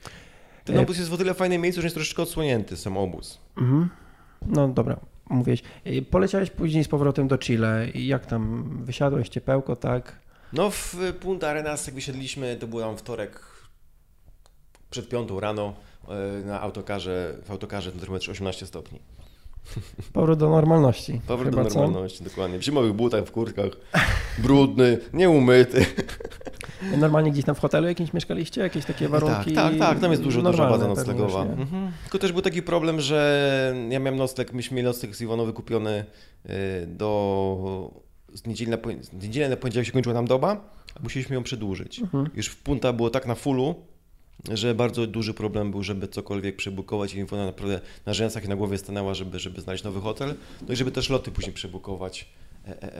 [0.67, 3.39] Ten E- obóz jest w o tyle fajnym miejscu, że jest troszeczkę odsłonięty, sam obóz.
[3.57, 3.89] Mhm.
[4.45, 4.99] No dobra,
[5.29, 5.61] mówiłeś.
[5.85, 10.19] I Poleciałeś później z powrotem do Chile i jak tam wysiadłeś ciepełko, tak?
[10.53, 13.39] No w Punta Arenas jak wysiedliśmy, to był tam wtorek
[14.89, 15.73] przed piątą rano
[16.07, 18.99] e, na autokarze, w autokarze na termometrze 18 stopni.
[20.13, 21.21] Powrót do normalności.
[21.27, 21.81] Powrót do co?
[21.81, 22.59] normalności, dokładnie.
[22.59, 23.71] W zimowych butach, w kurtkach,
[24.37, 25.85] brudny, nieumyty.
[26.97, 28.61] Normalnie gdzieś tam w hotelu jakimś mieszkaliście?
[28.61, 29.53] Jakieś takie warunki?
[29.53, 31.41] Tak, tak, tak, tam jest dużo, duża baza noclegowa.
[31.41, 31.91] Mhm.
[32.03, 36.05] Tylko też był taki problem, że ja miałem nocleg, myśmy mieli nocleg z Iwanowy kupiony
[36.45, 37.91] y, do...
[38.33, 41.99] Z niedzieli na, z niedzieli na poniedziałek się kończyła nam doba, a musieliśmy ją przedłużyć.
[41.99, 42.29] Mhm.
[42.35, 43.75] Już w Punta było tak na fullu,
[44.53, 48.55] że bardzo duży problem był, żeby cokolwiek przebukować i Iwona naprawdę na rzęsach i na
[48.55, 50.35] głowie stanęła, żeby, żeby znaleźć nowy hotel,
[50.67, 52.25] no i żeby też loty później przebukować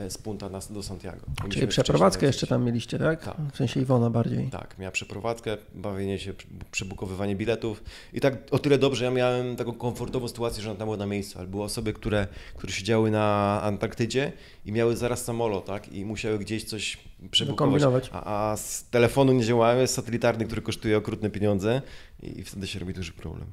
[0.08, 1.26] z Punta na, do Santiago.
[1.50, 3.24] Czyli przeprowadzkę jeszcze tam mieliście, tak?
[3.24, 3.36] Tak.
[3.52, 4.50] W sensie Iwona bardziej.
[4.50, 6.32] tak, miała przeprowadzkę, bawienie się,
[6.70, 10.86] przebukowywanie biletów i tak o tyle dobrze, ja miałem taką komfortową sytuację, że ona tam
[10.86, 14.32] była na miejscu, ale były osoby, które, które siedziały na Antarktydzie
[14.64, 16.98] i miały zaraz samolot, tak, i musiały gdzieś coś
[17.30, 21.82] przebukować, a, a z telefonu nie działały, jest satelitarny, który kosztuje okrutne pieniądze
[22.22, 23.46] i wtedy się robi duży problem.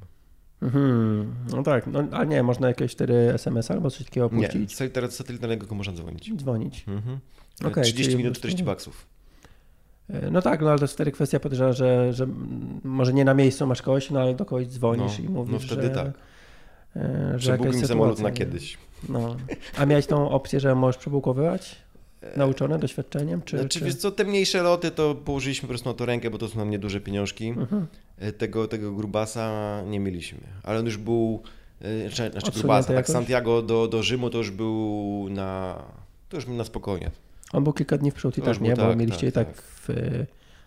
[0.62, 1.34] Mhm.
[1.52, 4.74] No tak, no, a nie, można jakieś wtedy SMS albo coś takiego Nie, opuścić?
[4.74, 6.30] z satelit- satelitarnego można dzwonić.
[6.36, 6.84] Dzwonić.
[6.88, 7.18] Mhm.
[7.64, 9.06] Okej, 30 czyli minut, po prostu- 40 baksów.
[10.10, 12.26] E, No tak, no ale to jest wtedy kwestia podejrzewam, że, że
[12.84, 15.58] może nie na miejscu masz kogoś, no ale do kogoś dzwonisz No, i mówisz, no
[15.76, 16.06] wtedy że, tak.
[16.96, 18.34] e, że Przebukuj mi samolot na nie?
[18.34, 18.78] kiedyś.
[19.08, 19.36] No.
[19.78, 21.76] A miałeś tą opcję, że możesz przebukowywać?
[22.36, 23.42] Nauczone doświadczeniem?
[23.42, 23.94] Czy, Znaczy, czy...
[23.94, 26.70] co, te mniejsze loty to położyliśmy po prostu na to rękę, bo to są nam
[26.70, 27.48] nieduże pieniążki.
[27.48, 27.86] Mhm.
[28.18, 30.38] E, Tego, tego grubasa nie mieliśmy.
[30.62, 31.42] Ale on już był,
[31.82, 33.08] e, znaczy, znaczy grubasa, tak?
[33.08, 35.82] Santiago do, do Rzymu to już był na,
[36.28, 37.10] to już na spokojnie.
[37.52, 38.76] On był kilka dni w przód i tak, nie?
[38.76, 40.26] Bo tak, mieliście tak, i tak, w e,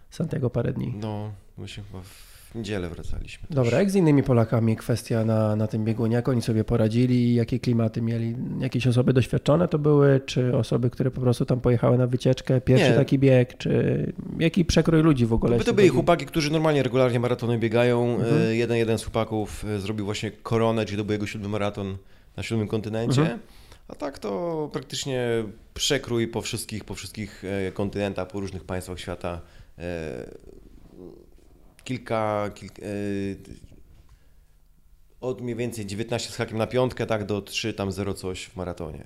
[0.10, 0.94] Santiago parę dni.
[1.02, 3.48] No, myśmy chyba w niedzielę wracaliśmy.
[3.48, 3.56] też.
[3.56, 6.16] Dobra, jak z innymi Polakami kwestia na, na tym biegunie?
[6.16, 7.36] Jak oni sobie poradzili?
[7.36, 8.36] Jakie klimaty mieli?
[8.60, 10.22] Jakieś osoby doświadczone to były?
[10.26, 12.62] Czy osoby, które po prostu tam pojechały na wycieczkę?
[12.62, 12.96] Pierwszy Nie.
[12.96, 13.58] taki bieg?
[13.58, 15.52] Czy jaki przekrój ludzi w ogóle?
[15.54, 15.96] To, by to jeśli byli chodzi?
[15.96, 18.16] chłopaki, którzy normalnie, regularnie maratony biegają.
[18.16, 18.42] Mhm.
[18.42, 21.98] E, Jeden, jeden z chłopaków e, zrobił właśnie koronę, czyli to był jego siódmy maraton
[22.38, 23.22] na siódmym kontynencie.
[23.22, 23.40] Mhm.
[23.88, 25.28] A tak to praktycznie
[25.74, 29.42] przekrój po wszystkich, po wszystkich e, kontynentach, po różnych państwach świata.
[31.94, 32.86] Kilka, kilka e,
[35.22, 38.56] od mniej więcej 19 z hakiem na piątkę, tak do 3 tam 0 coś w
[38.56, 39.04] maratonie.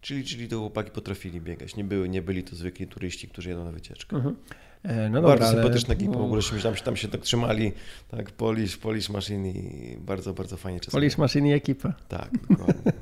[0.00, 1.76] Czyli, czyli to chłopaki potrafili biegać.
[1.76, 4.16] Nie, były, nie byli to zwykli turyści, którzy jedą na wycieczkę.
[4.16, 4.36] Mhm.
[4.82, 7.20] E, No bardzo dobra, ale- sympatyczna ekipa, w ogóle się tam, się tam się tak
[7.20, 7.72] trzymali,
[8.10, 11.00] tak, Polish, Polish Machine i bardzo, bardzo fajnie czasami.
[11.00, 11.92] Polish Machine i ekipa.
[12.08, 12.92] Tak, dokładnie.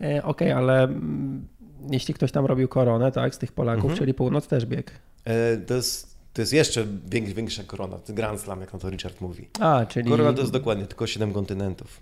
[0.00, 1.48] E, Okej, ale mm,
[1.90, 3.98] jeśli ktoś tam robił koronę, tak, z tych Polaków, Mhm.
[3.98, 4.90] czyli północ też bieg.
[5.24, 6.86] E, to, jest, to jest jeszcze
[7.34, 9.48] większa korona, to jest Grand Slam, jak na to Richard mówi.
[9.60, 12.00] A, czyli Korona to jest dokładnie tylko 7 kontynentów.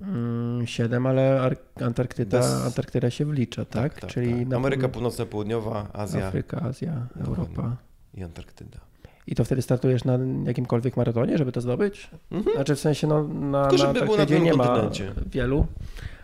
[0.00, 4.06] mm, siedem, ale Ar- Antarktyda, Bez- Antarktyda się wlicza, tak?
[4.06, 7.76] czyli na Ameryka Północna, Południowa, Azja Afryka, Azja, Europa.
[8.14, 8.78] i Antarktyda.
[9.26, 12.10] I to wtedy startujesz na jakimkolwiek maratonie, żeby to zdobyć?
[12.30, 12.56] Mhm.
[12.56, 14.90] Znaczy w sensie no, na, Tylko na żeby było na Antarktydzie pewnym nie ma
[15.26, 15.66] wielu,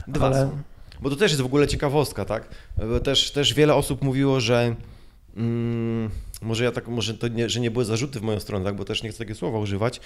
[0.09, 0.59] Dwa ale są.
[1.03, 2.49] Bo to też jest w ogóle ciekawostka, tak?
[2.89, 4.75] Bo też, też wiele osób mówiło, że
[5.37, 6.11] mm,
[6.41, 8.77] może ja tak, może to nie, że nie były zarzuty w moją stronę, tak?
[8.77, 10.01] bo też nie chcę takie słowa używać,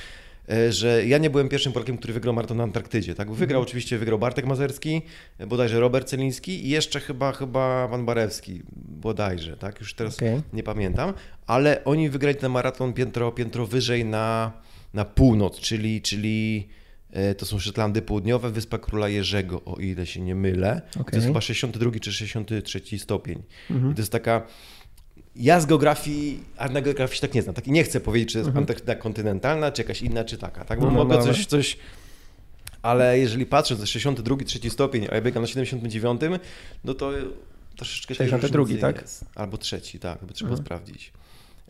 [0.49, 3.33] e, że ja nie byłem pierwszym Polakiem, który wygrał maraton na Antarktydzie, tak?
[3.33, 5.03] Wygrał oczywiście, wygrał Bartek Mazerski,
[5.39, 9.81] e, bodajże Robert Celiński i jeszcze chyba, chyba Pan Barewski, bodajże, tak?
[9.81, 10.43] Już teraz Okej.
[10.53, 11.13] nie pamiętam,
[11.47, 14.53] ale oni wygrali ten maraton piętro, piętro wyżej na
[14.95, 16.69] na północ, czyli, czyli
[17.11, 20.83] e, to są Szetlandy Południowe, Wyspa Króla Jerzego, o ile się nie mylę.
[20.91, 21.05] Okej.
[21.05, 23.43] To jest chyba 62 czy 63 stopień.
[23.71, 24.47] I to jest taka...
[25.37, 27.55] Ja z geografii, a na geografii się tak nie znam.
[27.55, 30.65] Tak, nie chcę powiedzieć, czy jest Antarktyda kontynentalna, czy jakaś inna, czy taka.
[30.65, 30.81] Tak?
[30.81, 30.95] Bo Mhm.
[30.99, 31.33] No, mogę dobra.
[31.33, 31.77] coś, coś...
[32.83, 36.21] Ale jeżeli patrzę na 62, 3 stopień, a ja biegam na 79,
[36.85, 37.11] no to
[37.77, 39.01] troszeczkę tej 62, różnicy tak?
[39.03, 39.25] Jest.
[39.35, 41.13] Albo trzeci, tak, to by trzeba było sprawdzić.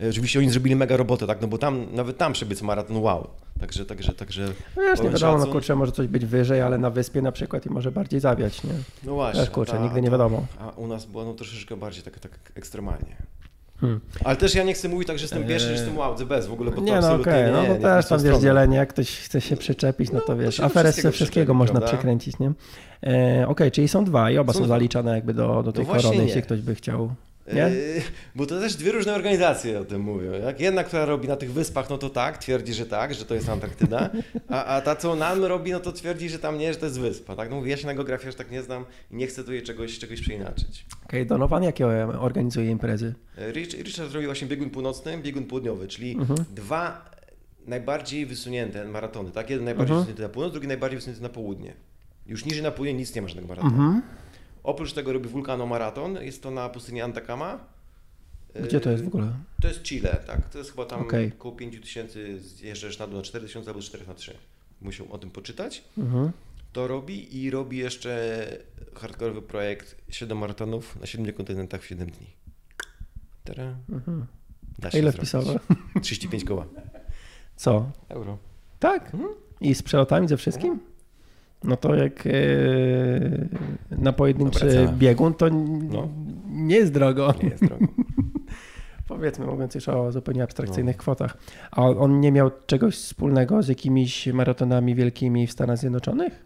[0.03, 3.31] E, Oczywiście oni zrobili mega robotę, tak, no bo tam, nawet tam przebiec maraton, wow.
[3.61, 4.49] Także, także, także...
[4.77, 5.53] No nie wiadomo, no szacun.
[5.53, 8.73] kurczę, może coś być wyżej, ale na wyspie na przykład i może bardziej zawiać, nie?
[9.05, 9.41] No właśnie.
[9.41, 10.47] Wiesz, kurczę, ta- nigdy nie ta- wiadomo.
[10.59, 13.17] A u nas było no troszeczkę bardziej tak, tak ekstremalnie.
[13.81, 14.01] Hmm.
[14.25, 16.49] Ale też ja nie chcę mówić tak, że jestem pierwszy, że jestem wow, the best,
[16.49, 18.39] w ogóle, bo to Nie, no absolutnie okej, nie, no bo nie, też tam wiesz
[18.39, 21.81] dzielenie, jak ktoś chce się przyczepić, no to No, to wiesz, aferę wszystkiego wszystkiego można
[21.81, 21.97] prawda?
[21.97, 22.53] przykręcić, nie?
[23.07, 25.95] E, okej, czyli są dwa i oba Są są, zaliczane jakby do, do tej No
[25.95, 27.15] korony, jeśli ktoś by chciał,
[27.53, 27.61] nie?
[27.61, 28.03] Yy,
[28.35, 30.33] Bo to też dwie różne organizacje o tym mówią.
[30.33, 33.35] Jak jedna, która robi na tych wyspach, no to tak, twierdzi, że tak, że to
[33.35, 34.11] jest Antarktyda,
[34.49, 37.01] a, a ta, co nam robi, no to twierdzi, że tam nie, że to jest
[37.01, 37.37] wyspa.
[37.37, 37.51] Tak?
[37.51, 39.99] No mówię, ja się na geografii aż tak nie znam i nie chcę tutaj czegoś,
[39.99, 40.87] czegoś przeinaczyć.
[41.05, 41.87] Okej, Donovan jakie
[42.21, 43.15] organizuje imprezy?
[43.53, 46.45] Rich- Richard zrobił właśnie biegun północny, biegun południowy, czyli Mhm.
[46.55, 47.11] dwa
[47.67, 49.31] najbardziej wysunięte maratony.
[49.31, 49.51] Tak?
[49.51, 50.01] Jeden najbardziej Mhm.
[50.01, 51.73] wysunięty na północ, drugi najbardziej wysunięty na południe.
[52.27, 53.75] Już niżej na południe nic nie ma żadnego maratonu.
[53.75, 54.03] Mhm.
[54.65, 57.59] Oprócz tego robi wulkanomaraton, jest to na pustyni Antakama.
[58.65, 59.33] Gdzie to jest w ogóle?
[59.63, 60.49] To jest Chile, tak.
[60.49, 61.33] To jest chyba tam Okej.
[61.39, 64.37] około 5000, zjeżdżasz na dół na 4000 albo 4 na 3.
[64.81, 65.85] Musiał o tym poczytać.
[65.99, 66.33] Mhm.
[66.73, 68.47] To robi i robi jeszcze
[68.95, 72.27] hardkorowy projekt 7 maratonów na 7 kontynentach w 7 dni.
[73.45, 73.75] Tada.
[73.89, 74.27] Mhm.
[74.79, 75.61] Da A ile wpisowe?
[76.03, 76.67] 35 koła.
[77.57, 77.91] Co?
[78.09, 78.39] Euro.
[78.79, 79.13] Tak?
[79.61, 80.81] I z przelotami ze wszystkim?
[81.65, 82.31] No to jak e,
[83.91, 85.47] na pojedynczy biegun, to
[85.91, 86.09] No.
[86.51, 87.35] nie jest drogo.
[87.43, 87.87] Nie jest drogo.
[89.09, 90.45] Powiedzmy, mówiąc już o zupełnie No.
[90.45, 91.37] abstrakcyjnych kwotach.
[91.71, 96.45] A on nie miał czegoś wspólnego z jakimiś maratonami wielkimi w Stanach Zjednoczonych?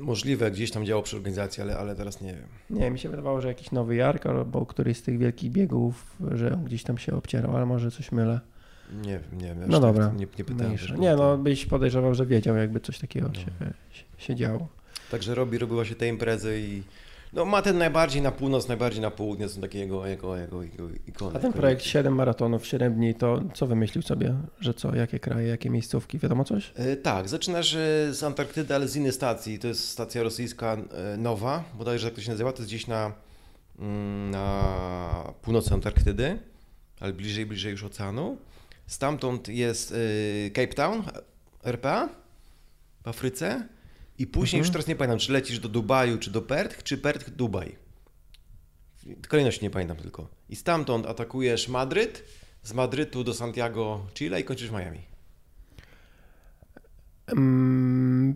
[0.00, 2.44] Możliwe, gdzieś tam działał przy organizacji, ale, ale teraz nie wiem.
[2.70, 6.52] Nie, mi się wydawało, że jakiś Nowy Jork albo któryś z tych wielkich biegów, że
[6.54, 8.40] on gdzieś tam się obcierał, ale może coś mylę.
[8.92, 9.64] Nie wiem, nie wiem.
[9.66, 10.06] No aż dobra.
[10.06, 10.76] Tak, nie, nie pytałem.
[10.98, 13.34] Nie, no byś podejrzewał, że wiedział, jakby coś takiego No.
[13.34, 14.68] się, się, działo.
[15.10, 16.82] Także robi, robiła się te imprezy i
[17.32, 20.88] no ma ten najbardziej na północ, najbardziej na południe, są takie jego, jego, jego, jego
[21.08, 21.36] ikony.
[21.36, 25.48] A ten projekt 7 maratonów, 7 dni, to co wymyślił sobie, że co, jakie kraje,
[25.48, 26.72] jakie miejscówki, wiadomo coś?
[26.76, 29.58] E, Tak, zaczynasz e, z Antarktydy, ale z innej stacji.
[29.58, 30.76] To jest stacja rosyjska
[31.14, 33.12] e, nowa, bodajże jak to się nazywa, to jest gdzieś na,
[33.78, 36.38] mm, na północy Antarktydy,
[37.00, 38.36] ale bliżej, bliżej już oceanu.
[38.88, 41.02] Stamtąd jest e, Cape Town,
[41.64, 42.08] RPA
[43.04, 43.68] w Afryce
[44.18, 44.66] i później Mhm.
[44.66, 47.76] już teraz nie pamiętam, czy lecisz do Dubaju, czy do Perth, czy Perth, Dubaj.
[49.28, 50.28] Kolejność nie pamiętam tylko.
[50.48, 52.24] I stamtąd atakujesz Madryt,
[52.62, 55.00] z Madrytu do Santiago, Chile i kończysz Miami.
[57.26, 58.34] Mm,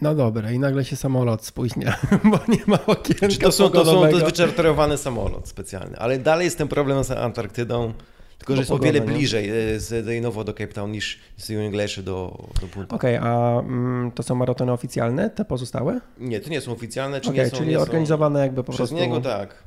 [0.00, 1.98] no dobra, i nagle się samolot spóźnia,
[2.30, 6.18] bo nie ma okienka Czy to, są, to, są, to jest wyczarterowany samolot specjalny, ale
[6.18, 7.92] dalej jest ten problem z Antarktydą,
[8.40, 9.06] tylko że jest o wiele nie?
[9.06, 12.96] bliżej e, z Dejnowo do Cape Town niż z Union Glacier do, do Punta.
[12.96, 16.00] Okej, a mm, to są maratony oficjalne, te pozostałe?
[16.18, 17.82] Nie, to nie są oficjalne, czy Okej, nie są, czyli nie są...
[17.82, 18.96] organizowane jakby po Przez prostu.
[18.96, 19.62] niego tak.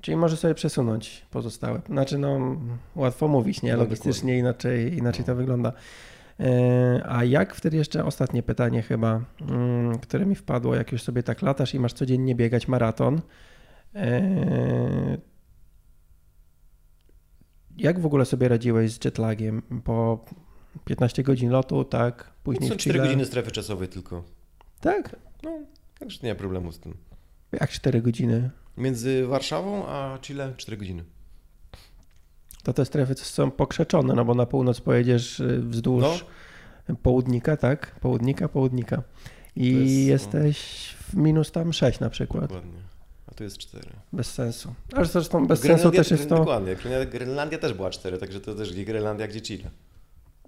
[0.00, 1.80] Czyli może sobie przesunąć pozostałe.
[1.86, 2.56] Znaczy, no,
[2.96, 3.72] łatwo mówić, nie?
[3.72, 5.72] No, Logistycznie inaczej, inaczej to wygląda.
[6.40, 11.22] E, A jak wtedy jeszcze ostatnie pytanie chyba, mm, które mi wpadło, jak już sobie
[11.22, 13.20] tak latasz i masz codziennie biegać maraton.
[17.76, 20.24] Jak w ogóle sobie radziłeś z jetlagiem po
[20.84, 22.30] 15 godzin lotu, tak?
[22.42, 23.04] Później Są w 4 Chile?
[23.06, 24.24] godziny strefy czasowej tylko.
[24.80, 25.16] Tak?
[25.42, 25.58] No,
[25.98, 26.94] także nie ma problemu z tym.
[27.52, 28.50] Jak 4 godziny?
[28.76, 31.04] Między Warszawą a Chile 4 godziny.
[32.62, 36.24] To te strefy są pokrzeczone, no bo na północ pojedziesz y, wzdłuż
[36.88, 36.96] No.
[36.96, 38.00] południka, tak?
[38.00, 39.02] Południka, południka.
[39.56, 40.38] I jest, no.
[40.40, 42.42] jesteś w minus tam 6 na przykład.
[42.44, 42.80] Dokładnie.
[43.36, 43.84] Tu jest 4.
[44.12, 44.74] Bez sensu.
[44.94, 46.36] Ale zresztą bez sensu też jest to.
[46.36, 46.76] Dokładnie.
[46.76, 49.70] Grenlandia- Grenlandia też była 4, także to też Grenlandia, gdzie Chile.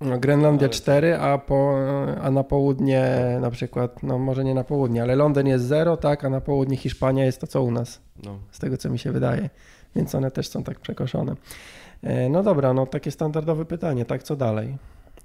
[0.01, 1.75] No, Grenlandia Ale- 4, a, po,
[2.23, 3.11] a na południe
[3.41, 6.25] na przykład, no może nie na południe, ale Londyn jest 0, tak?
[6.25, 8.01] A na południe Hiszpania jest to co u nas.
[8.25, 8.39] No.
[8.51, 9.51] z tego co mi się wydaje,
[9.97, 11.35] więc one też są tak przekoszone.
[12.03, 14.77] E, No dobra, no takie standardowe pytanie, tak co dalej?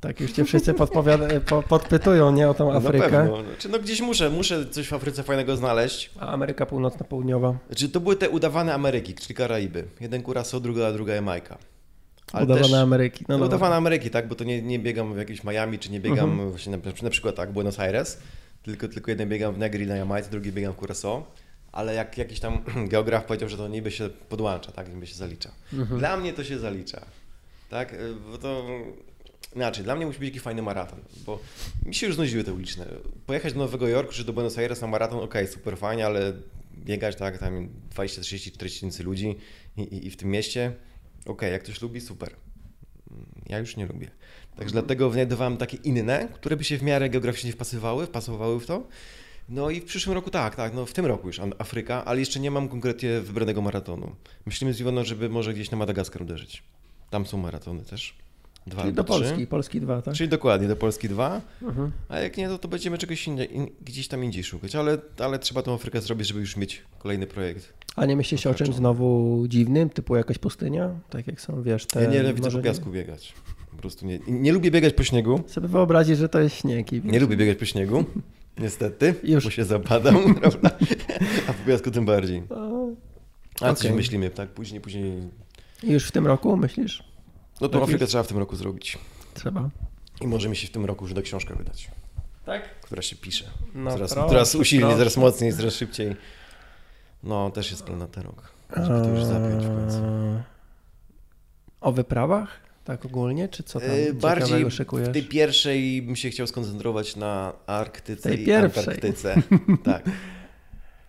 [0.03, 3.43] Tak już cię wszyscy podpowiada- po, podpytują, nie o tą Na Afrykę, pewno.
[3.43, 6.09] Znaczy, no gdzieś muszę, muszę coś w Afryce fajnego znaleźć.
[6.19, 9.83] a Ameryka Północno-Południowa, Znaczy, to były te udawane Ameryki, czyli Karaiby.
[10.01, 11.57] Jeden Curaçao, druga, druga Jamajka.
[12.33, 13.25] Ale udawane też- Ameryki.
[13.29, 15.99] No No, udawane Ameryki, tak, bo to nie, nie biegam w jakimś Miami, czy nie
[15.99, 16.49] biegam Mhm.
[16.49, 18.19] właśnie na, na przykład tak, Buenos Aires,
[18.63, 21.21] tylko, tylko jeden biegam w Negri na Jamajce, drugi biegam w Curaçao,
[21.71, 22.57] ale jak jakiś tam
[22.93, 25.49] geograf powiedział, że to niby się podłącza, tak, niby się zalicza.
[25.73, 25.99] Mhm.
[25.99, 27.01] Dla mnie to się zalicza,
[27.69, 27.95] tak,
[28.31, 28.63] bo to
[29.55, 31.39] Inaczej, dla mnie musi być jakiś fajny maraton, bo
[31.85, 32.85] mi się już znudziły te uliczne.
[33.25, 36.33] Pojechać do Nowego Jorku czy do Buenos Aires na maraton, ok, super fajnie, ale
[36.77, 39.35] biegać tak, tam 20, 30, 40 tysięcy ludzi
[39.77, 40.73] i, i, i, w tym mieście,
[41.25, 42.35] ok, jak ktoś lubi, super.
[43.49, 44.11] Ja już nie lubię.
[44.55, 48.87] Także dlatego wynajdowałem takie inne, które by się w miarę geograficznie wpasowały, wpasowały w to.
[49.49, 52.39] No i w przyszłym roku tak, tak, no w tym roku już Afryka, ale jeszcze
[52.39, 54.15] nie mam konkretnie wybranego maratonu.
[54.45, 56.63] Myślimy z Iwoną, żeby może gdzieś na Madagaskar uderzyć.
[57.09, 58.22] Tam są maratony też.
[58.67, 59.47] Dwa Czyli do Polski.
[59.47, 60.13] Polski 2, tak?
[60.13, 61.41] Czyli dokładnie, do Polski 2.
[61.61, 61.91] Mhm.
[62.09, 65.39] A jak nie, to, to będziemy czegoś inne, in, gdzieś tam indziej szukać, ale, ale
[65.39, 67.73] trzeba tą Afrykę zrobić, żeby już mieć kolejny projekt.
[67.95, 70.89] A nie myślisz o czymś znowu dziwnym, typu jakaś pustynia?
[71.09, 72.03] Tak jak są, wiesz, te...
[72.03, 73.33] Ja nie lubię po piasku biegać.
[73.71, 75.43] Po prostu nie, nie lubię biegać po śniegu.
[75.47, 76.93] Sobie wyobrazić, że to jest śnieg.
[76.93, 78.05] I nie lubię biegać po śniegu,
[78.63, 79.43] niestety, Już.
[79.43, 80.69] bo się zapadam, prawda?
[81.47, 82.43] A po piasku tym bardziej.
[83.61, 83.75] A okay.
[83.75, 84.49] coś myślimy, tak?
[84.49, 85.29] Później, później...
[85.83, 87.12] Już w tym roku myślisz?
[87.63, 88.97] No to Afrykę trzeba w tym roku zrobić.
[89.33, 89.69] Trzeba.
[90.21, 91.91] I może mi się w tym roku już do książkę wydać.
[92.45, 92.81] Tak?
[92.81, 93.45] Która się pisze.
[93.75, 94.97] No, coraz, proszę, coraz usilniej, proszę.
[94.97, 96.15] coraz mocniej, coraz szybciej.
[97.23, 98.51] No, też jest plan na ten rok.
[98.77, 99.97] Żeby to już zapiąć w końcu.
[101.81, 102.59] O wyprawach?
[102.83, 105.09] Tak ogólnie, czy co tam yy, Bardziej szykujesz?
[105.09, 108.83] w tej pierwszej bym się chciał skoncentrować na Arktyce tej i pierwszej.
[108.83, 109.41] Antarktyce.
[109.83, 110.03] tak.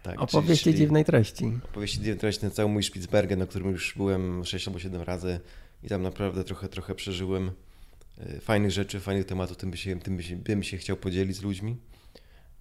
[0.03, 0.23] tak.
[0.23, 1.53] Opowieści czyli, dziwnej treści.
[1.65, 5.41] Opowieści dziwnej treści, ten cały mój Spitsbergen, na którym już byłem 6 albo 7 razy
[5.85, 7.51] i tam naprawdę trochę, trochę przeżyłem
[8.19, 11.37] e, fajnych rzeczy, fajnych tematów, tym, by się, tym by się, bym się chciał podzielić
[11.37, 11.77] z ludźmi.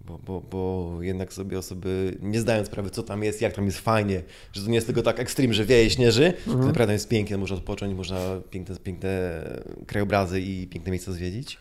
[0.00, 3.78] Bo, bo, bo jednak sobie osoby, nie zdając sprawy, co tam jest, jak tam jest
[3.78, 4.22] fajnie,
[4.52, 6.58] że to nie jest tylko tak ekstrem, że wieje, śnieży, mhm.
[6.58, 8.18] to naprawdę jest pięknie, można odpocząć, można
[8.50, 9.42] piękne, piękne
[9.86, 11.58] krajobrazy i piękne miejsca zwiedzić.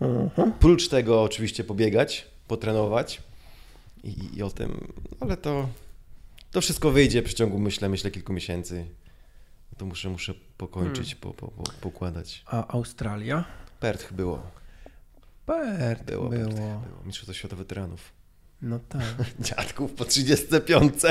[0.00, 0.52] Mhm.
[0.52, 3.22] Prócz tego oczywiście pobiegać, potrenować
[4.04, 5.68] i, i o tym, ale to,
[6.50, 8.86] to wszystko wyjdzie w ciągu, myślę, myślę kilku miesięcy.
[9.78, 11.20] To muszę, muszę pokończyć, hmm.
[11.20, 12.42] po, po, po, pokładać.
[12.46, 13.44] A Australia?
[13.80, 14.42] Perth było.
[15.46, 16.28] Perth było.
[16.28, 16.48] było.
[16.48, 16.82] Perth było.
[17.04, 18.12] Mistrzostwo Świata Weteranów.
[18.62, 19.02] No tak.
[19.40, 20.94] Dziadków po 35.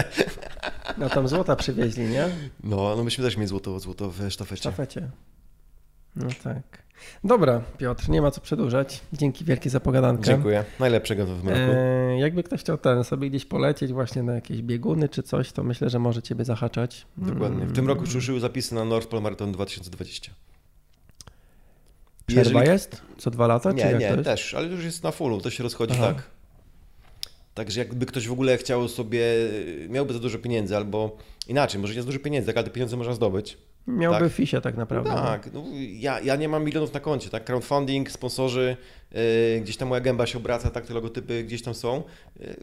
[0.98, 2.30] No tam złota przywieźli, nie?
[2.64, 4.56] No, no myśmy też mieli złoto, złoto w sztafecie.
[4.56, 5.10] W sztafecie.
[6.16, 6.83] No tak.
[7.24, 9.02] Dobra, Piotr, nie ma co przedłużać.
[9.14, 10.24] Dzięki wielkie za pogadankę.
[10.24, 10.66] Dziękuję.
[10.80, 11.74] Najlepszego w nowym roku.
[11.78, 15.64] E, jakby ktoś chciał ten sobie gdzieś polecieć właśnie na jakieś bieguny czy coś, to
[15.64, 17.06] myślę, że może ciebie zahaczać.
[17.18, 17.66] Dokładnie.
[17.66, 20.32] W tym roku już ruszyły zapisy na North Pole Marathon 2020.
[22.26, 22.68] Przerwa Jeżeli...
[22.68, 23.02] jest?
[23.18, 23.72] Co dwa lata?
[23.72, 26.08] Nie, nie, też, ale już jest na fullu, to się rozchodzi Aha.
[26.08, 26.24] tak.
[27.54, 29.26] Także jakby ktoś w ogóle chciał sobie,
[29.90, 31.18] miałby za dużo pieniędzy albo
[31.48, 33.58] inaczej, może nie za dużo pieniędzy, ale te pieniądze można zdobyć
[33.88, 34.34] Miałby tak?
[34.34, 35.10] fisie tak naprawdę.
[35.10, 37.46] No tak, no, ja, ja nie mam milionów na koncie, tak?
[37.46, 38.78] Crowdfunding, sponsorzy,
[39.12, 40.86] yy, gdzieś tam moja gęba się obraca, tak?
[40.86, 42.04] Te logotypy gdzieś tam są.
[42.40, 42.56] Yy,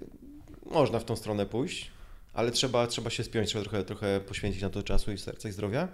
[0.70, 1.90] można w tą stronę pójść,
[2.34, 5.52] ale trzeba, trzeba się spiąć, trzeba trochę, trochę poświęcić na to czasu i serca i
[5.52, 5.88] zdrowia.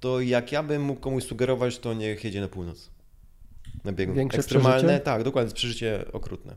[0.00, 2.90] To jak ja bym mógł komuś sugerować, to niech jedzie na północ.
[3.84, 4.14] Na biegun.
[4.16, 5.00] Większe Ekstremalne, przeżycie?
[5.04, 6.56] tak, dokładnie, przeżycie okrutne.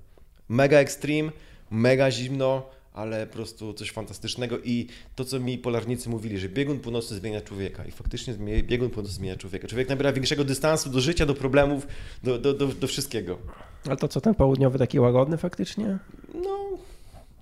[0.49, 1.31] Mega extreme,
[1.71, 6.79] mega zimno, ale po prostu coś fantastycznego i to, co mi polarnicy mówili, że biegun
[6.79, 9.67] północny zmienia człowieka i faktycznie biegun północny zmienia człowieka.
[9.67, 11.87] Człowiek nabiera większego dystansu do życia, do problemów,
[12.23, 13.37] do, do, do, do wszystkiego.
[13.85, 15.97] Ale to co, ten południowy taki łagodny faktycznie?
[16.33, 16.77] No,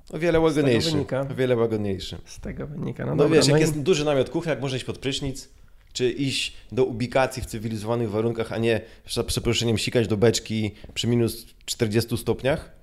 [0.09, 1.05] o wiele łagodniejszy.
[1.31, 2.17] O wiele łagodniejszy.
[2.25, 3.05] Z tego wynika.
[3.05, 3.61] No, no dobra, wiesz, no jak i...
[3.61, 5.49] jest duży namiot kuchnia, jak można iść pod prysznic,
[5.93, 11.07] czy iść do ubikacji w cywilizowanych warunkach, a nie za przeproszeniem sikać do beczki przy
[11.07, 12.78] minus 40 stopniach,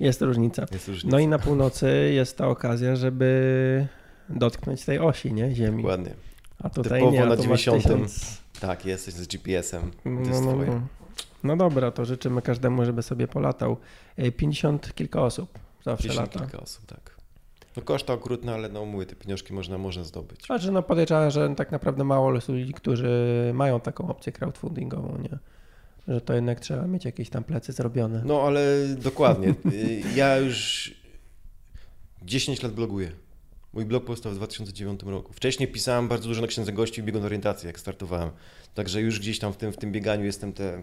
[0.00, 0.66] jest różnica.
[0.72, 1.16] Jest różnica.
[1.16, 3.86] No i na północy jest ta okazja, żeby
[4.28, 5.54] dotknąć tej osi, nie?
[5.54, 5.82] Ziemi.
[5.82, 6.14] Dokładnie.
[6.58, 7.82] A tutaj Typowo nie, a na 90.
[7.82, 8.40] Tysiąc...
[8.60, 9.90] Tak, jesteś z GPS-em.
[10.04, 10.80] No, no, no.
[11.44, 13.76] no dobra, to życzymy każdemu, żeby sobie polatał.
[14.36, 16.46] 50 kilka osób zawsze 50 lata.
[16.46, 17.16] kilka osób, tak.
[17.76, 20.46] No koszta okrutne, ale no mówię, te pieniążki można, można zdobyć.
[20.46, 25.38] Znaczy no podejrzewam, że tak naprawdę mało ludzi, którzy mają taką opcję crowdfundingową, nie?
[26.08, 28.22] Że to jednak trzeba mieć jakieś tam plecy zrobione.
[28.24, 29.54] No ale dokładnie.
[30.16, 30.94] Ja już
[32.22, 33.12] 10 lat bloguję.
[33.72, 35.32] Mój blog powstał w 2009 roku.
[35.32, 38.30] Wcześniej pisałem bardzo dużo na księdze gości w biegun orientacji, jak startowałem.
[38.74, 40.82] Także już gdzieś tam w tym, w tym bieganiu jestem te,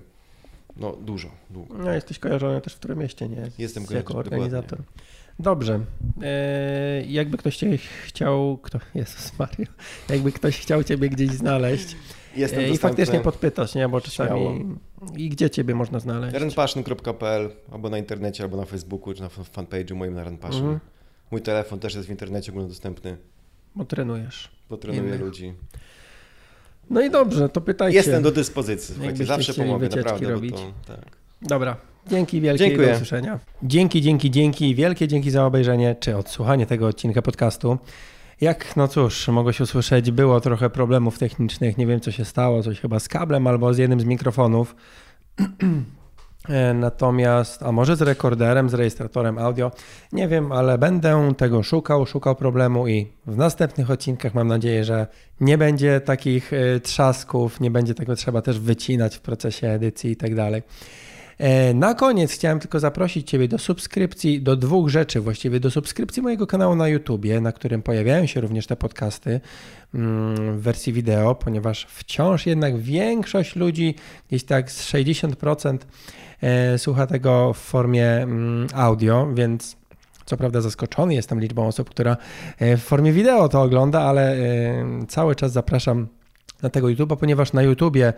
[0.76, 1.78] no dużo, długo.
[1.78, 3.50] No jesteś kojarzony też w którym mieście, nie?
[3.58, 4.80] Jestem kojarzony, Jako organizator.
[4.80, 5.04] Dokładnie.
[5.40, 5.80] Dobrze.
[6.22, 9.66] E, jakby ktoś cię chciał, kto, Jezus Mario,
[10.10, 11.96] jakby ktoś chciał ciebie gdzieś znaleźć,
[12.36, 13.90] Jestem I faktycznie podpytać, nie?
[13.90, 14.30] Bo czasami.
[14.30, 14.56] Śmiało.
[15.18, 16.38] I gdzie ciebie można znaleźć?
[16.38, 20.62] runpassion.pl albo na internecie, albo na Facebooku, czy na fanpage'u moim na Runpassion.
[20.62, 20.80] Mhm.
[21.32, 23.18] Mój telefon też jest w internecie ogólnodostępny.
[23.76, 24.50] Bo trenujesz.
[24.70, 25.22] Bo trenuję Innych.
[25.22, 25.54] ludzi.
[26.90, 27.98] No i dobrze, to pytajcie.
[27.98, 30.30] Jestem do dyspozycji, słuchajcie, zawsze pomogę, naprawdę.
[30.30, 30.56] Robić.
[30.56, 31.18] To, tak.
[31.42, 31.78] Dobra,
[32.08, 32.88] dzięki wielkie Dziękuję.
[32.88, 33.40] do usłyszenia.
[33.64, 37.78] Dzięki, dzięki, dzięki, wielkie dzięki za obejrzenie czy odsłuchanie tego odcinka podcastu.
[38.44, 42.80] Jak, no cóż, mogłeś usłyszeć, było trochę problemów technicznych, nie wiem co się stało, coś
[42.80, 44.76] chyba z kablem albo z jednym z mikrofonów.
[46.50, 49.72] E, natomiast, a może z rekorderem, z rejestratorem audio,
[50.12, 55.08] nie wiem, ale będę tego szukał, szukał problemu i w następnych odcinkach mam nadzieję, że
[55.40, 60.16] nie będzie takich e, trzasków, nie będzie tego trzeba też wycinać w procesie edycji i
[60.16, 60.64] tak dalej.
[61.38, 66.22] E, na koniec chciałem tylko zaprosić Ciebie do subskrypcji, do dwóch rzeczy właściwie, do subskrypcji
[66.22, 69.42] mojego kanału na YouTubie, na którym pojawiają się również te podcasty
[69.94, 73.96] mm, w wersji wideo, ponieważ wciąż jednak większość ludzi,
[74.28, 75.78] gdzieś tak z 60%
[76.42, 79.76] e, słucha tego w formie mm, audio, więc
[80.26, 82.18] co prawda zaskoczony jestem liczbą osób, która
[82.60, 84.38] e, w formie wideo to ogląda, ale
[85.08, 86.08] cały czas zapraszam
[86.62, 88.14] na tego YouTube'a, ponieważ na YouTubie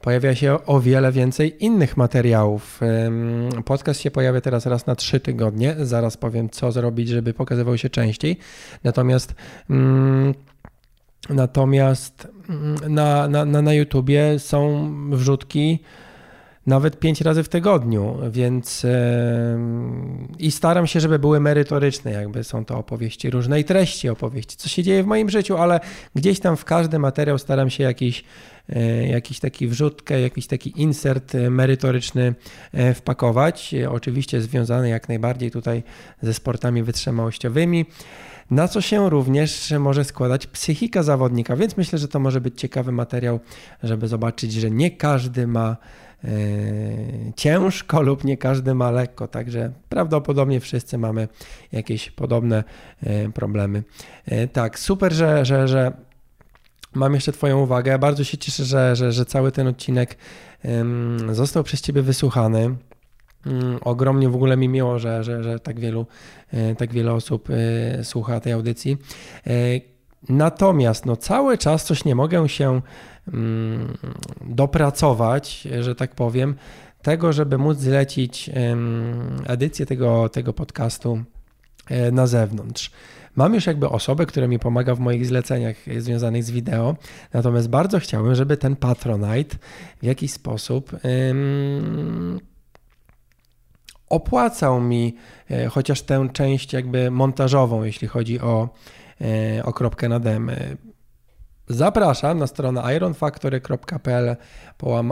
[0.00, 2.80] pojawia się o wiele więcej innych materiałów.
[3.64, 5.76] Podcast się pojawia teraz raz na trzy tygodnie.
[5.80, 8.38] Zaraz powiem, co zrobić, żeby pokazywał się częściej.
[8.84, 9.34] Natomiast.
[9.70, 10.34] Mm,
[11.30, 15.78] natomiast mm, na, na, na, na YouTubie są wrzutki
[16.66, 18.90] nawet pięć razy w tygodniu, więc yy,
[20.38, 24.82] i staram się, żeby były merytoryczne, jakby są to opowieści różnej treści, opowieści, co się
[24.82, 25.80] dzieje w moim życiu, ale
[26.14, 28.24] gdzieś tam w każdy materiał staram się jakiś
[29.08, 32.34] jakiś taki wrzutkę, jakiś taki insert e, merytoryczny
[32.72, 33.74] e, wpakować.
[33.88, 35.82] Oczywiście związany jak najbardziej tutaj
[36.22, 37.86] ze sportami wytrzymałościowymi
[38.50, 42.92] na co się również może składać psychika zawodnika, więc myślę, że to może być ciekawy
[42.92, 43.40] materiał,
[43.82, 45.76] żeby zobaczyć, że nie każdy ma
[47.36, 51.28] ciężko lub nie każdy ma lekko, także prawdopodobnie wszyscy mamy
[51.72, 52.64] jakieś podobne
[53.34, 53.82] problemy.
[54.52, 55.92] Tak, super, że, że, że
[56.96, 57.98] mam jeszcze Twoją uwagę.
[57.98, 60.16] Bardzo się cieszę, że, że, że cały ten odcinek
[61.32, 62.76] został przez Ciebie wysłuchany.
[63.46, 66.06] Um, ogromnie w ogóle mi miło, że, że, że tak, wielu,
[66.52, 68.96] e, tak wiele osób e, słucha tej audycji.
[69.46, 69.50] E,
[70.28, 72.80] natomiast no, cały czas coś nie mogę się
[73.32, 73.96] um,
[74.40, 76.54] dopracować, że tak powiem,
[77.02, 78.50] tego, żeby móc zlecić
[79.46, 81.22] edycję tego, tego podcastu
[82.12, 82.90] na zewnątrz.
[83.36, 86.96] Mam już jakby osobę, która mi pomaga w moich zleceniach związanych z wideo,
[87.32, 89.56] natomiast bardzo chciałbym, żeby ten Patronite
[90.02, 90.92] w jakiś sposób
[91.30, 92.40] ym,
[94.08, 95.16] opłacał mi
[95.50, 98.68] e, chociaż tę część jakby montażową, jeśli chodzi o,
[99.20, 100.50] e, o kropkę na dem.
[101.68, 104.36] Zapraszam na stronę ironfactory.pl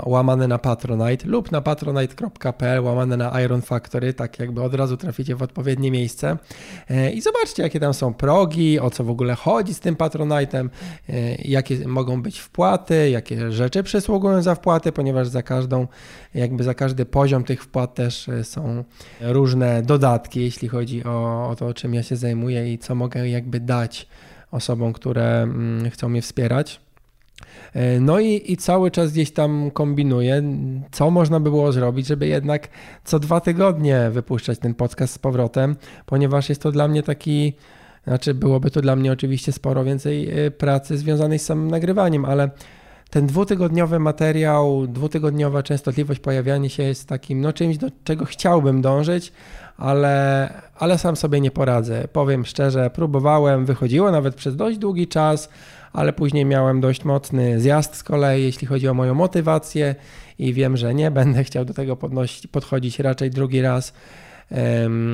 [0.07, 5.37] łamane na Patronite lub na patronite.pl łamane na Iron Factory, tak jakby od razu traficie
[5.37, 6.37] w odpowiednie miejsce.
[6.91, 10.69] E, i zobaczcie jakie tam są progi, o co w ogóle chodzi z tym Patronite'em,
[11.09, 15.87] e, jakie mogą być wpłaty, jakie rzeczy przysługują za wpłaty, ponieważ za każdą,
[16.35, 18.85] jakby za każdy poziom tych wpłat też e, są
[19.21, 23.61] różne dodatki, jeśli chodzi o, o to, czym ja się zajmuję i co mogę jakby
[23.61, 24.07] dać
[24.55, 26.81] osobom, które mm, chcą mnie wspierać.
[27.75, 30.43] E, no i, i cały czas gdzieś tam kombinuję,
[30.93, 32.69] co można by było zrobić, żeby jednak
[33.05, 35.77] co dwa tygodnie wypuszczać ten podcast z powrotem,
[36.07, 37.53] ponieważ jest to dla mnie taki,
[38.05, 42.51] znaczy byłoby to dla mnie oczywiście sporo więcej e, pracy związanej z samym nagrywaniem, ale
[43.15, 49.33] ten dwutygodniowy materiał, dwutygodniowa częstotliwość pojawiania się jest takim no czymś, do czego chciałbym dążyć,
[49.77, 52.09] ale, ale sam sobie nie poradzę.
[52.13, 55.49] Powiem szczerze, próbowałem, wychodziło nawet przez dość długi czas,
[55.93, 59.95] ale później miałem dość mocny zjazd z kolei, jeśli chodzi o moją motywację
[60.39, 63.93] i wiem, że nie będę chciał do tego podnosić, podchodzić raczej drugi raz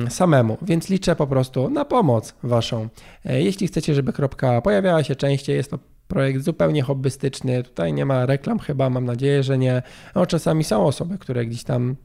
[0.09, 2.87] samemu, więc liczę po prostu na pomoc Waszą.
[3.25, 5.79] E, jeśli chcecie, żeby kropka pojawiała się częściej, jest to
[6.13, 9.81] projekt zupełnie hobbystyczny, tutaj nie ma reklam chyba, mam nadzieję, że nie.
[10.15, 11.95] No, czasami są osoby, które gdzieś tam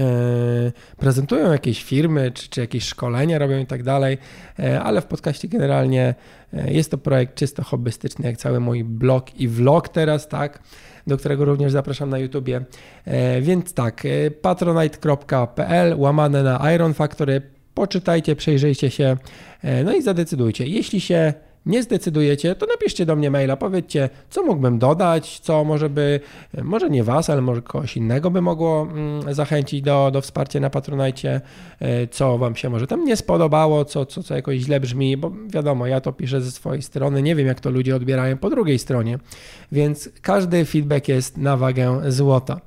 [0.00, 4.18] E, prezentują jakieś firmy, czy, czy jakieś szkolenia robią i tak dalej,
[4.58, 6.14] e, ale w podcaście generalnie
[6.52, 10.62] e, jest to projekt czysto hobbystyczny, jak cały mój blog i vlog teraz, tak,
[11.06, 12.64] do którego również zapraszam na YouTubie.
[13.42, 14.02] Więc tak,
[14.42, 17.42] patronite.pl łamane na Iron Factory,
[17.74, 19.16] poczytajcie, przejrzyjcie się,
[19.84, 20.66] no i zadecydujcie.
[20.66, 21.34] Jeśli się
[21.66, 26.20] nie zdecydujecie, to napiszcie do mnie maila, powiedzcie, co mógłbym dodać, co może by,
[26.62, 30.70] może nie Was, ale może kogoś innego by mogło mm, zachęcić do, do wsparcia na
[30.70, 31.40] Patronajcie,
[31.80, 35.32] e, co Wam się może tam nie spodobało, co, co, co jakoś źle brzmi, bo
[35.48, 38.78] wiadomo, ja to piszę ze swojej strony, nie wiem jak to ludzie odbierają po drugiej
[38.78, 39.18] stronie,
[39.72, 42.60] więc każdy feedback jest na wagę złota.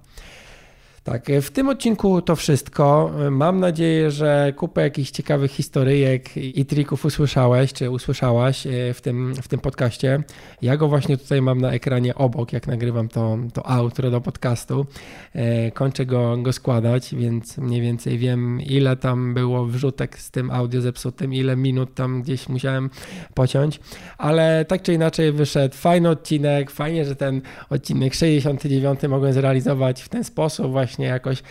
[1.11, 3.11] Tak, w tym odcinku to wszystko.
[3.31, 9.33] Mam nadzieję, że kupę jakichś ciekawych historyjek i trików usłyszałeś, czy usłyszałaś e, w tym,
[9.35, 10.23] w tym podcaście.
[10.61, 14.85] Ja go właśnie tutaj mam na ekranie obok, jak nagrywam to, to outro do podcastu.
[15.33, 20.51] E, kończę go, go składać, więc mniej więcej wiem, ile tam było wrzutek z tym
[20.51, 22.89] audio zepsutym, ile minut tam gdzieś musiałem
[23.33, 23.79] pociąć,
[24.17, 30.09] ale tak czy inaczej wyszedł fajny odcinek, fajnie, że ten odcinek 69 mogłem zrealizować w
[30.09, 31.43] ten sposób właśnie jakoś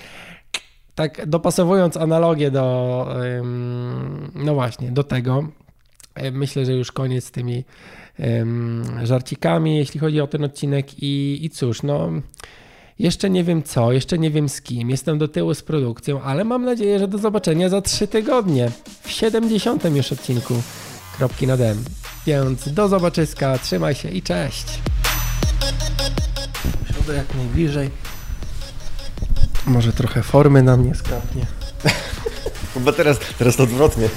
[0.95, 3.07] tak dopasowując analogię do
[4.35, 5.49] no właśnie, do tego.
[6.33, 7.65] Myślę, że już koniec z tymi
[9.03, 12.11] żarcikami, jeśli chodzi o ten odcinek i, i cóż, no
[12.99, 16.45] jeszcze nie wiem co, jeszcze nie wiem z kim, jestem do tyłu z produkcją, ale
[16.45, 18.71] mam nadzieję, że do zobaczenia za trzy tygodnie
[19.03, 20.55] w 70 już odcinku
[21.17, 21.85] Kropki na dem.
[22.27, 24.67] Więc do zobaczyska, trzymaj się i cześć.
[26.95, 27.91] Siądę jak najbliżej.
[29.67, 31.47] Może trochę formy na mnie skapnie.
[32.75, 34.09] Chyba teraz, teraz odwrotnie.